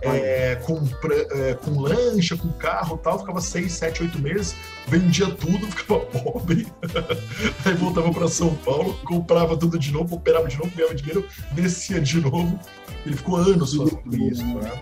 [0.02, 0.88] é, com,
[1.32, 4.56] é, com lancha, com carro tal, ficava seis, sete, oito meses,
[4.88, 6.68] vendia tudo, ficava pobre,
[7.66, 12.00] aí voltava para São Paulo, comprava tudo de novo, operava de novo, ganhava dinheiro, descia
[12.00, 12.60] de novo.
[13.06, 14.82] Ele ficou anos fazendo isso, né?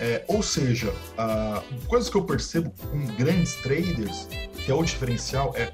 [0.00, 5.54] É, ou seja, a, coisas que eu percebo com grandes traders, que é o diferencial,
[5.56, 5.70] é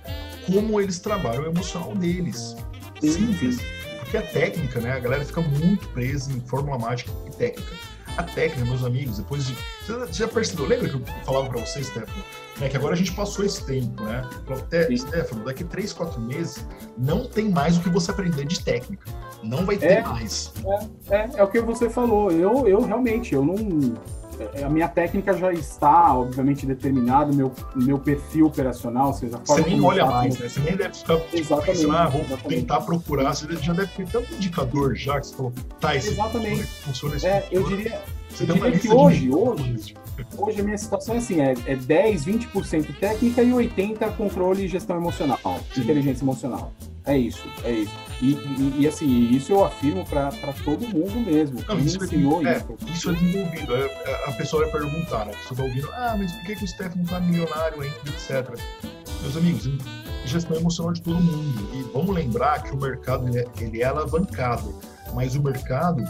[0.47, 2.57] como eles trabalham o emocional deles.
[3.01, 3.59] Simples.
[4.01, 4.93] Porque a técnica, né?
[4.93, 7.75] A galera fica muito presa em fórmula mágica e técnica
[8.19, 9.57] a técnica, meus amigos, depois de.
[9.87, 10.67] Você já percebeu?
[10.67, 12.25] Lembra que eu falava para você, Stefano?
[12.59, 14.29] Né, que agora a gente passou esse tempo, né?
[14.45, 16.67] Falei, Stefano, daqui 3, 4 meses
[16.99, 19.09] não tem mais o que você aprender de técnica.
[19.43, 20.53] Não vai ter é, mais.
[21.11, 22.31] É, é, é, o que você falou.
[22.31, 23.57] Eu, eu realmente, eu não
[24.55, 29.63] é, a minha técnica já está, obviamente, determinada, meu, meu perfil operacional, ou seja, Você
[29.63, 30.49] nem olha mais, né?
[30.49, 32.61] Você nem deve ficar exatamente, pensando, ah, vou exatamente.
[32.61, 33.35] tentar procurar.
[33.35, 36.65] Você já deve ter tanto indicador já que você falou, tá, esse exatamente.
[36.65, 39.95] funciona esse é, eu diria, você diria que hoje, hoje,
[40.37, 44.69] hoje a minha situação é assim, é, é 10, 20% técnica e 80% controle e
[44.69, 45.39] gestão emocional,
[45.75, 45.81] Sim.
[45.83, 46.73] inteligência emocional.
[47.05, 47.95] É isso, é isso.
[48.21, 50.31] E, e, e assim, isso eu afirmo para
[50.63, 51.65] todo mundo mesmo.
[51.67, 52.77] Não, isso, ensinou é, isso.
[52.93, 53.75] Isso é desenvolvido.
[53.75, 55.33] É, a pessoa vai perguntar, né?
[55.33, 58.61] A pessoa tá ouvindo, ah, mas por que, que o Stefano tá milionário ainda, etc.
[59.23, 59.71] Meus amigos,
[60.27, 61.69] gestão emocional de todo mundo.
[61.75, 64.75] E vamos lembrar que o mercado ele é, ele é alavancado
[65.15, 66.05] mas o mercado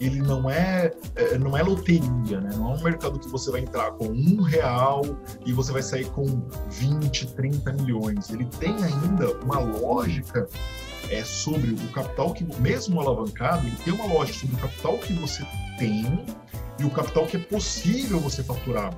[0.00, 2.50] ele não é, é não é loteria, né?
[2.54, 5.02] Não é um mercado que você vai entrar com um real
[5.44, 6.24] e você vai sair com
[6.70, 8.30] 20, 30 milhões.
[8.30, 10.48] Ele tem ainda uma lógica
[11.10, 15.12] é sobre o capital que, mesmo alavancado, ele tem uma lógica sobre o capital que
[15.12, 15.44] você
[15.78, 16.24] tem
[16.78, 18.92] e o capital que é possível você faturar.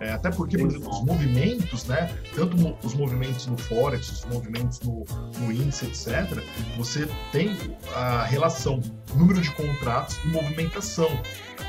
[0.00, 4.80] É, até porque, por exemplo, os movimentos, né, tanto os movimentos no Forex, os movimentos
[4.80, 5.04] no,
[5.38, 6.42] no índice, etc.,
[6.76, 7.54] você tem
[7.94, 8.80] a relação
[9.14, 11.10] número de contratos e movimentação.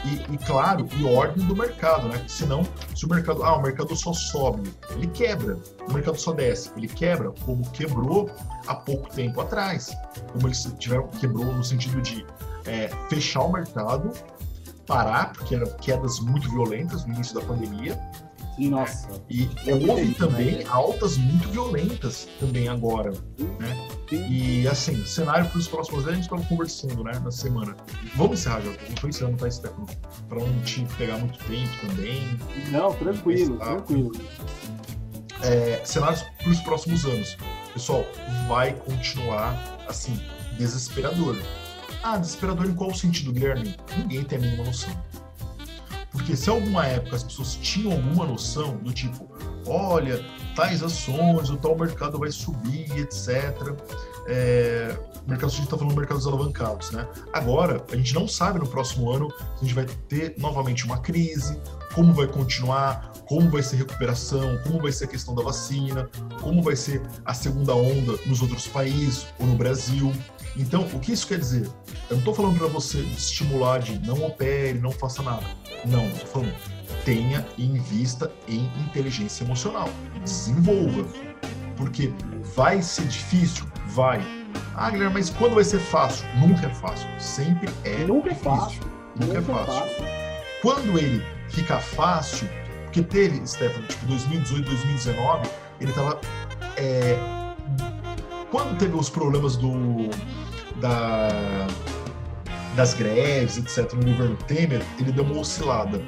[0.05, 2.23] E, e, claro, e ordem do mercado, né?
[2.27, 2.63] Senão,
[2.95, 5.59] se o mercado, ah, o mercado só sobe, ele quebra.
[5.87, 8.31] O mercado só desce, ele quebra, como quebrou
[8.65, 9.95] há pouco tempo atrás.
[10.31, 12.25] Como eles tiveram, quebrou no sentido de
[12.65, 14.11] é, fechar o mercado
[14.85, 17.99] parar, porque eram quedas muito violentas no início da pandemia.
[18.57, 19.07] Nossa.
[19.29, 19.49] E
[19.87, 20.63] houve também né?
[20.69, 23.11] altas muito violentas também agora,
[23.59, 23.87] né?
[24.11, 27.75] E assim, cenário para os próximos anos, a gente estava conversando, né, na semana.
[28.15, 28.69] Vamos encerrar, já.
[28.69, 29.87] Não estou encerrando, tá, Stefano?
[30.27, 32.37] Para não te pegar muito tempo também.
[32.71, 33.65] Não, tranquilo, tá?
[33.65, 34.11] tranquilo.
[35.43, 37.37] É, cenários para os próximos anos.
[37.73, 38.05] Pessoal,
[38.49, 40.19] vai continuar assim,
[40.57, 41.37] desesperador.
[42.03, 43.75] Ah, desesperador em qual sentido, Guilherme?
[43.97, 44.91] Ninguém tem a mínima noção.
[46.11, 49.29] Porque se alguma época as pessoas tinham alguma noção do tipo,
[49.65, 50.23] olha,
[50.55, 53.75] tais ações, o tal mercado vai subir, etc.
[54.27, 54.97] É,
[55.27, 57.07] mercado, a gente está falando mercados alavancados, né?
[57.31, 60.97] Agora, a gente não sabe no próximo ano se a gente vai ter novamente uma
[60.97, 61.57] crise,
[61.93, 66.09] como vai continuar, como vai ser recuperação, como vai ser a questão da vacina,
[66.41, 70.11] como vai ser a segunda onda nos outros países ou no Brasil.
[70.57, 71.65] Então, o que isso quer dizer?
[72.09, 75.45] Eu não estou falando para você estimular de não opere, não faça nada.
[75.85, 76.53] Não, estou falando
[77.05, 79.89] tenha e invista em inteligência emocional.
[80.23, 81.05] Desenvolva.
[81.75, 82.13] Porque
[82.55, 83.65] vai ser difícil?
[83.87, 84.21] Vai.
[84.75, 86.25] Ah, Guilherme, mas quando vai ser fácil?
[86.37, 87.07] Nunca é fácil.
[87.19, 88.51] Sempre é Nunca difícil.
[88.51, 88.81] é fácil.
[89.19, 89.73] Nunca, Nunca é fácil.
[89.73, 90.05] é fácil.
[90.61, 92.47] Quando ele fica fácil,
[92.85, 95.49] porque teve, Stefano, tipo 2018, 2019,
[95.79, 96.21] ele tava.
[96.77, 97.17] É,
[98.51, 100.09] quando teve os problemas do.
[100.81, 101.67] Da,
[102.75, 106.01] das greves, etc., no governo Temer, ele deu uma oscilada.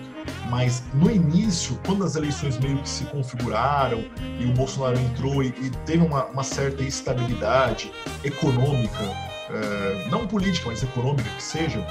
[0.49, 4.05] Mas no início, quando as eleições meio que se configuraram
[4.39, 7.91] e o Bolsonaro entrou e, e teve uma, uma, certa estabilidade
[8.23, 9.03] econômica,
[9.49, 11.85] é, não política, mas econômica que seja,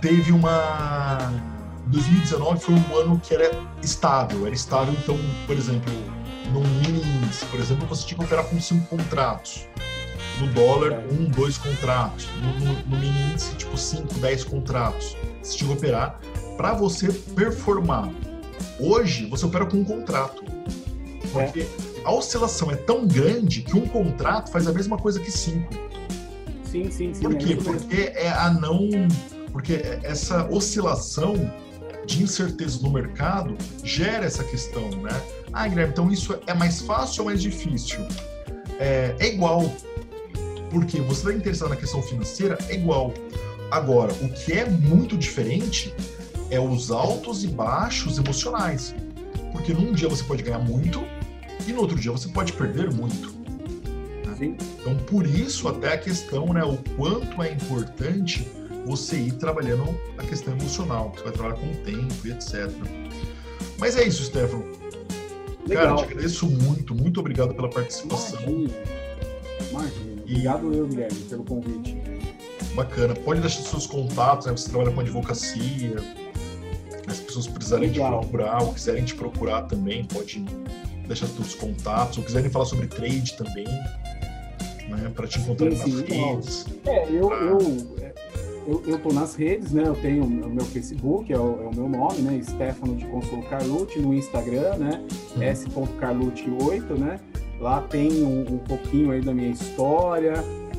[0.00, 1.32] teve uma
[1.86, 3.50] 2019 foi um ano que era
[3.82, 5.92] estável, era estável, então, por exemplo,
[6.52, 9.66] no mini índice, por exemplo, você tinha que operar com cinco contratos.
[10.40, 12.26] No dólar, um, dois contratos.
[12.40, 15.16] No, no, no mini índice, tipo, cinco, dez contratos.
[15.42, 16.20] Você tinha que operar
[16.56, 18.10] para você performar.
[18.78, 20.42] Hoje, você opera com um contrato.
[21.32, 21.66] Porque é.
[22.04, 25.72] a oscilação é tão grande que um contrato faz a mesma coisa que cinco.
[26.64, 27.22] Sim, sim, sim.
[27.22, 27.52] Por quê?
[27.52, 28.88] É Porque é a não.
[29.52, 31.34] Porque essa oscilação
[32.06, 35.10] de incerteza no mercado gera essa questão, né?
[35.52, 38.00] Ah, Guilherme, então isso é mais fácil ou mais difícil?
[38.78, 39.70] É, é igual.
[40.72, 43.12] Porque você está interessado na questão financeira, é igual.
[43.70, 45.94] Agora, o que é muito diferente
[46.50, 48.94] é os altos e baixos emocionais.
[49.52, 51.04] Porque num dia você pode ganhar muito
[51.66, 53.30] e no outro dia você pode perder muito.
[54.26, 54.56] Né?
[54.80, 58.48] Então, por isso, até a questão, né, o quanto é importante
[58.84, 61.12] você ir trabalhando a questão emocional.
[61.14, 62.70] Você vai trabalhar com o tempo e etc.
[63.78, 64.64] Mas é isso, Stefano.
[65.66, 65.96] Legal.
[65.96, 68.40] Cara, te agradeço muito, muito obrigado pela participação.
[68.42, 68.72] Imagina.
[69.70, 70.11] Imagina.
[70.26, 70.32] E...
[70.32, 71.96] Obrigado eu, Guilherme, pelo convite.
[72.74, 73.14] Bacana.
[73.14, 74.52] Pode deixar seus contatos, né?
[74.52, 75.96] Você trabalha com advocacia.
[77.06, 78.20] As pessoas precisarem Legal.
[78.20, 80.40] te procurar ou quiserem te procurar também, pode
[81.06, 82.18] deixar seus contatos.
[82.18, 85.12] Ou quiserem falar sobre trade também, né?
[85.14, 86.66] Para te encontrar sim, nas redes.
[86.86, 87.36] É, eu, pra...
[87.36, 88.12] eu
[88.66, 89.82] eu, eu tô nas redes, né?
[89.86, 92.40] Eu tenho o meu Facebook, é o, é o meu nome, né?
[92.42, 95.04] Stefano de Consolo Carlucci, no Instagram, né?
[95.36, 95.42] Uhum.
[95.42, 97.20] s.carlucci8, né?
[97.62, 100.34] Lá tem um, um pouquinho aí da minha história,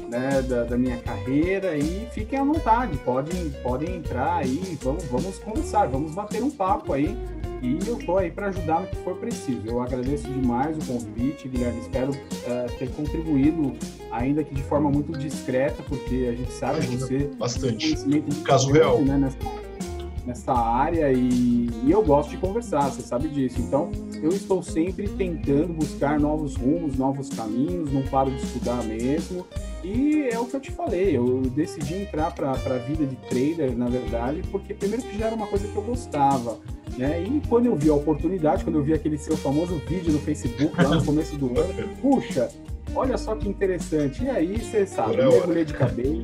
[0.10, 5.40] né, da, da, minha carreira e fiquem à vontade, podem, podem entrar aí, vamos, vamos
[5.40, 7.18] conversar, vamos bater um papo aí
[7.62, 9.62] e eu estou aí para ajudar no que for preciso.
[9.66, 13.72] Eu agradeço demais o convite, Guilherme, espero uh, ter contribuído,
[14.12, 17.86] ainda que de forma muito discreta, porque a gente sabe que você bastante.
[17.86, 19.38] conhecimento caso real né, nessa,
[20.26, 23.60] nessa área e, e, eu gosto de conversar, você sabe disso.
[23.60, 23.92] Então,
[24.22, 29.46] eu estou sempre tentando buscar novos rumos, novos caminhos, não paro de estudar mesmo
[29.84, 33.78] e é o que eu te falei, eu decidi entrar para a vida de trader,
[33.78, 36.58] na verdade, porque primeiro que já era uma coisa que eu gostava,
[36.98, 37.22] né?
[37.22, 40.72] E quando eu vi a oportunidade, quando eu vi aquele seu famoso vídeo no Facebook
[40.82, 42.50] lá no começo do ano, puxa,
[42.96, 44.24] olha só que interessante.
[44.24, 46.24] E aí, você sabe, eu mergulhei de cabeça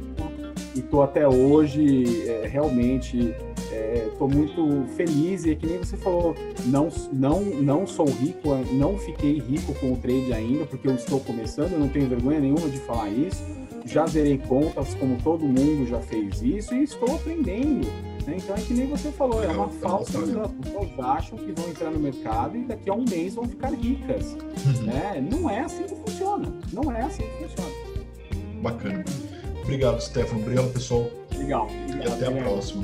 [0.74, 3.36] e tô até hoje é, realmente
[3.72, 6.36] estou é, muito feliz e é que nem você falou,
[6.66, 11.20] não, não, não sou rico, não fiquei rico com o trade ainda, porque eu estou
[11.20, 13.44] começando, eu não tenho vergonha nenhuma de falar isso.
[13.86, 17.88] Já zerei contas, como todo mundo já fez isso, e estou aprendendo.
[18.28, 18.38] Né?
[18.38, 20.44] Então é que nem você falou, é uma falsa ilusão.
[20.44, 23.74] As pessoas acham que vão entrar no mercado e daqui a um mês vão ficar
[23.74, 24.34] ricas.
[24.34, 24.84] Uhum.
[24.84, 25.28] Né?
[25.32, 26.54] Não é assim que funciona.
[26.72, 27.72] Não é assim que funciona.
[28.62, 29.06] Bacana.
[29.64, 30.41] Obrigado, Stefano.
[30.41, 31.10] Obrigado, pessoal.
[31.38, 31.68] Legal.
[31.88, 32.84] E até a próxima.